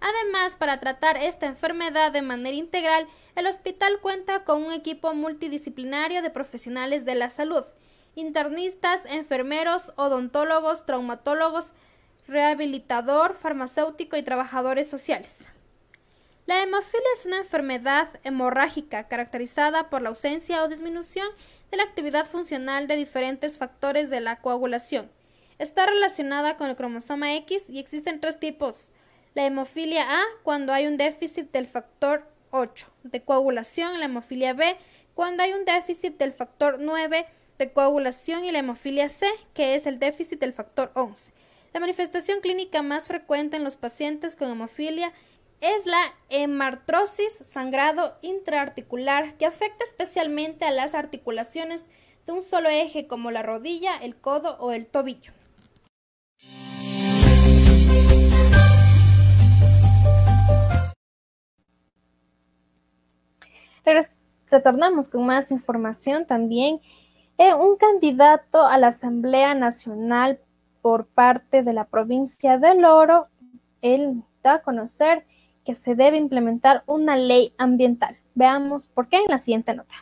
Además, 0.00 0.56
para 0.56 0.80
tratar 0.80 1.16
esta 1.16 1.46
enfermedad 1.46 2.10
de 2.10 2.22
manera 2.22 2.56
integral, 2.56 3.06
el 3.36 3.46
hospital 3.46 4.00
cuenta 4.00 4.42
con 4.42 4.64
un 4.64 4.72
equipo 4.72 5.14
multidisciplinario 5.14 6.20
de 6.22 6.30
profesionales 6.30 7.04
de 7.04 7.14
la 7.14 7.30
salud, 7.30 7.62
internistas, 8.16 9.02
enfermeros, 9.04 9.92
odontólogos, 9.96 10.84
traumatólogos, 10.84 11.74
rehabilitador, 12.28 13.34
farmacéutico 13.34 14.16
y 14.16 14.22
trabajadores 14.22 14.86
sociales. 14.86 15.48
La 16.46 16.62
hemofilia 16.62 17.08
es 17.14 17.26
una 17.26 17.38
enfermedad 17.38 18.08
hemorrágica 18.22 19.08
caracterizada 19.08 19.90
por 19.90 20.02
la 20.02 20.10
ausencia 20.10 20.62
o 20.62 20.68
disminución 20.68 21.26
de 21.70 21.78
la 21.78 21.82
actividad 21.82 22.26
funcional 22.26 22.86
de 22.86 22.96
diferentes 22.96 23.58
factores 23.58 24.10
de 24.10 24.20
la 24.20 24.40
coagulación. 24.40 25.10
Está 25.58 25.86
relacionada 25.86 26.56
con 26.56 26.68
el 26.68 26.76
cromosoma 26.76 27.34
X 27.36 27.64
y 27.68 27.78
existen 27.78 28.20
tres 28.20 28.38
tipos. 28.38 28.92
La 29.34 29.44
hemofilia 29.44 30.20
A 30.20 30.22
cuando 30.42 30.72
hay 30.72 30.86
un 30.86 30.96
déficit 30.96 31.50
del 31.50 31.66
factor 31.66 32.24
8 32.50 32.86
de 33.04 33.22
coagulación, 33.22 33.98
la 33.98 34.06
hemofilia 34.06 34.52
B 34.52 34.76
cuando 35.14 35.42
hay 35.42 35.52
un 35.52 35.64
déficit 35.64 36.16
del 36.18 36.32
factor 36.32 36.78
9 36.78 37.26
de 37.58 37.72
coagulación 37.72 38.44
y 38.44 38.52
la 38.52 38.60
hemofilia 38.60 39.08
C 39.08 39.26
que 39.52 39.74
es 39.74 39.86
el 39.86 39.98
déficit 39.98 40.40
del 40.40 40.52
factor 40.52 40.92
11. 40.94 41.37
La 41.74 41.80
manifestación 41.80 42.40
clínica 42.40 42.82
más 42.82 43.06
frecuente 43.06 43.58
en 43.58 43.64
los 43.64 43.76
pacientes 43.76 44.36
con 44.36 44.50
hemofilia 44.50 45.12
es 45.60 45.84
la 45.84 46.00
hemartrosis, 46.30 47.32
sangrado 47.42 48.16
intraarticular, 48.22 49.34
que 49.34 49.44
afecta 49.44 49.84
especialmente 49.84 50.64
a 50.64 50.70
las 50.70 50.94
articulaciones 50.94 51.84
de 52.26 52.32
un 52.32 52.42
solo 52.42 52.70
eje 52.70 53.06
como 53.06 53.30
la 53.30 53.42
rodilla, 53.42 53.96
el 53.96 54.16
codo 54.16 54.56
o 54.60 54.72
el 54.72 54.86
tobillo. 54.86 55.32
Retornamos 64.50 65.08
con 65.08 65.26
más 65.26 65.50
información 65.50 66.26
también. 66.26 66.80
Eh, 67.36 67.54
un 67.54 67.76
candidato 67.76 68.66
a 68.66 68.78
la 68.78 68.88
Asamblea 68.88 69.54
Nacional 69.54 70.40
por 70.88 71.04
parte 71.04 71.62
de 71.62 71.74
la 71.74 71.84
provincia 71.84 72.56
del 72.56 72.82
Oro, 72.86 73.26
él 73.82 74.22
da 74.42 74.54
a 74.54 74.62
conocer 74.62 75.26
que 75.62 75.74
se 75.74 75.94
debe 75.94 76.16
implementar 76.16 76.82
una 76.86 77.14
ley 77.14 77.52
ambiental. 77.58 78.16
Veamos 78.34 78.88
por 78.88 79.06
qué 79.06 79.18
en 79.18 79.26
la 79.28 79.38
siguiente 79.38 79.74
nota. 79.74 79.94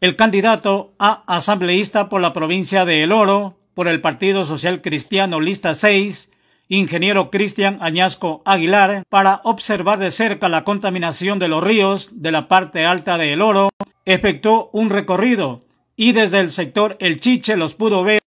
El 0.00 0.16
candidato 0.16 0.94
a 0.98 1.24
asambleísta 1.26 2.08
por 2.08 2.22
la 2.22 2.32
provincia 2.32 2.86
de 2.86 3.02
El 3.02 3.12
Oro, 3.12 3.58
por 3.74 3.86
el 3.86 4.00
Partido 4.00 4.46
Social 4.46 4.80
Cristiano 4.80 5.40
Lista 5.40 5.74
6, 5.74 6.32
ingeniero 6.68 7.30
Cristian 7.30 7.76
Añasco 7.82 8.40
Aguilar, 8.46 9.02
para 9.10 9.42
observar 9.44 9.98
de 9.98 10.10
cerca 10.10 10.48
la 10.48 10.64
contaminación 10.64 11.38
de 11.38 11.48
los 11.48 11.62
ríos 11.62 12.22
de 12.22 12.32
la 12.32 12.48
parte 12.48 12.86
alta 12.86 13.18
de 13.18 13.34
El 13.34 13.42
Oro, 13.42 13.68
efectuó 14.06 14.70
un 14.72 14.88
recorrido 14.88 15.60
y 16.00 16.12
desde 16.12 16.40
el 16.40 16.48
sector 16.48 16.96
El 16.98 17.20
Chiche 17.20 17.56
los 17.56 17.74
pudo 17.74 18.02
ver 18.02 18.22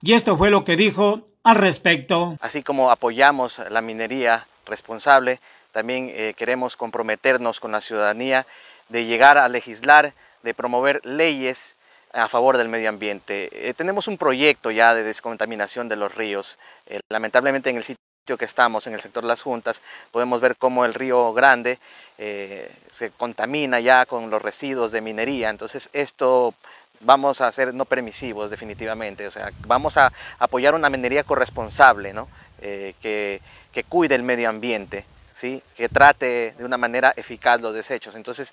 y 0.00 0.12
esto 0.12 0.36
fue 0.36 0.50
lo 0.50 0.62
que 0.62 0.76
dijo 0.76 1.26
al 1.42 1.56
respecto. 1.56 2.36
Así 2.40 2.62
como 2.62 2.92
apoyamos 2.92 3.58
la 3.70 3.80
minería 3.80 4.46
responsable, 4.66 5.40
también 5.72 6.12
eh, 6.14 6.34
queremos 6.36 6.76
comprometernos 6.76 7.58
con 7.58 7.72
la 7.72 7.80
ciudadanía 7.80 8.46
de 8.88 9.04
llegar 9.06 9.36
a 9.36 9.48
legislar, 9.48 10.12
de 10.44 10.54
promover 10.54 11.04
leyes 11.04 11.74
a 12.12 12.28
favor 12.28 12.56
del 12.56 12.68
medio 12.68 12.88
ambiente. 12.88 13.50
Eh, 13.52 13.74
tenemos 13.74 14.06
un 14.06 14.16
proyecto 14.16 14.70
ya 14.70 14.94
de 14.94 15.02
descontaminación 15.02 15.88
de 15.88 15.96
los 15.96 16.14
ríos. 16.14 16.56
Eh, 16.86 17.00
lamentablemente 17.08 17.68
en 17.68 17.78
el 17.78 17.82
sitio 17.82 18.38
que 18.38 18.44
estamos, 18.44 18.86
en 18.86 18.94
el 18.94 19.00
sector 19.00 19.24
las 19.24 19.42
juntas, 19.42 19.80
podemos 20.12 20.40
ver 20.40 20.54
cómo 20.54 20.84
el 20.84 20.94
río 20.94 21.32
Grande 21.32 21.80
se 22.18 23.10
contamina 23.16 23.78
ya 23.78 24.04
con 24.04 24.28
los 24.28 24.42
residuos 24.42 24.90
de 24.90 25.00
minería. 25.00 25.50
Entonces 25.50 25.88
esto 25.92 26.52
vamos 27.00 27.40
a 27.40 27.50
ser 27.52 27.74
no 27.74 27.84
permisivos 27.84 28.50
definitivamente, 28.50 29.26
o 29.26 29.30
sea, 29.30 29.50
vamos 29.66 29.96
a 29.96 30.12
apoyar 30.38 30.74
una 30.74 30.90
minería 30.90 31.24
corresponsable, 31.24 32.12
¿no? 32.12 32.28
Eh, 32.60 32.94
que, 33.00 33.40
que, 33.72 33.84
cuide 33.84 34.16
el 34.16 34.24
medio 34.24 34.48
ambiente, 34.48 35.04
¿sí? 35.36 35.62
que 35.76 35.88
trate 35.88 36.54
de 36.58 36.64
una 36.64 36.76
manera 36.76 37.12
eficaz 37.16 37.60
los 37.60 37.72
desechos. 37.72 38.16
Entonces, 38.16 38.52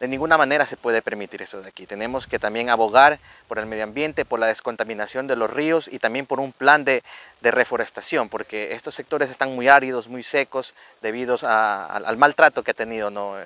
de 0.00 0.08
ninguna 0.08 0.36
manera 0.38 0.66
se 0.66 0.76
puede 0.76 1.02
permitir 1.02 1.42
eso 1.42 1.60
de 1.60 1.68
aquí. 1.68 1.86
Tenemos 1.86 2.26
que 2.26 2.38
también 2.38 2.70
abogar 2.70 3.18
por 3.46 3.58
el 3.58 3.66
medio 3.66 3.84
ambiente, 3.84 4.24
por 4.24 4.40
la 4.40 4.46
descontaminación 4.46 5.26
de 5.26 5.36
los 5.36 5.50
ríos 5.50 5.86
y 5.86 5.98
también 5.98 6.26
por 6.26 6.40
un 6.40 6.52
plan 6.52 6.84
de, 6.84 7.02
de 7.40 7.50
reforestación, 7.50 8.28
porque 8.28 8.72
estos 8.74 8.94
sectores 8.94 9.30
están 9.30 9.54
muy 9.54 9.68
áridos, 9.68 10.08
muy 10.08 10.22
secos, 10.22 10.74
debido 11.02 11.38
al 11.42 12.16
maltrato 12.16 12.62
que 12.62 12.70
ha 12.70 12.74
tenido 12.74 13.10
¿no? 13.10 13.36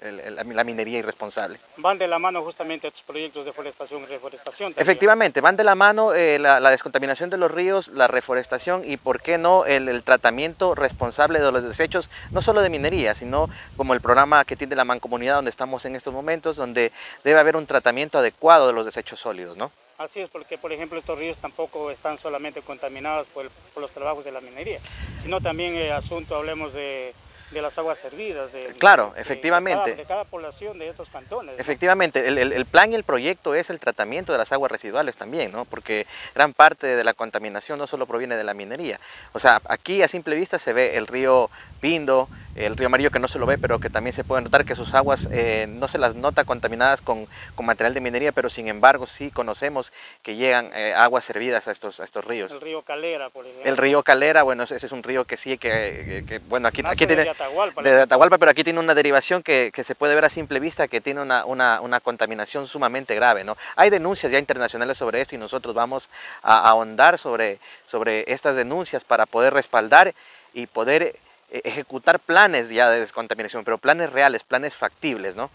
La 0.00 0.64
minería 0.64 0.98
irresponsable. 0.98 1.58
Van 1.76 1.98
de 1.98 2.06
la 2.06 2.18
mano 2.18 2.42
justamente 2.42 2.88
estos 2.88 3.02
proyectos 3.02 3.44
de 3.44 3.52
forestación 3.52 4.02
y 4.02 4.06
reforestación. 4.06 4.74
Efectivamente, 4.76 5.40
van 5.40 5.56
de 5.56 5.64
la 5.64 5.74
mano 5.74 6.14
eh, 6.14 6.38
la, 6.38 6.60
descontaminación 6.70 7.30
de 7.30 7.36
los 7.36 7.50
ríos, 7.50 7.88
la 7.88 8.06
reforestación 8.06 8.82
y, 8.84 8.96
¿por 8.96 9.20
qué 9.20 9.38
no, 9.38 9.64
el, 9.64 10.02
tratamiento 10.02 10.74
responsable 10.74 11.40
de 11.40 11.50
los 11.50 11.62
desechos, 11.62 12.08
no 12.30 12.42
solo 12.42 12.60
de 12.60 12.70
minería, 12.70 13.14
sino 13.14 13.48
como 13.76 13.94
el 13.94 14.00
programa 14.00 14.44
que 14.44 14.56
tiene 14.56 14.76
la 14.76 14.84
Mancomunidad 14.84 15.36
donde 15.36 15.50
estamos 15.50 15.84
en 15.84 15.96
estos 15.96 16.14
momentos, 16.14 16.56
donde 16.56 16.92
debe 17.24 17.40
haber 17.40 17.56
un 17.56 17.66
tratamiento 17.66 18.18
adecuado 18.18 18.66
de 18.66 18.72
los 18.72 18.84
desechos 18.84 19.20
sólidos, 19.20 19.56
¿no? 19.56 19.70
Así 19.98 20.20
es, 20.20 20.30
porque 20.30 20.58
por 20.58 20.72
ejemplo 20.72 20.96
estos 20.96 21.18
ríos 21.18 21.38
tampoco 21.38 21.90
están 21.90 22.18
solamente 22.18 22.62
contaminados 22.62 23.26
por, 23.28 23.50
los 23.76 23.90
trabajos 23.90 24.24
de 24.24 24.30
la 24.30 24.40
minería, 24.40 24.78
sino 25.20 25.40
también 25.40 25.74
el 25.74 25.90
asunto, 25.90 26.36
hablemos 26.36 26.72
de 26.72 27.14
de 27.50 27.62
las 27.62 27.76
aguas 27.78 27.98
servidas. 27.98 28.52
De, 28.52 28.66
claro, 28.78 29.14
efectivamente. 29.16 29.94
De 29.94 30.04
cada, 30.04 30.24
población 30.24 30.78
de 30.78 30.88
estos 30.88 31.08
cantones. 31.08 31.58
Efectivamente, 31.58 32.26
el, 32.26 32.66
plan 32.66 32.92
y 32.92 32.96
el 32.96 33.04
proyecto 33.04 33.54
es 33.54 33.70
el 33.70 33.80
tratamiento 33.80 34.32
de 34.32 34.38
las 34.38 34.52
aguas 34.52 34.70
residuales 34.70 35.16
también, 35.16 35.52
¿no? 35.52 35.64
Porque 35.64 36.06
gran 36.34 36.52
parte 36.52 36.86
de 36.86 37.04
la 37.04 37.14
contaminación 37.14 37.78
no 37.78 37.86
solo 37.86 38.06
proviene 38.06 38.36
de 38.36 38.44
la 38.44 38.54
minería. 38.54 39.00
O 39.32 39.38
sea, 39.38 39.60
aquí 39.68 40.02
a 40.02 40.08
simple 40.08 40.36
vista 40.36 40.58
se 40.58 40.72
ve 40.72 40.96
el 40.96 41.06
río 41.06 41.50
Pindo, 41.78 42.28
el 42.54 42.76
río 42.76 42.86
Amarillo 42.88 43.10
que 43.10 43.20
no 43.20 43.28
se 43.28 43.38
lo 43.38 43.46
ve, 43.46 43.56
pero 43.56 43.78
que 43.78 43.88
también 43.88 44.12
se 44.12 44.24
puede 44.24 44.42
notar 44.42 44.64
que 44.64 44.74
sus 44.74 44.92
aguas 44.94 45.28
eh, 45.30 45.66
no 45.68 45.86
se 45.86 45.98
las 45.98 46.16
nota 46.16 46.44
contaminadas 46.44 47.00
con, 47.00 47.26
con, 47.54 47.66
material 47.66 47.94
de 47.94 48.00
minería, 48.00 48.32
pero 48.32 48.50
sin 48.50 48.68
embargo 48.68 49.06
sí 49.06 49.30
conocemos 49.30 49.92
que 50.22 50.36
llegan 50.36 50.70
eh, 50.74 50.92
aguas 50.94 51.24
servidas 51.24 51.68
a 51.68 51.72
estos, 51.72 52.00
a 52.00 52.04
estos 52.04 52.24
ríos. 52.24 52.50
El 52.50 52.60
río 52.60 52.82
Calera, 52.82 53.30
por 53.30 53.46
ejemplo. 53.46 53.70
El 53.70 53.76
río 53.76 54.02
Calera, 54.02 54.42
bueno, 54.42 54.64
ese 54.64 54.74
es 54.74 54.92
un 54.92 55.02
río 55.02 55.24
que 55.24 55.36
sí, 55.36 55.56
que, 55.56 56.24
que 56.26 56.40
bueno, 56.48 56.68
aquí, 56.68 56.82
aquí 56.84 57.06
tiene 57.06 57.24
de 57.24 57.30
Atahualpa, 57.30 58.38
pero 58.38 58.50
aquí 58.50 58.64
tiene 58.64 58.80
una 58.80 58.94
derivación 58.94 59.42
que, 59.42 59.72
se 59.86 59.94
puede 59.94 60.14
ver 60.14 60.24
a 60.24 60.28
simple 60.28 60.58
vista 60.58 60.88
que 60.88 61.00
tiene 61.00 61.20
una, 61.20 62.00
contaminación 62.02 62.66
sumamente 62.66 63.14
grave. 63.14 63.44
¿no? 63.44 63.56
Hay 63.76 63.90
denuncias 63.90 64.32
ya 64.32 64.38
internacionales 64.38 64.98
sobre 64.98 65.20
esto 65.20 65.34
y 65.34 65.38
nosotros 65.38 65.74
vamos 65.74 66.08
a, 66.42 66.68
ahondar 66.68 67.18
sobre, 67.18 67.58
sobre 67.86 68.24
estas 68.26 68.56
denuncias 68.56 69.04
para 69.04 69.26
poder 69.26 69.54
respaldar 69.54 70.14
y 70.52 70.66
poder 70.66 71.16
ejecutar 71.50 72.18
planes 72.18 72.68
ya 72.68 72.90
de 72.90 73.00
descontaminación, 73.00 73.64
pero 73.64 73.78
planes 73.78 74.12
reales, 74.12 74.42
planes 74.44 74.76
factibles, 74.76 75.36
¿no? 75.36 75.50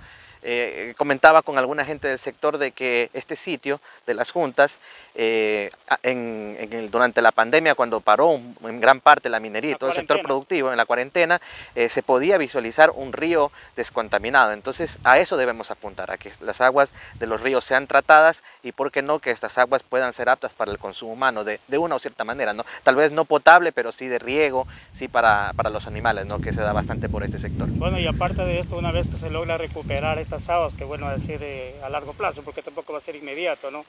Eh, 0.45 0.93
comentaba 0.97 1.41
con 1.41 1.57
alguna 1.57 1.85
gente 1.85 2.09
del 2.09 2.19
sector 2.19 2.57
de 2.57 2.71
que 2.71 3.09
este 3.13 3.37
sitio 3.37 3.79
de 4.05 4.13
las 4.13 4.31
juntas, 4.31 4.77
eh, 5.15 5.71
en, 6.03 6.89
durante 6.91 7.21
la 7.21 7.31
pandemia, 7.31 7.75
cuando 7.75 8.01
paró 8.01 8.33
en 8.33 8.79
gran 8.79 8.99
parte 8.99 9.29
la 9.29 9.39
minería 9.39 9.71
y 9.71 9.75
todo 9.75 9.89
el 9.89 9.95
sector 9.95 10.21
productivo 10.21 10.71
en 10.71 10.77
la 10.77 10.85
cuarentena, 10.85 11.41
eh, 11.75 11.89
se 11.89 12.03
podía 12.03 12.37
visualizar 12.37 12.91
un 12.91 13.13
río 13.13 13.51
descontaminado. 13.75 14.51
Entonces 14.51 14.99
a 15.03 15.19
eso 15.19 15.37
debemos 15.37 15.71
apuntar, 15.71 16.11
a 16.11 16.17
que 16.17 16.31
las 16.41 16.61
aguas 16.61 16.93
de 17.19 17.27
los 17.27 17.41
ríos 17.41 17.65
sean 17.65 17.87
tratadas 17.87 18.43
y, 18.61 18.71
¿por 18.71 18.91
qué 18.91 19.01
no?, 19.01 19.19
que 19.19 19.31
estas 19.31 19.57
aguas 19.57 19.83
puedan 19.83 20.13
ser 20.13 20.29
aptas 20.29 20.53
para 20.53 20.71
el 20.71 20.79
consumo 20.79 21.13
humano 21.13 21.43
de, 21.43 21.59
de 21.67 21.77
una 21.77 21.95
o 21.95 21.99
cierta 21.99 22.23
manera, 22.23 22.53
¿no? 22.53 22.65
Tal 22.83 22.95
vez 22.95 23.11
no 23.11 23.25
potable, 23.25 23.71
pero 23.71 23.91
sí 23.91 24.07
de 24.07 24.19
riego, 24.19 24.67
sí 24.93 25.07
para, 25.07 25.53
para 25.55 25.69
los 25.69 25.87
animales, 25.87 26.25
¿no?, 26.25 26.39
que 26.39 26.53
se 26.53 26.61
da 26.61 26.73
bastante 26.73 27.09
por 27.09 27.23
este 27.23 27.39
sector. 27.39 27.67
Bueno, 27.69 27.99
y 27.99 28.07
aparte 28.07 28.43
de 28.43 28.59
esto, 28.59 28.77
una 28.77 28.91
vez 28.91 29.07
que 29.07 29.17
se 29.17 29.29
logra 29.29 29.57
recuperar 29.57 30.19
esta 30.19 30.37
que 30.77 30.83
bueno 30.83 31.09
decir 31.09 31.39
a 31.83 31.89
largo 31.89 32.13
plazo, 32.13 32.43
porque 32.43 32.61
tampoco 32.61 32.93
va 32.93 32.99
a 32.99 33.01
ser 33.01 33.15
inmediato, 33.15 33.71
¿no? 33.71 33.85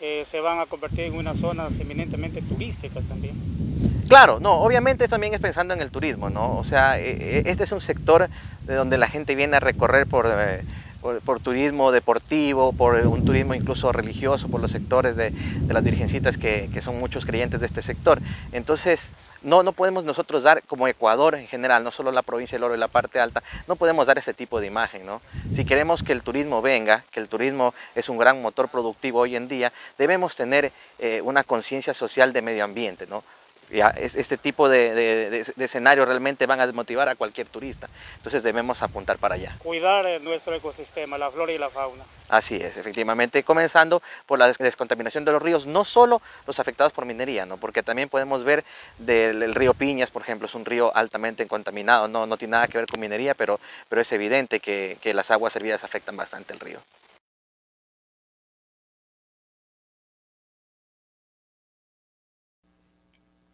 Eh, 0.00 0.24
se 0.24 0.40
van 0.40 0.60
a 0.60 0.66
convertir 0.66 1.06
en 1.06 1.14
unas 1.14 1.38
zonas 1.38 1.76
eminentemente 1.80 2.40
turísticas 2.40 3.02
también. 3.08 3.34
Claro, 4.06 4.38
no, 4.38 4.60
obviamente 4.60 5.08
también 5.08 5.34
es 5.34 5.40
pensando 5.40 5.74
en 5.74 5.80
el 5.80 5.90
turismo, 5.90 6.30
¿no? 6.30 6.56
O 6.56 6.62
sea, 6.62 7.00
eh, 7.00 7.16
eh, 7.18 7.42
este 7.46 7.64
es 7.64 7.72
un 7.72 7.80
sector 7.80 8.28
de 8.68 8.74
donde 8.74 8.96
la 8.96 9.08
gente 9.08 9.34
viene 9.34 9.56
a 9.56 9.60
recorrer 9.60 10.06
por, 10.06 10.28
por, 11.24 11.40
turismo 11.40 11.90
deportivo, 11.90 12.72
por 12.72 12.94
un 12.94 13.24
turismo 13.24 13.54
incluso 13.54 13.90
religioso, 13.90 14.48
por 14.48 14.60
los 14.60 14.70
sectores 14.70 15.16
de, 15.16 15.30
de 15.30 15.74
las 15.74 15.82
virgencitas 15.82 16.36
que, 16.36 16.70
que, 16.72 16.80
son 16.80 17.00
muchos 17.00 17.26
creyentes 17.26 17.58
de 17.58 17.66
este 17.66 17.82
sector. 17.82 18.20
Entonces, 18.52 19.02
no, 19.42 19.62
no 19.62 19.72
podemos 19.72 20.04
nosotros 20.04 20.42
dar, 20.42 20.62
como 20.64 20.88
Ecuador 20.88 21.34
en 21.34 21.46
general, 21.46 21.84
no 21.84 21.90
solo 21.90 22.12
la 22.12 22.22
provincia 22.22 22.56
del 22.56 22.64
Oro 22.64 22.74
y 22.74 22.78
la 22.78 22.88
parte 22.88 23.20
alta, 23.20 23.42
no 23.66 23.76
podemos 23.76 24.06
dar 24.06 24.18
ese 24.18 24.34
tipo 24.34 24.60
de 24.60 24.66
imagen. 24.66 25.06
¿no? 25.06 25.20
Si 25.54 25.64
queremos 25.64 26.02
que 26.02 26.12
el 26.12 26.22
turismo 26.22 26.62
venga, 26.62 27.04
que 27.10 27.20
el 27.20 27.28
turismo 27.28 27.74
es 27.94 28.08
un 28.08 28.18
gran 28.18 28.40
motor 28.42 28.68
productivo 28.68 29.20
hoy 29.20 29.36
en 29.36 29.48
día, 29.48 29.72
debemos 29.96 30.36
tener 30.36 30.72
eh, 30.98 31.20
una 31.22 31.44
conciencia 31.44 31.94
social 31.94 32.32
de 32.32 32.42
medio 32.42 32.64
ambiente. 32.64 33.06
¿no? 33.06 33.22
Este 33.70 34.36
tipo 34.36 34.68
de, 34.68 35.44
escenarios 35.58 36.06
realmente 36.06 36.46
van 36.46 36.60
a 36.60 36.66
desmotivar 36.66 37.08
a 37.08 37.14
cualquier 37.14 37.46
turista. 37.46 37.88
Entonces 38.16 38.42
debemos 38.42 38.82
apuntar 38.82 39.18
para 39.18 39.34
allá. 39.34 39.54
Cuidar 39.58 40.06
eh, 40.06 40.20
nuestro 40.20 40.54
ecosistema, 40.54 41.18
la 41.18 41.30
flora 41.30 41.52
y 41.52 41.58
la 41.58 41.70
fauna. 41.70 42.04
Así 42.28 42.56
es, 42.56 42.76
efectivamente, 42.76 43.42
comenzando 43.42 44.02
por 44.26 44.38
la 44.38 44.52
descontaminación 44.52 45.24
de 45.24 45.32
los 45.32 45.42
ríos, 45.42 45.66
no 45.66 45.84
solo 45.84 46.20
los 46.46 46.60
afectados 46.60 46.92
por 46.92 47.06
minería, 47.06 47.46
¿no? 47.46 47.56
porque 47.56 47.82
también 47.82 48.08
podemos 48.08 48.44
ver 48.44 48.64
del 48.98 49.54
río 49.54 49.72
Piñas, 49.74 50.10
por 50.10 50.22
ejemplo, 50.22 50.46
es 50.46 50.54
un 50.54 50.64
río 50.64 50.94
altamente 50.94 51.46
contaminado, 51.46 52.06
no, 52.08 52.26
no 52.26 52.36
tiene 52.36 52.52
nada 52.52 52.68
que 52.68 52.78
ver 52.78 52.86
con 52.86 53.00
minería, 53.00 53.34
pero, 53.34 53.58
pero 53.88 54.02
es 54.02 54.12
evidente 54.12 54.60
que, 54.60 54.98
que 55.00 55.14
las 55.14 55.30
aguas 55.30 55.52
servidas 55.52 55.84
afectan 55.84 56.16
bastante 56.16 56.52
el 56.52 56.60
río. 56.60 56.80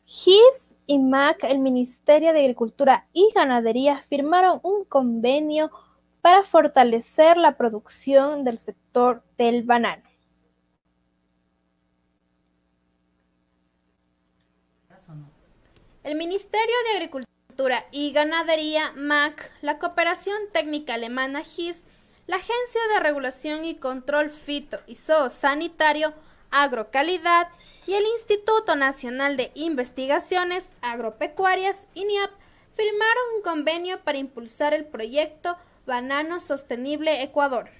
GIS 0.04 0.76
y 0.86 0.98
MAC, 0.98 1.44
el 1.44 1.58
Ministerio 1.58 2.32
de 2.32 2.40
Agricultura 2.40 3.06
y 3.12 3.30
Ganadería, 3.34 4.02
firmaron 4.08 4.60
un 4.62 4.84
convenio 4.84 5.70
para 6.20 6.44
fortalecer 6.44 7.36
la 7.36 7.56
producción 7.56 8.44
del 8.44 8.58
sector 8.58 9.22
del 9.38 9.62
banano. 9.62 10.02
El 16.02 16.16
Ministerio 16.16 16.74
de 16.86 16.96
Agricultura 16.96 17.86
y 17.90 18.12
Ganadería, 18.12 18.92
MAC, 18.92 19.52
la 19.62 19.78
Cooperación 19.78 20.36
Técnica 20.52 20.94
Alemana 20.94 21.42
GIS, 21.42 21.86
la 22.26 22.36
Agencia 22.36 22.80
de 22.92 23.00
Regulación 23.00 23.64
y 23.64 23.76
Control 23.76 24.28
Fito 24.28 24.78
y 24.86 24.96
Zoosanitario, 24.96 26.12
Agrocalidad 26.50 27.48
y 27.86 27.94
el 27.94 28.04
Instituto 28.04 28.76
Nacional 28.76 29.36
de 29.36 29.50
Investigaciones 29.54 30.66
Agropecuarias, 30.80 31.86
INIAP, 31.94 32.30
firmaron 32.72 33.24
un 33.36 33.42
convenio 33.42 34.00
para 34.02 34.18
impulsar 34.18 34.74
el 34.74 34.84
proyecto 34.84 35.56
Banano 35.86 36.40
Sostenible 36.40 37.22
Ecuador. 37.22 37.70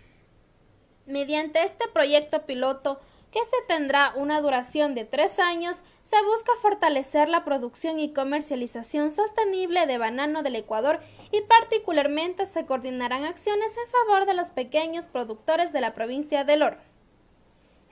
Mediante 1.06 1.62
este 1.64 1.88
proyecto 1.88 2.46
piloto, 2.46 3.00
que 3.30 3.40
se 3.40 3.66
tendrá 3.66 4.12
una 4.14 4.40
duración 4.40 4.94
de 4.94 5.04
tres 5.04 5.40
años, 5.40 5.82
se 6.02 6.22
busca 6.22 6.52
fortalecer 6.62 7.28
la 7.28 7.44
producción 7.44 7.98
y 7.98 8.12
comercialización 8.12 9.10
sostenible 9.10 9.86
de 9.86 9.98
banano 9.98 10.42
del 10.42 10.54
Ecuador 10.54 11.00
y 11.32 11.40
particularmente 11.40 12.46
se 12.46 12.64
coordinarán 12.64 13.24
acciones 13.24 13.72
en 13.76 13.90
favor 13.90 14.26
de 14.26 14.34
los 14.34 14.50
pequeños 14.50 15.06
productores 15.06 15.72
de 15.72 15.80
la 15.80 15.94
provincia 15.94 16.44
del 16.44 16.62
Oro. 16.62 16.76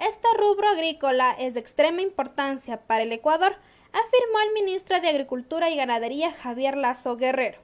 Este 0.03 0.27
rubro 0.37 0.67
agrícola 0.67 1.31
es 1.31 1.55
de 1.55 1.61
extrema 1.61 2.03
importancia 2.03 2.81
para 2.89 3.05
el 3.05 3.13
Ecuador, 3.13 3.55
afirmó 3.93 4.41
el 4.41 4.53
ministro 4.53 5.01
de 5.01 5.09
Agricultura 5.09 5.71
y 5.71 5.77
Ganadería 5.77 6.33
Javier 6.33 6.77
Lazo 6.77 7.17
Guerrero, 7.17 7.61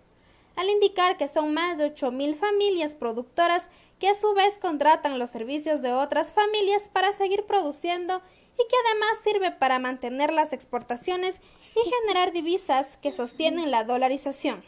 al 0.54 0.70
indicar 0.70 1.16
que 1.16 1.26
son 1.26 1.52
más 1.52 1.78
de 1.78 1.92
8.000 1.92 2.36
familias 2.36 2.94
productoras 2.94 3.72
que 3.98 4.08
a 4.08 4.14
su 4.14 4.34
vez 4.34 4.56
contratan 4.60 5.18
los 5.18 5.30
servicios 5.30 5.82
de 5.82 5.92
otras 5.92 6.32
familias 6.32 6.88
para 6.88 7.10
seguir 7.10 7.44
produciendo 7.44 8.22
y 8.54 8.62
que 8.68 8.76
además 8.86 9.18
sirve 9.24 9.50
para 9.50 9.80
mantener 9.80 10.32
las 10.32 10.52
exportaciones 10.52 11.40
y 11.74 11.90
generar 11.90 12.30
divisas 12.30 12.98
que 12.98 13.10
sostienen 13.10 13.72
la 13.72 13.82
dolarización. 13.82 14.62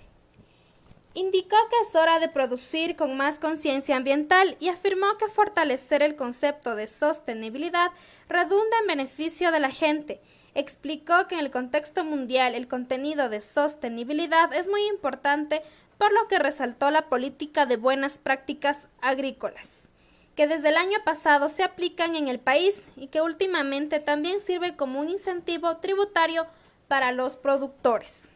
Indicó 1.13 1.57
que 1.69 1.89
es 1.89 1.97
hora 1.97 2.21
de 2.21 2.29
producir 2.29 2.95
con 2.95 3.17
más 3.17 3.41
conciencia 3.41 3.97
ambiental 3.97 4.57
y 4.61 4.69
afirmó 4.69 5.19
que 5.19 5.29
fortalecer 5.29 6.05
el 6.05 6.15
concepto 6.15 6.77
de 6.77 6.87
sostenibilidad 6.87 7.91
redunda 8.29 8.79
en 8.81 8.87
beneficio 8.87 9.51
de 9.51 9.59
la 9.59 9.71
gente. 9.71 10.21
Explicó 10.55 11.27
que 11.27 11.35
en 11.35 11.41
el 11.41 11.51
contexto 11.51 12.05
mundial 12.05 12.55
el 12.55 12.69
contenido 12.69 13.29
de 13.29 13.41
sostenibilidad 13.41 14.55
es 14.55 14.69
muy 14.69 14.87
importante, 14.87 15.63
por 15.99 16.13
lo 16.13 16.29
que 16.29 16.39
resaltó 16.39 16.93
la 16.93 17.09
política 17.09 17.67
de 17.67 17.77
buenas 17.77 18.19
prácticas 18.19 18.89
agrícolas, 19.01 19.89
que 20.37 20.47
desde 20.47 20.69
el 20.69 20.77
año 20.77 20.99
pasado 21.05 21.49
se 21.49 21.65
aplican 21.65 22.15
en 22.15 22.29
el 22.29 22.39
país 22.39 22.93
y 22.97 23.09
que 23.09 23.21
últimamente 23.21 23.99
también 23.99 24.39
sirve 24.39 24.77
como 24.77 25.01
un 25.01 25.09
incentivo 25.09 25.77
tributario 25.79 26.47
para 26.87 27.11
los 27.11 27.37
productores. 27.37 28.30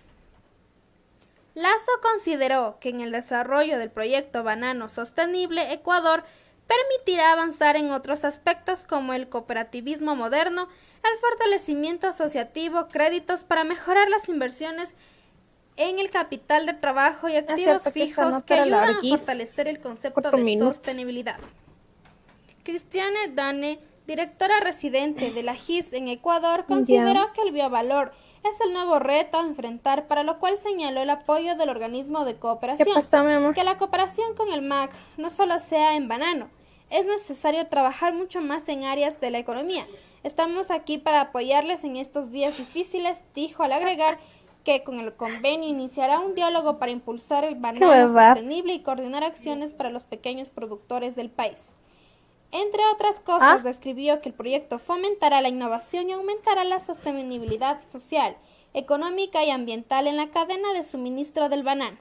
Lazo 1.54 1.92
consideró 2.02 2.78
que 2.80 2.88
en 2.88 3.00
el 3.00 3.12
desarrollo 3.12 3.78
del 3.78 3.90
proyecto 3.90 4.42
Banano 4.42 4.88
Sostenible 4.88 5.72
Ecuador 5.72 6.24
permitirá 6.66 7.32
avanzar 7.32 7.76
en 7.76 7.92
otros 7.92 8.24
aspectos 8.24 8.84
como 8.86 9.12
el 9.12 9.28
cooperativismo 9.28 10.16
moderno, 10.16 10.68
el 11.04 11.18
fortalecimiento 11.18 12.08
asociativo, 12.08 12.88
créditos 12.88 13.44
para 13.44 13.62
mejorar 13.62 14.08
las 14.08 14.28
inversiones 14.28 14.96
en 15.76 15.98
el 15.98 16.10
capital 16.10 16.66
de 16.66 16.74
trabajo 16.74 17.28
y 17.28 17.36
activos 17.36 17.82
fijos 17.92 18.42
que 18.42 18.54
ayudan 18.54 18.96
a 18.96 19.00
fortalecer 19.00 19.68
el 19.68 19.80
concepto 19.80 20.30
de 20.30 20.58
sostenibilidad. 20.58 21.38
Cristiane 22.64 23.28
Dane, 23.32 23.78
directora 24.06 24.58
residente 24.60 25.30
de 25.30 25.42
la 25.42 25.54
GIS 25.54 25.92
en 25.92 26.08
Ecuador, 26.08 26.64
consideró 26.66 27.32
que 27.32 27.42
el 27.42 27.52
biovalor 27.52 28.12
es 28.44 28.60
el 28.60 28.72
nuevo 28.72 28.98
reto 28.98 29.38
a 29.38 29.42
enfrentar, 29.42 30.06
para 30.06 30.22
lo 30.22 30.38
cual 30.38 30.56
señaló 30.58 31.00
el 31.02 31.10
apoyo 31.10 31.56
del 31.56 31.70
organismo 31.70 32.24
de 32.24 32.36
cooperación. 32.36 32.86
Que 33.54 33.64
la 33.64 33.78
cooperación 33.78 34.34
con 34.34 34.52
el 34.52 34.62
MAC 34.62 34.90
no 35.16 35.30
solo 35.30 35.58
sea 35.58 35.96
en 35.96 36.08
banano, 36.08 36.48
es 36.90 37.06
necesario 37.06 37.66
trabajar 37.68 38.12
mucho 38.14 38.40
más 38.40 38.68
en 38.68 38.84
áreas 38.84 39.20
de 39.20 39.30
la 39.30 39.38
economía. 39.38 39.86
Estamos 40.22 40.70
aquí 40.70 40.98
para 40.98 41.20
apoyarles 41.20 41.84
en 41.84 41.96
estos 41.96 42.30
días 42.30 42.56
difíciles, 42.56 43.22
dijo 43.34 43.62
al 43.62 43.72
agregar 43.72 44.18
que 44.62 44.82
con 44.82 44.98
el 44.98 45.14
convenio 45.14 45.68
iniciará 45.68 46.20
un 46.20 46.34
diálogo 46.34 46.78
para 46.78 46.92
impulsar 46.92 47.44
el 47.44 47.54
banano 47.56 48.08
sostenible 48.08 48.74
y 48.74 48.80
coordinar 48.82 49.24
acciones 49.24 49.72
para 49.74 49.90
los 49.90 50.04
pequeños 50.04 50.48
productores 50.48 51.16
del 51.16 51.30
país. 51.30 51.76
Entre 52.54 52.82
otras 52.94 53.18
cosas, 53.18 53.60
ah. 53.60 53.62
describió 53.64 54.20
que 54.20 54.28
el 54.28 54.34
proyecto 54.34 54.78
fomentará 54.78 55.40
la 55.40 55.48
innovación 55.48 56.08
y 56.08 56.12
aumentará 56.12 56.62
la 56.62 56.78
sostenibilidad 56.78 57.82
social, 57.82 58.36
económica 58.74 59.42
y 59.42 59.50
ambiental 59.50 60.06
en 60.06 60.16
la 60.16 60.30
cadena 60.30 60.72
de 60.72 60.84
suministro 60.84 61.48
del 61.48 61.64
banano, 61.64 61.98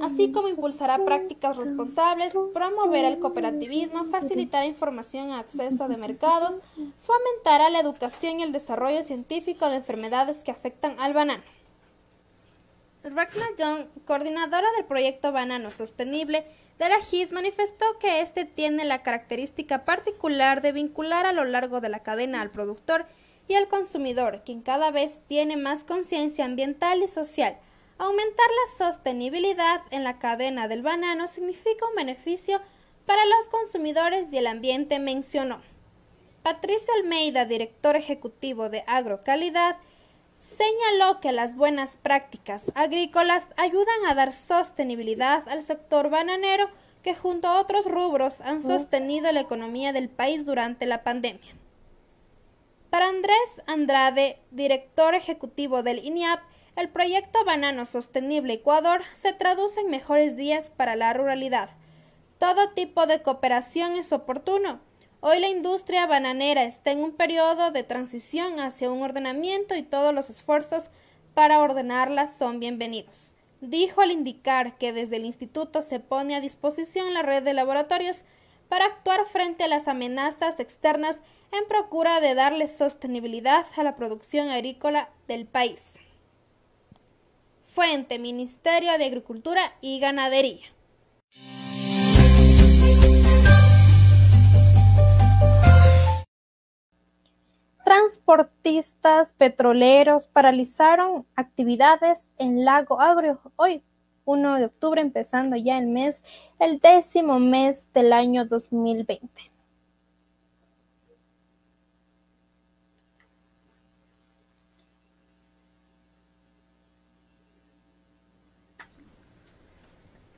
así 0.00 0.32
como 0.32 0.48
impulsará 0.48 1.04
prácticas 1.04 1.56
responsables, 1.56 2.34
promoverá 2.52 3.06
el 3.06 3.20
cooperativismo, 3.20 4.04
facilitará 4.06 4.66
información 4.66 5.28
y 5.28 5.34
acceso 5.34 5.86
de 5.86 5.96
mercados, 6.08 6.60
fomentará 6.98 7.70
la 7.70 7.78
educación 7.78 8.40
y 8.40 8.42
el 8.42 8.50
desarrollo 8.50 9.04
científico 9.04 9.70
de 9.70 9.76
enfermedades 9.76 10.42
que 10.42 10.50
afectan 10.50 10.98
al 10.98 11.12
banano. 11.12 11.44
Ragnar 13.04 13.54
Young, 13.56 13.86
coordinadora 14.06 14.66
del 14.76 14.86
proyecto 14.86 15.30
Banano 15.30 15.70
Sostenible, 15.70 16.46
de 16.78 16.88
la 16.88 16.96
manifestó 17.32 17.84
que 18.00 18.20
este 18.20 18.44
tiene 18.44 18.84
la 18.84 19.02
característica 19.02 19.84
particular 19.84 20.60
de 20.60 20.72
vincular 20.72 21.26
a 21.26 21.32
lo 21.32 21.44
largo 21.44 21.80
de 21.80 21.88
la 21.88 22.02
cadena 22.02 22.40
al 22.40 22.50
productor 22.50 23.06
y 23.46 23.54
al 23.54 23.68
consumidor, 23.68 24.42
quien 24.44 24.62
cada 24.62 24.90
vez 24.90 25.20
tiene 25.28 25.56
más 25.56 25.84
conciencia 25.84 26.44
ambiental 26.44 27.02
y 27.02 27.08
social. 27.08 27.58
Aumentar 27.98 28.46
la 28.48 28.86
sostenibilidad 28.86 29.82
en 29.90 30.02
la 30.02 30.18
cadena 30.18 30.66
del 30.66 30.82
banano 30.82 31.28
significa 31.28 31.86
un 31.88 31.94
beneficio 31.94 32.60
para 33.06 33.24
los 33.24 33.48
consumidores 33.50 34.32
y 34.32 34.38
el 34.38 34.46
ambiente, 34.46 34.98
mencionó. 34.98 35.60
Patricio 36.42 36.92
Almeida, 36.94 37.44
director 37.44 37.96
ejecutivo 37.96 38.68
de 38.68 38.82
Agrocalidad, 38.86 39.76
señaló 40.44 41.20
que 41.20 41.32
las 41.32 41.56
buenas 41.56 41.96
prácticas 41.96 42.64
agrícolas 42.74 43.44
ayudan 43.56 44.06
a 44.06 44.14
dar 44.14 44.32
sostenibilidad 44.32 45.48
al 45.48 45.62
sector 45.62 46.10
bananero 46.10 46.68
que 47.02 47.14
junto 47.14 47.48
a 47.48 47.60
otros 47.60 47.86
rubros 47.86 48.40
han 48.40 48.62
sostenido 48.62 49.30
la 49.32 49.40
economía 49.40 49.92
del 49.92 50.08
país 50.08 50.46
durante 50.46 50.86
la 50.86 51.02
pandemia. 51.02 51.54
Para 52.90 53.08
Andrés 53.08 53.62
Andrade, 53.66 54.38
director 54.50 55.14
ejecutivo 55.14 55.82
del 55.82 55.98
INIAP, 56.04 56.40
el 56.76 56.88
proyecto 56.88 57.44
Banano 57.44 57.86
Sostenible 57.86 58.54
Ecuador 58.54 59.02
se 59.12 59.32
traduce 59.32 59.80
en 59.80 59.90
mejores 59.90 60.36
días 60.36 60.70
para 60.70 60.96
la 60.96 61.12
ruralidad. 61.12 61.70
Todo 62.38 62.70
tipo 62.70 63.06
de 63.06 63.22
cooperación 63.22 63.92
es 63.96 64.12
oportuno, 64.12 64.80
Hoy 65.26 65.38
la 65.38 65.48
industria 65.48 66.04
bananera 66.04 66.64
está 66.64 66.90
en 66.90 67.02
un 67.02 67.12
periodo 67.12 67.70
de 67.70 67.82
transición 67.82 68.60
hacia 68.60 68.90
un 68.90 69.02
ordenamiento 69.02 69.74
y 69.74 69.82
todos 69.82 70.12
los 70.12 70.28
esfuerzos 70.28 70.90
para 71.32 71.60
ordenarla 71.60 72.26
son 72.26 72.60
bienvenidos. 72.60 73.34
Dijo 73.62 74.02
al 74.02 74.10
indicar 74.10 74.76
que 74.76 74.92
desde 74.92 75.16
el 75.16 75.24
instituto 75.24 75.80
se 75.80 75.98
pone 75.98 76.36
a 76.36 76.42
disposición 76.42 77.14
la 77.14 77.22
red 77.22 77.42
de 77.42 77.54
laboratorios 77.54 78.26
para 78.68 78.84
actuar 78.84 79.24
frente 79.24 79.64
a 79.64 79.68
las 79.68 79.88
amenazas 79.88 80.60
externas 80.60 81.16
en 81.52 81.66
procura 81.68 82.20
de 82.20 82.34
darle 82.34 82.68
sostenibilidad 82.68 83.64
a 83.78 83.82
la 83.82 83.96
producción 83.96 84.50
agrícola 84.50 85.08
del 85.26 85.46
país. 85.46 86.00
Fuente, 87.64 88.18
Ministerio 88.18 88.98
de 88.98 89.06
Agricultura 89.06 89.72
y 89.80 90.00
Ganadería. 90.00 90.73
Transportistas 97.84 99.34
petroleros 99.34 100.26
paralizaron 100.26 101.26
actividades 101.36 102.30
en 102.38 102.64
Lago 102.64 102.98
Agrio 102.98 103.40
hoy, 103.56 103.82
1 104.24 104.58
de 104.58 104.64
octubre, 104.64 105.02
empezando 105.02 105.54
ya 105.56 105.76
el 105.76 105.88
mes, 105.88 106.24
el 106.58 106.80
décimo 106.80 107.38
mes 107.38 107.92
del 107.92 108.14
año 108.14 108.46
2020. 108.46 109.53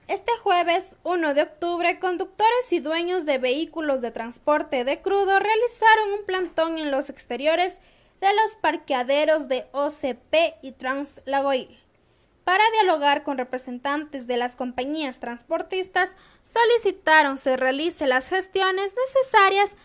Este 0.08 0.30
jueves 0.44 0.96
1 1.02 1.34
de 1.34 1.42
octubre, 1.42 1.98
conductores 1.98 2.72
y 2.72 2.78
dueños 2.78 3.26
de 3.26 3.38
vehículos 3.38 4.02
de 4.02 4.12
transporte 4.12 4.84
de 4.84 5.02
crudo 5.02 5.40
realizaron 5.40 6.12
un 6.20 6.24
plantón 6.24 6.78
en 6.78 6.92
los 6.92 7.10
exteriores 7.10 7.80
de 8.20 8.28
los 8.32 8.54
parqueaderos 8.54 9.48
de 9.48 9.66
OCP 9.72 10.62
y 10.62 10.72
Translagoil. 10.72 11.76
Para 12.44 12.62
dialogar 12.70 13.24
con 13.24 13.36
representantes 13.36 14.28
de 14.28 14.36
las 14.36 14.54
compañías 14.54 15.18
transportistas, 15.18 16.10
solicitaron 16.44 17.36
se 17.36 17.56
realicen 17.56 18.10
las 18.10 18.28
gestiones 18.28 18.94
necesarias 19.08 19.76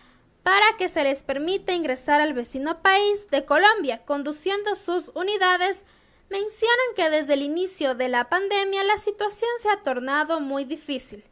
para 0.44 0.78
que 0.78 0.88
se 0.88 1.04
les 1.04 1.24
permita 1.24 1.74
ingresar 1.74 2.22
al 2.22 2.34
vecino 2.34 2.84
país 2.84 3.28
de 3.32 3.44
Colombia 3.44 4.06
conduciendo 4.06 4.76
sus 4.76 5.10
unidades 5.16 5.84
mencionan 6.32 6.96
que 6.96 7.10
desde 7.10 7.34
el 7.34 7.42
inicio 7.42 7.94
de 7.94 8.08
la 8.08 8.30
pandemia 8.30 8.84
la 8.86 8.98
situación 8.98 9.52
se 9.60 9.70
ha 9.70 9.84
tornado 9.84 10.40
muy 10.40 10.64
difícil. 10.64 11.26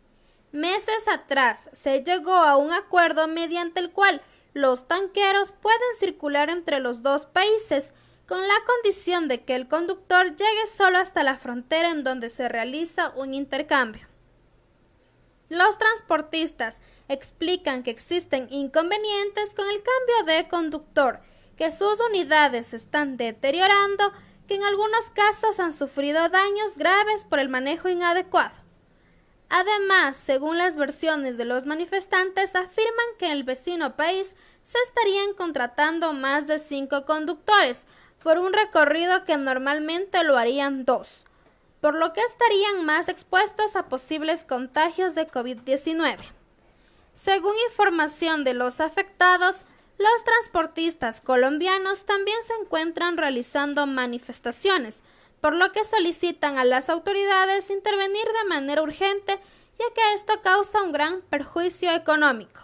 Meses 0.52 1.08
atrás 1.08 1.70
se 1.72 2.04
llegó 2.04 2.34
a 2.34 2.58
un 2.58 2.74
acuerdo 2.74 3.28
mediante 3.28 3.80
el 3.80 3.92
cual 3.92 4.22
los 4.54 4.90
tanqueros 4.90 5.54
pueden 5.54 5.96
circular 6.00 6.50
entre 6.50 6.82
los 6.82 7.02
dos 7.02 7.26
países 7.28 7.94
con 8.28 8.46
la 8.46 8.56
condición 8.66 9.30
de 9.30 9.46
que 9.46 9.56
el 9.56 9.70
conductor 9.70 10.36
llegue 10.36 10.68
solo 10.76 10.98
hasta 10.98 11.24
la 11.24 11.38
frontera 11.38 11.92
en 11.92 12.04
donde 12.04 12.30
se 12.30 12.50
realiza 12.50 13.14
un 13.16 13.34
intercambio. 13.34 14.06
Los 15.48 15.78
transportistas 15.78 16.82
explican 17.08 17.84
que 17.84 17.92
existen 17.92 18.48
inconvenientes 18.52 19.56
con 19.56 19.68
el 19.70 19.82
cambio 19.82 20.36
de 20.36 20.50
conductor, 20.50 21.22
que 21.56 21.72
sus 21.72 22.00
unidades 22.02 22.68
se 22.68 22.76
están 22.76 23.18
deteriorando 23.18 24.12
que 24.50 24.56
en 24.56 24.64
algunos 24.64 25.06
casos 25.12 25.60
han 25.60 25.72
sufrido 25.72 26.28
daños 26.28 26.76
graves 26.76 27.24
por 27.24 27.38
el 27.40 27.50
manejo 27.50 27.88
inadecuado. 27.88 28.56
Además, 29.48 30.18
según 30.18 30.58
las 30.58 30.76
versiones 30.76 31.38
de 31.38 31.46
los 31.46 31.68
manifestantes, 31.68 32.56
afirman 32.56 33.06
que 33.20 33.28
en 33.28 33.34
el 33.34 33.44
vecino 33.44 33.96
país 33.96 34.36
se 34.64 34.80
estarían 34.88 35.34
contratando 35.36 36.14
más 36.14 36.48
de 36.48 36.58
cinco 36.58 37.06
conductores 37.06 37.86
por 38.24 38.40
un 38.40 38.52
recorrido 38.52 39.24
que 39.24 39.38
normalmente 39.38 40.24
lo 40.24 40.36
harían 40.36 40.84
dos, 40.84 41.08
por 41.80 41.94
lo 41.94 42.12
que 42.14 42.22
estarían 42.22 42.86
más 42.86 43.08
expuestos 43.08 43.76
a 43.76 43.88
posibles 43.88 44.46
contagios 44.46 45.14
de 45.14 45.28
COVID-19. 45.28 46.18
Según 47.14 47.54
información 47.70 48.44
de 48.44 48.56
los 48.56 48.82
afectados, 48.82 49.58
los 50.00 50.24
transportistas 50.24 51.20
colombianos 51.20 52.06
también 52.06 52.38
se 52.44 52.54
encuentran 52.54 53.18
realizando 53.18 53.86
manifestaciones, 53.86 55.04
por 55.42 55.54
lo 55.54 55.74
que 55.74 55.84
solicitan 55.84 56.58
a 56.58 56.64
las 56.64 56.90
autoridades 56.90 57.70
intervenir 57.70 58.26
de 58.26 58.48
manera 58.48 58.82
urgente, 58.82 59.40
ya 59.78 59.86
que 59.94 60.14
esto 60.16 60.42
causa 60.42 60.84
un 60.84 60.94
gran 60.94 61.22
perjuicio 61.30 61.92
económico. 61.92 62.62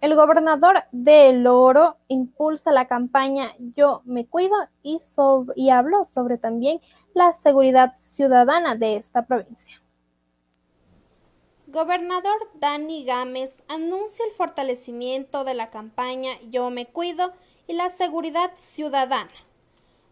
El, 0.00 0.16
gobernador 0.16 0.82
de 0.90 1.28
El 1.28 1.46
Oro 1.46 1.96
impulsa 2.08 2.72
la 2.72 2.88
campaña 2.88 3.52
Yo 3.76 4.02
me 4.04 4.26
cuido 4.26 4.56
y, 4.82 4.98
y 5.54 5.70
habló 5.70 6.04
sobre 6.04 6.36
también 6.36 6.80
la 7.14 7.32
seguridad 7.32 7.94
ciudadana 7.98 8.74
de 8.74 8.96
esta 8.96 9.26
provincia. 9.26 9.80
Gobernador 11.66 12.50
Dani 12.54 13.04
Gámez 13.04 13.62
anuncia 13.68 14.24
el 14.24 14.32
fortalecimiento 14.32 15.44
de 15.44 15.54
la 15.54 15.70
campaña 15.70 16.32
Yo 16.50 16.68
me 16.70 16.86
cuido 16.86 17.32
y 17.68 17.74
la 17.74 17.88
seguridad 17.88 18.50
ciudadana. 18.54 19.30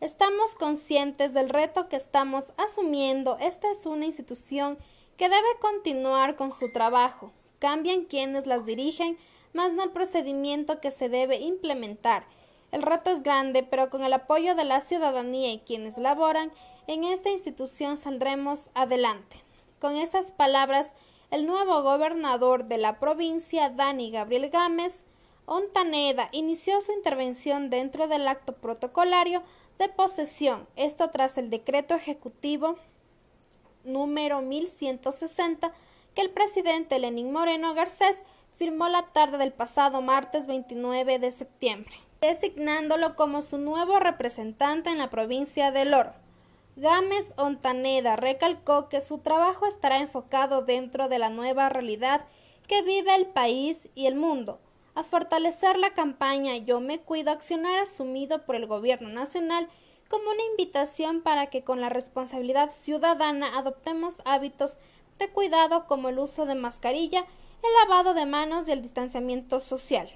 Estamos 0.00 0.54
conscientes 0.54 1.34
del 1.34 1.48
reto 1.48 1.88
que 1.88 1.96
estamos 1.96 2.52
asumiendo. 2.56 3.36
Esta 3.40 3.68
es 3.72 3.84
una 3.86 4.06
institución 4.06 4.78
que 5.16 5.28
debe 5.28 5.58
continuar 5.60 6.36
con 6.36 6.52
su 6.52 6.72
trabajo. 6.72 7.32
Cambian 7.58 8.04
quienes 8.04 8.46
las 8.46 8.64
dirigen, 8.64 9.18
más 9.52 9.72
no 9.72 9.82
el 9.82 9.90
procedimiento 9.90 10.80
que 10.80 10.92
se 10.92 11.08
debe 11.08 11.38
implementar. 11.38 12.24
El 12.70 12.82
reto 12.82 13.10
es 13.10 13.24
grande, 13.24 13.64
pero 13.64 13.90
con 13.90 14.04
el 14.04 14.12
apoyo 14.12 14.54
de 14.54 14.62
la 14.62 14.80
ciudadanía 14.80 15.50
y 15.50 15.58
quienes 15.58 15.98
laboran, 15.98 16.52
en 16.88 17.04
esta 17.04 17.28
institución 17.28 17.98
saldremos 17.98 18.70
adelante. 18.72 19.36
Con 19.78 19.96
estas 19.96 20.32
palabras, 20.32 20.94
el 21.30 21.46
nuevo 21.46 21.82
gobernador 21.82 22.64
de 22.64 22.78
la 22.78 22.98
provincia, 22.98 23.68
Dani 23.68 24.10
Gabriel 24.10 24.48
Gámez 24.48 25.04
Ontaneda, 25.44 26.30
inició 26.32 26.80
su 26.80 26.92
intervención 26.92 27.68
dentro 27.68 28.08
del 28.08 28.26
acto 28.26 28.54
protocolario 28.54 29.42
de 29.78 29.90
posesión, 29.90 30.66
esto 30.76 31.10
tras 31.10 31.36
el 31.36 31.50
decreto 31.50 31.94
ejecutivo 31.94 32.76
número 33.84 34.40
1160 34.40 35.72
que 36.14 36.22
el 36.22 36.30
presidente 36.30 36.98
Lenín 36.98 37.32
Moreno 37.32 37.74
Garcés 37.74 38.22
firmó 38.56 38.88
la 38.88 39.02
tarde 39.02 39.36
del 39.36 39.52
pasado 39.52 40.00
martes 40.00 40.46
29 40.46 41.18
de 41.18 41.30
septiembre, 41.32 41.94
designándolo 42.22 43.14
como 43.14 43.42
su 43.42 43.58
nuevo 43.58 44.00
representante 44.00 44.88
en 44.88 44.98
la 44.98 45.10
provincia 45.10 45.70
del 45.70 45.92
Oro. 45.92 46.27
Gámez 46.80 47.34
Ontaneda 47.36 48.14
recalcó 48.14 48.88
que 48.88 49.00
su 49.00 49.18
trabajo 49.18 49.66
estará 49.66 49.98
enfocado 49.98 50.62
dentro 50.62 51.08
de 51.08 51.18
la 51.18 51.28
nueva 51.28 51.68
realidad 51.68 52.24
que 52.68 52.82
vive 52.82 53.16
el 53.16 53.26
país 53.26 53.88
y 53.96 54.06
el 54.06 54.14
mundo, 54.14 54.60
a 54.94 55.02
fortalecer 55.02 55.76
la 55.76 55.90
campaña 55.90 56.56
Yo 56.56 56.78
me 56.78 57.00
cuido 57.00 57.32
accionar 57.32 57.80
asumido 57.80 58.44
por 58.44 58.54
el 58.54 58.66
Gobierno 58.66 59.08
Nacional 59.08 59.68
como 60.08 60.30
una 60.30 60.44
invitación 60.52 61.22
para 61.22 61.46
que 61.46 61.64
con 61.64 61.80
la 61.80 61.88
responsabilidad 61.88 62.70
ciudadana 62.70 63.58
adoptemos 63.58 64.22
hábitos 64.24 64.78
de 65.18 65.28
cuidado 65.30 65.88
como 65.88 66.10
el 66.10 66.20
uso 66.20 66.46
de 66.46 66.54
mascarilla, 66.54 67.26
el 67.64 67.88
lavado 67.88 68.14
de 68.14 68.24
manos 68.24 68.68
y 68.68 68.72
el 68.72 68.82
distanciamiento 68.82 69.58
social. 69.58 70.08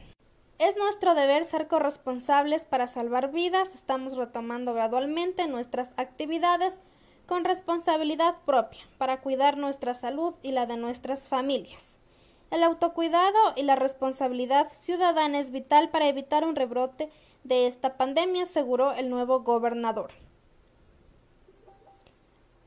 Es 0.63 0.77
nuestro 0.77 1.17
deber 1.17 1.45
ser 1.45 1.67
corresponsables 1.67 2.65
para 2.65 2.87
salvar 2.87 3.33
vidas. 3.33 3.75
Estamos 3.75 4.17
retomando 4.17 4.73
gradualmente 4.75 5.49
nuestras 5.49 5.91
actividades 5.97 6.81
con 7.27 7.45
responsabilidad 7.45 8.37
propia 8.47 8.79
para 8.97 9.21
cuidar 9.21 9.59
nuestra 9.59 9.93
salud 9.95 10.35
y 10.41 10.53
la 10.53 10.67
de 10.67 10.77
nuestras 10.77 11.29
familias. 11.29 11.99
El 12.53 12.63
autocuidado 12.63 13.55
y 13.57 13.65
la 13.65 13.75
responsabilidad 13.75 14.71
ciudadana 14.71 15.41
es 15.41 15.51
vital 15.51 15.91
para 15.91 16.07
evitar 16.07 16.47
un 16.47 16.55
rebrote 16.55 17.11
de 17.43 17.67
esta 17.67 17.97
pandemia, 17.97 18.45
aseguró 18.45 18.93
el 18.93 19.11
nuevo 19.11 19.41
gobernador. 19.41 20.13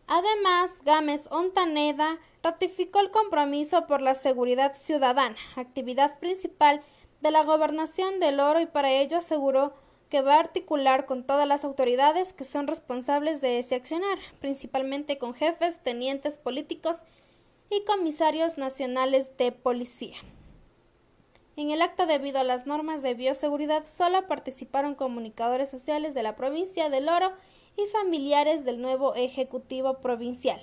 Además, 0.07 0.81
Gámez 0.83 1.29
Ontaneda 1.31 2.19
ratificó 2.43 2.99
el 2.99 3.09
compromiso 3.09 3.87
por 3.87 4.01
la 4.01 4.15
seguridad 4.15 4.73
ciudadana, 4.73 5.37
actividad 5.55 6.19
principal 6.19 6.83
de 7.25 7.31
la 7.31 7.43
gobernación 7.43 8.19
del 8.19 8.39
oro 8.39 8.59
y 8.59 8.67
para 8.67 8.91
ello 8.91 9.17
aseguró 9.17 9.73
que 10.09 10.21
va 10.21 10.35
a 10.35 10.41
articular 10.41 11.07
con 11.07 11.23
todas 11.23 11.47
las 11.47 11.65
autoridades 11.65 12.33
que 12.33 12.43
son 12.43 12.67
responsables 12.67 13.41
de 13.41 13.57
ese 13.57 13.73
accionar, 13.73 14.19
principalmente 14.39 15.17
con 15.17 15.33
jefes, 15.33 15.79
tenientes 15.81 16.37
políticos 16.37 16.97
y 17.71 17.83
comisarios 17.83 18.59
nacionales 18.59 19.35
de 19.37 19.51
policía. 19.51 20.17
En 21.55 21.71
el 21.71 21.81
acto 21.81 22.05
debido 22.05 22.37
a 22.37 22.43
las 22.43 22.67
normas 22.67 23.01
de 23.01 23.15
bioseguridad 23.15 23.87
solo 23.87 24.27
participaron 24.27 24.93
comunicadores 24.93 25.67
sociales 25.67 26.13
de 26.13 26.21
la 26.21 26.35
provincia 26.35 26.91
del 26.91 27.09
Oro 27.09 27.31
y 27.75 27.87
familiares 27.87 28.65
del 28.65 28.79
nuevo 28.79 29.15
Ejecutivo 29.15 29.95
Provincial. 29.95 30.61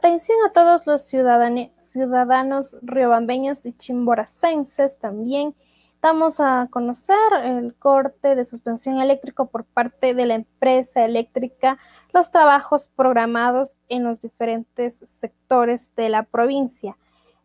Atención 0.00 0.38
a 0.46 0.52
todos 0.52 0.86
los 0.86 1.02
ciudadanos 1.02 2.78
riobambeños 2.80 3.66
y 3.66 3.74
chimboracenses 3.74 4.98
también. 4.98 5.54
Damos 6.00 6.40
a 6.40 6.68
conocer 6.70 7.18
el 7.44 7.74
corte 7.74 8.34
de 8.34 8.46
suspensión 8.46 8.98
eléctrico 8.98 9.50
por 9.50 9.66
parte 9.66 10.14
de 10.14 10.24
la 10.24 10.36
empresa 10.36 11.04
eléctrica, 11.04 11.76
los 12.14 12.30
trabajos 12.30 12.88
programados 12.96 13.76
en 13.90 14.04
los 14.04 14.22
diferentes 14.22 15.04
sectores 15.18 15.94
de 15.96 16.08
la 16.08 16.22
provincia. 16.22 16.96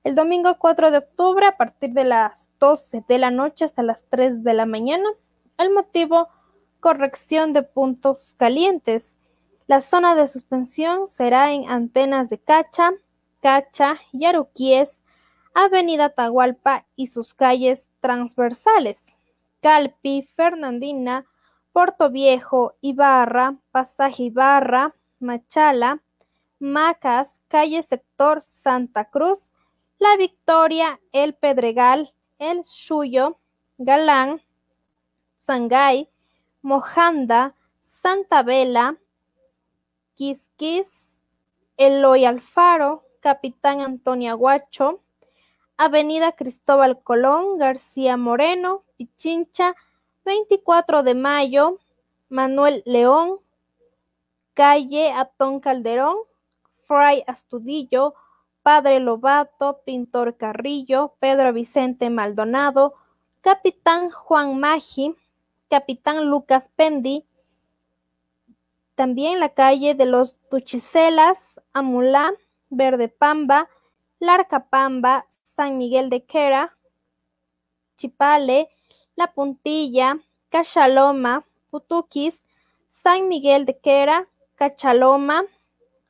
El 0.05 0.15
domingo 0.15 0.55
4 0.57 0.91
de 0.91 0.99
octubre, 0.99 1.45
a 1.45 1.57
partir 1.57 1.89
de 1.89 2.05
las 2.05 2.49
12 2.61 3.03
de 3.05 3.17
la 3.17 3.31
noche 3.31 3.65
hasta 3.65 3.83
las 3.83 4.05
3 4.05 4.45
de 4.45 4.53
la 4.53 4.65
mañana, 4.65 5.09
el 5.57 5.71
motivo, 5.71 6.29
corrección 6.79 7.51
de 7.51 7.63
puntos 7.63 8.33
calientes. 8.37 9.17
La 9.67 9.81
zona 9.81 10.13
de 10.13 10.27
suspensión 10.27 11.07
será 11.07 11.51
en 11.51 11.67
antenas 11.67 12.29
de 12.29 12.37
Cacha, 12.37 12.91
Cacha, 13.41 13.97
Yaruquíes, 14.13 15.03
Avenida 15.55 16.09
Tahualpa 16.09 16.85
y 16.95 17.07
sus 17.07 17.33
calles 17.33 17.89
transversales, 17.99 19.05
Calpi, 19.61 20.21
Fernandina, 20.35 21.25
Puerto 21.71 22.11
Viejo, 22.11 22.75
Ibarra, 22.81 23.57
Pasaje 23.71 24.23
Ibarra, 24.23 24.93
Machala, 25.19 26.03
Macas, 26.59 27.41
calle 27.47 27.81
sector 27.81 28.43
Santa 28.43 29.05
Cruz, 29.05 29.51
La 29.97 30.15
Victoria, 30.15 30.99
El 31.11 31.33
Pedregal, 31.33 32.13
El 32.37 32.63
Suyo, 32.65 33.39
Galán, 33.79 34.43
Sangay, 35.37 36.07
Mojanda, 36.61 37.55
Santa 37.81 38.43
Vela, 38.43 38.97
Quisquis, 40.15 41.21
Eloy 41.77 42.25
Alfaro, 42.25 43.03
Capitán 43.19 43.81
Antonia 43.81 44.33
Guacho, 44.33 45.01
Avenida 45.77 46.31
Cristóbal 46.31 47.01
Colón, 47.03 47.57
García 47.57 48.15
Moreno, 48.15 48.83
Pichincha, 48.97 49.75
24 50.23 51.03
de 51.03 51.15
Mayo, 51.15 51.79
Manuel 52.29 52.81
León, 52.85 53.39
Calle 54.53 55.11
Atón 55.11 55.59
Calderón, 55.59 56.15
Fray 56.87 57.23
Astudillo, 57.27 58.13
Padre 58.63 58.99
Lobato, 58.99 59.81
Pintor 59.85 60.37
Carrillo, 60.37 61.13
Pedro 61.19 61.51
Vicente 61.51 62.09
Maldonado, 62.09 62.93
Capitán 63.41 64.09
Juan 64.09 64.59
Magi, 64.59 65.13
Capitán 65.69 66.29
Lucas 66.29 66.69
Pendi, 66.75 67.25
también 68.95 69.39
la 69.39 69.49
calle 69.49 69.93
de 69.93 70.05
los 70.05 70.39
Tuchicelas, 70.49 71.61
Amulá, 71.73 72.33
Verde 72.69 73.09
Pamba, 73.09 73.69
Larca 74.19 74.67
Pamba, 74.69 75.27
San 75.43 75.77
Miguel 75.77 76.09
de 76.09 76.23
Quera, 76.25 76.75
Chipale, 77.97 78.69
La 79.15 79.33
Puntilla, 79.33 80.19
Cachaloma, 80.49 81.45
Putuquis, 81.69 82.43
San 82.87 83.27
Miguel 83.27 83.65
de 83.65 83.77
Quera, 83.77 84.27
Cachaloma, 84.55 85.43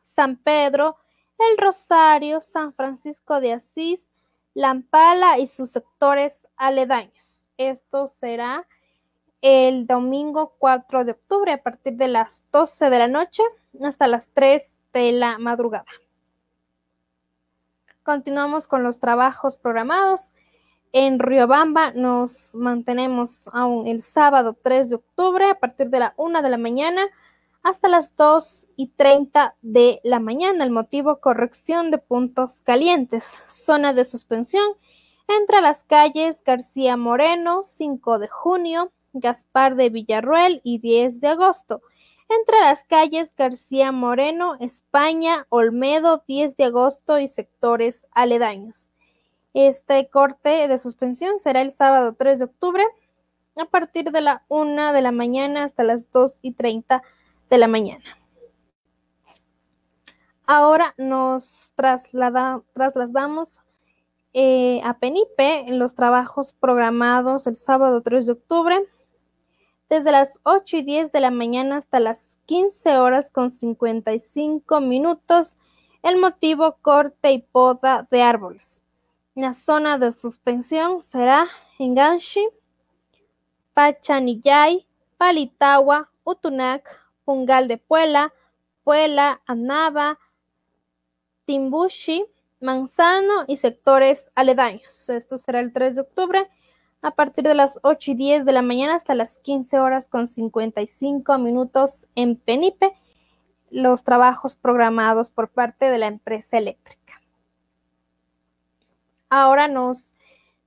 San 0.02 0.38
Pedro, 0.38 0.98
El 1.38 1.58
Rosario, 1.58 2.42
San 2.42 2.74
Francisco 2.74 3.40
de 3.40 3.54
Asís, 3.54 4.10
Lampala 4.54 5.38
y 5.40 5.48
sus 5.48 5.72
sectores 5.72 6.48
aledaños. 6.56 7.50
Esto 7.58 8.08
será 8.08 8.66
el 9.48 9.86
domingo 9.86 10.56
4 10.58 11.06
de 11.06 11.12
octubre 11.12 11.54
a 11.54 11.62
partir 11.62 11.94
de 11.98 12.08
las 12.08 12.44
12 12.52 12.90
de 12.90 12.98
la 12.98 13.08
noche 13.08 13.44
hasta 13.80 14.08
las 14.08 14.32
3 14.34 14.74
de 14.92 15.12
la 15.12 15.38
madrugada. 15.38 15.86
Continuamos 18.02 18.68
con 18.68 18.82
los 18.82 19.00
trabajos 19.00 19.58
programados. 19.58 20.34
En 20.94 21.20
Riobamba 21.20 21.92
nos 21.92 22.56
mantenemos 22.56 23.48
aún 23.54 23.86
el 23.86 24.02
sábado 24.02 24.58
3 24.64 24.90
de 24.90 24.96
octubre 24.96 25.48
a 25.48 25.60
partir 25.60 25.92
de 25.92 26.00
la 26.00 26.16
1 26.18 26.42
de 26.42 26.50
la 26.50 26.58
mañana 26.58 27.06
hasta 27.62 27.88
las 27.88 28.16
2 28.16 28.66
y 28.78 28.88
30 28.88 29.58
de 29.62 30.02
la 30.04 30.20
mañana. 30.20 30.64
El 30.64 30.72
motivo, 30.72 31.20
corrección 31.20 31.92
de 31.92 32.00
puntos 32.00 32.62
calientes. 32.62 33.44
Zona 33.46 33.94
de 33.94 34.06
suspensión 34.06 34.66
entre 35.28 35.62
las 35.62 35.84
calles 35.84 36.44
García 36.44 36.98
Moreno, 36.98 37.62
5 37.62 38.18
de 38.18 38.28
junio, 38.28 38.92
Gaspar 39.16 39.76
de 39.76 39.90
Villarruel 39.90 40.62
y 40.64 40.80
10 40.80 41.20
de 41.22 41.30
agosto 41.30 41.82
entre 42.30 42.60
las 42.60 42.84
calles 42.84 43.34
García 43.36 43.92
Moreno, 43.92 44.56
España, 44.60 45.46
Olmedo, 45.50 46.24
10 46.28 46.58
de 46.58 46.66
agosto 46.66 47.20
y 47.20 47.28
sectores 47.28 48.06
aledaños. 48.12 48.92
Este 49.54 50.10
corte 50.10 50.68
de 50.68 50.78
suspensión 50.78 51.40
será 51.40 51.62
el 51.62 51.72
sábado 51.72 52.14
3 52.14 52.40
de 52.40 52.46
octubre 52.46 52.84
a 53.56 53.66
partir 53.66 54.12
de 54.12 54.22
la 54.22 54.44
1 54.50 54.92
de 54.92 55.02
la 55.02 55.12
mañana 55.12 55.64
hasta 55.64 55.84
las 55.84 56.12
2 56.12 56.40
y 56.42 56.54
30 56.54 57.02
de 57.50 57.58
la 57.58 57.68
mañana. 57.68 58.04
Ahora 60.48 60.94
nos 60.98 61.74
trasladamos 61.76 63.62
eh, 64.34 64.82
a 64.84 65.00
Penipe 65.00 65.60
en 65.68 65.80
los 65.80 65.96
trabajos 65.96 66.54
programados 66.54 67.48
el 67.48 67.56
sábado 67.56 68.02
3 68.02 68.26
de 68.26 68.32
octubre 68.34 68.86
desde 69.90 70.12
las 70.12 70.40
8 70.44 70.78
y 70.78 70.84
10 70.84 71.12
de 71.12 71.20
la 71.20 71.32
mañana 71.32 71.78
hasta 71.78 72.00
las 72.00 72.38
15 72.46 72.98
horas 72.98 73.30
con 73.30 73.50
55 73.50 74.82
minutos. 74.82 75.58
El 76.04 76.20
motivo 76.20 76.78
corte 76.82 77.32
y 77.32 77.40
poda 77.40 78.08
de 78.10 78.22
árboles. 78.22 78.82
La 79.34 79.54
zona 79.54 79.98
de 79.98 80.12
suspensión 80.12 81.04
será 81.04 81.48
en 81.80 81.96
Ganshi, 81.96 82.48
Pachanillay, 83.74 84.88
Palitagua, 85.18 86.10
Utunac, 86.24 86.88
Pungal 87.26 87.68
de 87.68 87.78
Puela, 87.78 88.34
Puela, 88.84 89.42
Anaba, 89.46 90.20
Timbushi, 91.46 92.26
Manzano 92.62 93.44
y 93.48 93.58
sectores 93.58 94.32
aledaños. 94.36 95.10
Esto 95.10 95.38
será 95.38 95.60
el 95.60 95.74
3 95.74 95.96
de 95.96 96.02
octubre 96.02 96.50
a 97.02 97.12
partir 97.12 97.44
de 97.44 97.54
las 97.54 97.80
8 97.84 98.12
y 98.12 98.16
10 98.16 98.46
de 98.46 98.52
la 98.52 98.62
mañana 98.62 98.96
hasta 98.96 99.14
las 99.14 99.38
15 99.40 99.80
horas 99.80 100.08
con 100.08 100.28
55 100.28 101.38
minutos 101.38 102.08
en 102.16 102.36
Penipe, 102.36 102.94
los 103.70 104.04
trabajos 104.04 104.56
programados 104.56 105.32
por 105.32 105.50
parte 105.50 105.90
de 105.90 105.98
la 105.98 106.08
empresa 106.08 106.58
eléctrica. 106.58 107.22
Ahora 109.30 109.68
nos 109.68 110.14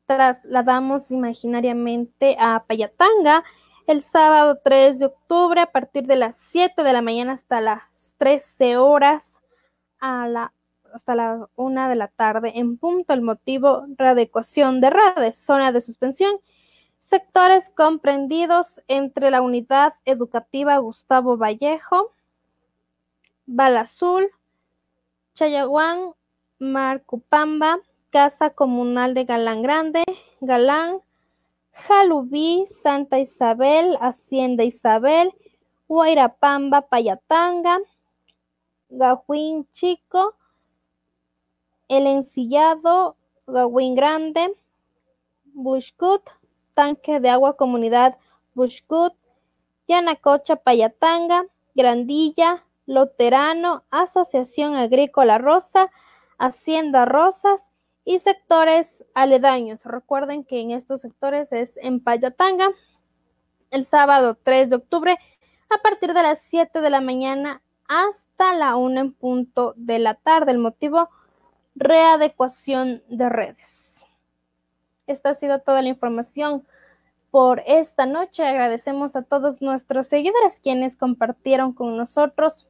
trasladamos 0.06 1.10
imaginariamente 1.10 2.36
a 2.38 2.64
Payatanga 2.66 3.44
el 3.86 4.02
sábado 4.02 4.60
3 4.62 4.98
de 4.98 5.06
octubre 5.06 5.60
a 5.60 5.72
partir 5.72 6.06
de 6.06 6.16
las 6.16 6.36
7 6.36 6.82
de 6.82 6.92
la 6.92 7.02
mañana 7.02 7.32
hasta 7.32 7.60
las 7.60 7.82
13 8.18 8.76
horas 8.76 9.38
a 9.98 10.28
la 10.28 10.52
hasta 10.92 11.14
la 11.14 11.48
una 11.56 11.88
de 11.88 11.96
la 11.96 12.08
tarde 12.08 12.52
en 12.56 12.78
punto. 12.78 13.12
El 13.12 13.22
motivo, 13.22 13.86
readecuación 13.96 14.80
de 14.80 14.90
redes, 14.90 15.36
zona 15.36 15.72
de 15.72 15.80
suspensión, 15.80 16.40
sectores 17.00 17.70
comprendidos 17.76 18.80
entre 18.88 19.30
la 19.30 19.40
unidad 19.40 19.94
educativa 20.04 20.76
Gustavo 20.78 21.36
Vallejo, 21.36 22.12
Balazul, 23.46 24.30
Chayaguán, 25.34 26.12
Marcupamba, 26.58 27.78
Casa 28.10 28.50
Comunal 28.50 29.14
de 29.14 29.24
Galán 29.24 29.62
Grande, 29.62 30.04
Galán, 30.40 31.00
Jalubí, 31.72 32.66
Santa 32.66 33.18
Isabel, 33.18 33.96
Hacienda 34.00 34.64
Isabel, 34.64 35.32
Huayrapamba, 35.86 36.82
Payatanga, 36.88 37.78
Gahuín 38.90 39.66
Chico, 39.72 40.34
el 41.88 42.06
Encillado, 42.06 43.16
Gawin 43.46 43.94
Grande, 43.94 44.54
Bushcut, 45.44 46.22
Tanque 46.74 47.18
de 47.18 47.30
Agua 47.30 47.56
Comunidad 47.56 48.16
Bushcut, 48.54 49.14
Yanacocha 49.88 50.56
Payatanga, 50.56 51.46
Grandilla, 51.74 52.64
Loterano, 52.86 53.84
Asociación 53.90 54.74
Agrícola 54.74 55.38
Rosa, 55.38 55.90
Hacienda 56.38 57.04
Rosas 57.04 57.70
y 58.04 58.18
sectores 58.18 59.04
aledaños. 59.14 59.84
Recuerden 59.84 60.44
que 60.44 60.60
en 60.60 60.70
estos 60.70 61.00
sectores 61.00 61.52
es 61.52 61.76
en 61.78 62.00
Payatanga, 62.00 62.70
el 63.70 63.84
sábado 63.84 64.36
3 64.42 64.70
de 64.70 64.76
octubre, 64.76 65.18
a 65.70 65.82
partir 65.82 66.14
de 66.14 66.22
las 66.22 66.40
7 66.40 66.80
de 66.80 66.90
la 66.90 67.00
mañana 67.00 67.62
hasta 67.86 68.54
la 68.54 68.76
1 68.76 69.00
en 69.00 69.12
punto 69.12 69.74
de 69.76 69.98
la 69.98 70.14
tarde. 70.14 70.52
El 70.52 70.58
motivo 70.58 71.08
readecuación 71.78 73.02
de 73.08 73.28
redes. 73.28 74.06
Esta 75.06 75.30
ha 75.30 75.34
sido 75.34 75.60
toda 75.60 75.80
la 75.82 75.88
información 75.88 76.66
por 77.30 77.62
esta 77.66 78.06
noche. 78.06 78.46
Agradecemos 78.46 79.16
a 79.16 79.22
todos 79.22 79.62
nuestros 79.62 80.06
seguidores 80.08 80.60
quienes 80.62 80.96
compartieron 80.96 81.72
con 81.72 81.96
nosotros 81.96 82.68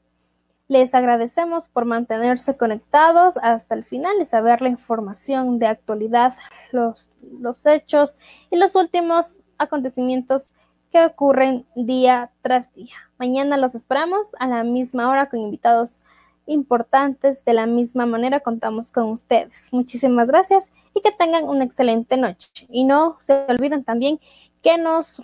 Les 0.70 0.94
agradecemos 0.94 1.66
por 1.66 1.86
mantenerse 1.86 2.58
conectados 2.58 3.38
hasta 3.38 3.74
el 3.74 3.86
final 3.86 4.12
y 4.20 4.26
saber 4.26 4.60
la 4.60 4.68
información 4.68 5.58
de 5.58 5.66
actualidad, 5.66 6.36
los, 6.72 7.10
los 7.40 7.64
hechos 7.64 8.18
y 8.50 8.56
los 8.58 8.74
últimos 8.74 9.40
acontecimientos 9.56 10.50
que 10.90 11.02
ocurren 11.06 11.64
día 11.74 12.32
tras 12.42 12.74
día. 12.74 12.96
Mañana 13.18 13.56
los 13.56 13.74
esperamos 13.74 14.26
a 14.38 14.46
la 14.46 14.62
misma 14.62 15.08
hora 15.08 15.30
con 15.30 15.40
invitados 15.40 16.02
importantes. 16.48 17.44
De 17.44 17.52
la 17.52 17.66
misma 17.66 18.06
manera 18.06 18.40
contamos 18.40 18.90
con 18.90 19.04
ustedes. 19.04 19.68
Muchísimas 19.70 20.28
gracias 20.28 20.70
y 20.94 21.00
que 21.00 21.12
tengan 21.12 21.44
una 21.44 21.64
excelente 21.64 22.16
noche. 22.16 22.66
Y 22.68 22.84
no 22.84 23.16
se 23.20 23.44
olviden 23.48 23.84
también 23.84 24.18
que 24.62 24.78
nos, 24.78 25.22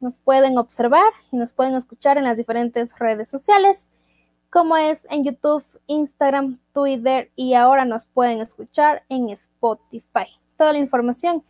nos 0.00 0.16
pueden 0.18 0.58
observar 0.58 1.12
y 1.30 1.36
nos 1.36 1.52
pueden 1.52 1.74
escuchar 1.74 2.18
en 2.18 2.24
las 2.24 2.36
diferentes 2.36 2.98
redes 2.98 3.28
sociales, 3.30 3.88
como 4.50 4.76
es 4.76 5.06
en 5.10 5.24
YouTube, 5.24 5.64
Instagram, 5.86 6.58
Twitter 6.72 7.30
y 7.36 7.54
ahora 7.54 7.84
nos 7.84 8.06
pueden 8.06 8.40
escuchar 8.40 9.04
en 9.08 9.28
Spotify. 9.30 10.26
Toda 10.56 10.72
la 10.72 10.78
información 10.78 11.44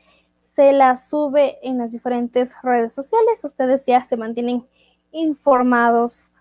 se 0.55 0.73
la 0.73 0.97
sube 0.97 1.59
en 1.63 1.79
las 1.79 1.93
diferentes 1.93 2.53
redes 2.63 2.93
sociales. 2.93 3.43
Ustedes 3.45 3.85
ya 3.87 4.05
se 4.05 4.17
mantienen 4.17 4.67
informados 5.11 6.33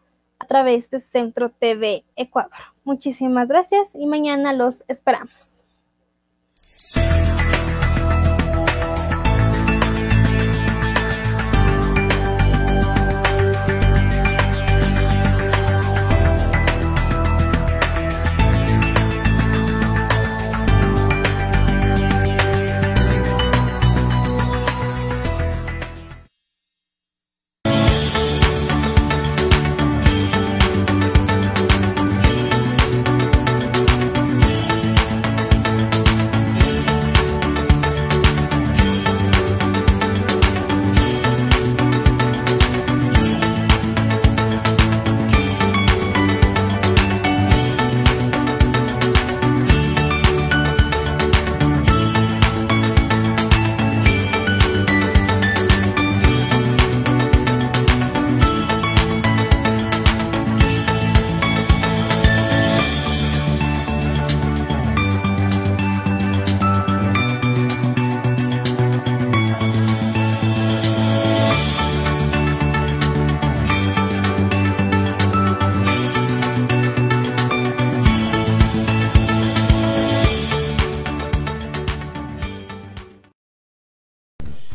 a 0.43 0.45
través 0.45 0.89
de 0.89 0.99
Centro 0.99 1.49
TV 1.49 2.03
Ecuador. 2.17 2.51
Muchísimas 2.83 3.47
gracias 3.47 3.95
y 3.95 4.05
mañana 4.07 4.51
los 4.51 4.83
esperamos. 4.89 5.62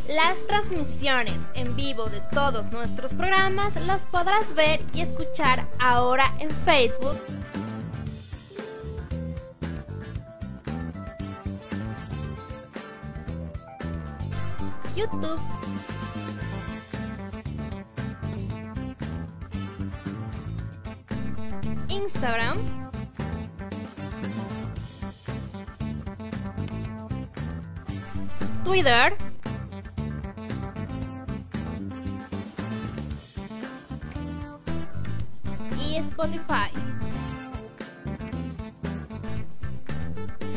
Las 0.09 0.47
transmisiones 0.47 1.39
en 1.53 1.75
vivo 1.75 2.07
de 2.09 2.19
todos 2.33 2.71
nuestros 2.71 3.13
programas 3.13 3.75
las 3.85 4.07
podrás 4.07 4.55
ver 4.55 4.81
y 4.91 5.01
escuchar 5.01 5.67
ahora 5.79 6.33
en 6.39 6.49
Facebook. 6.49 7.15
YouTube. 14.95 15.39
Instagram. 21.87 22.57
Twitter. 28.63 29.28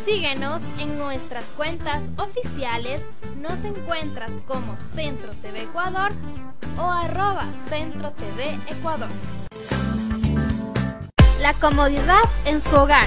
Síguenos 0.04 0.60
en 0.78 0.98
nuestras 0.98 1.44
cuentas 1.56 2.02
oficiales. 2.16 3.00
Nos 3.40 3.64
encuentras 3.64 4.32
como 4.48 4.76
Centro 4.96 5.30
TV 5.40 5.62
Ecuador 5.62 6.10
o 6.76 6.90
arroba 6.90 7.44
Centro 7.68 8.10
TV 8.10 8.58
Ecuador. 8.66 9.08
La 11.40 11.54
comodidad 11.54 12.24
en 12.44 12.60
su 12.60 12.74
hogar. 12.74 13.06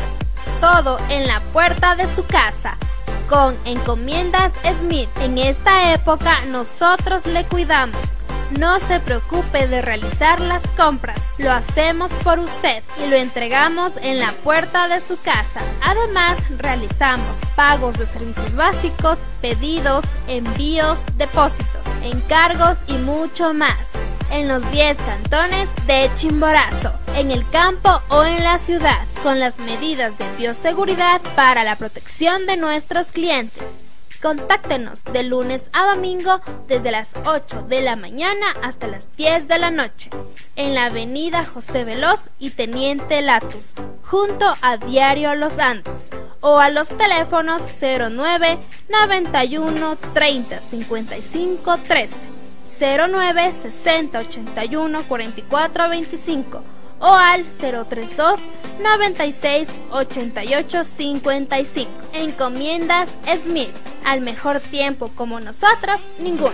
Todo 0.61 0.97
en 1.09 1.27
la 1.27 1.41
puerta 1.51 1.95
de 1.95 2.07
su 2.15 2.25
casa. 2.25 2.77
Con 3.27 3.57
Encomiendas 3.65 4.53
Smith. 4.79 5.09
En 5.19 5.37
esta 5.37 5.93
época 5.93 6.45
nosotros 6.45 7.25
le 7.25 7.43
cuidamos. 7.43 8.14
No 8.59 8.79
se 8.79 9.01
preocupe 9.01 9.67
de 9.67 9.81
realizar 9.81 10.39
las 10.39 10.61
compras, 10.77 11.19
lo 11.37 11.51
hacemos 11.51 12.09
por 12.23 12.39
usted 12.39 12.83
y 13.03 13.09
lo 13.09 13.17
entregamos 13.17 13.91
en 14.01 14.19
la 14.19 14.31
puerta 14.31 14.87
de 14.87 15.01
su 15.01 15.19
casa. 15.21 15.59
Además, 15.81 16.37
realizamos 16.57 17.35
pagos 17.57 17.97
de 17.97 18.05
servicios 18.05 18.55
básicos, 18.55 19.17
pedidos, 19.41 20.05
envíos, 20.29 20.97
depósitos, 21.17 21.85
encargos 22.03 22.77
y 22.87 22.93
mucho 22.93 23.53
más. 23.53 23.77
En 24.31 24.47
los 24.47 24.69
10 24.71 24.97
cantones 24.97 25.69
de 25.85 26.09
Chimborazo, 26.15 26.93
en 27.15 27.31
el 27.31 27.47
campo 27.49 28.01
o 28.09 28.23
en 28.23 28.43
la 28.43 28.57
ciudad, 28.57 29.05
con 29.21 29.39
las 29.39 29.59
medidas 29.59 30.17
de 30.17 30.25
bioseguridad 30.37 31.21
para 31.35 31.63
la 31.63 31.75
protección 31.75 32.45
de 32.45 32.57
nuestros 32.57 33.11
clientes. 33.11 33.63
Contáctenos 34.21 35.03
de 35.03 35.23
lunes 35.23 35.63
a 35.71 35.93
domingo 35.93 36.41
desde 36.67 36.91
las 36.91 37.15
8 37.25 37.63
de 37.69 37.81
la 37.81 37.95
mañana 37.95 38.45
hasta 38.63 38.87
las 38.87 39.15
10 39.15 39.47
de 39.47 39.59
la 39.59 39.71
noche 39.71 40.09
en 40.55 40.73
la 40.73 40.85
avenida 40.85 41.43
José 41.43 41.83
Veloz 41.83 42.29
y 42.39 42.51
Teniente 42.51 43.21
Latus, 43.21 43.73
junto 44.03 44.53
a 44.61 44.77
Diario 44.77 45.35
Los 45.35 45.59
Andes, 45.59 46.09
o 46.41 46.59
a 46.59 46.69
los 46.69 46.89
teléfonos 46.89 47.61
09 47.81 48.59
91 48.89 49.97
30 50.13 50.59
55 50.59 51.77
13, 51.77 52.15
09 52.79 53.51
60 53.51 54.19
81 54.19 55.03
44 55.07 55.89
25 55.89 56.74
o 56.99 57.07
al 57.07 57.45
032 57.45 58.39
96 58.81 59.67
88 59.91 60.83
55. 60.83 61.91
Encomiendas 62.13 63.09
Smith. 63.43 63.69
Al 64.05 64.21
mejor 64.21 64.59
tiempo 64.59 65.11
como 65.15 65.39
nosotros, 65.39 65.99
ninguno. 66.19 66.53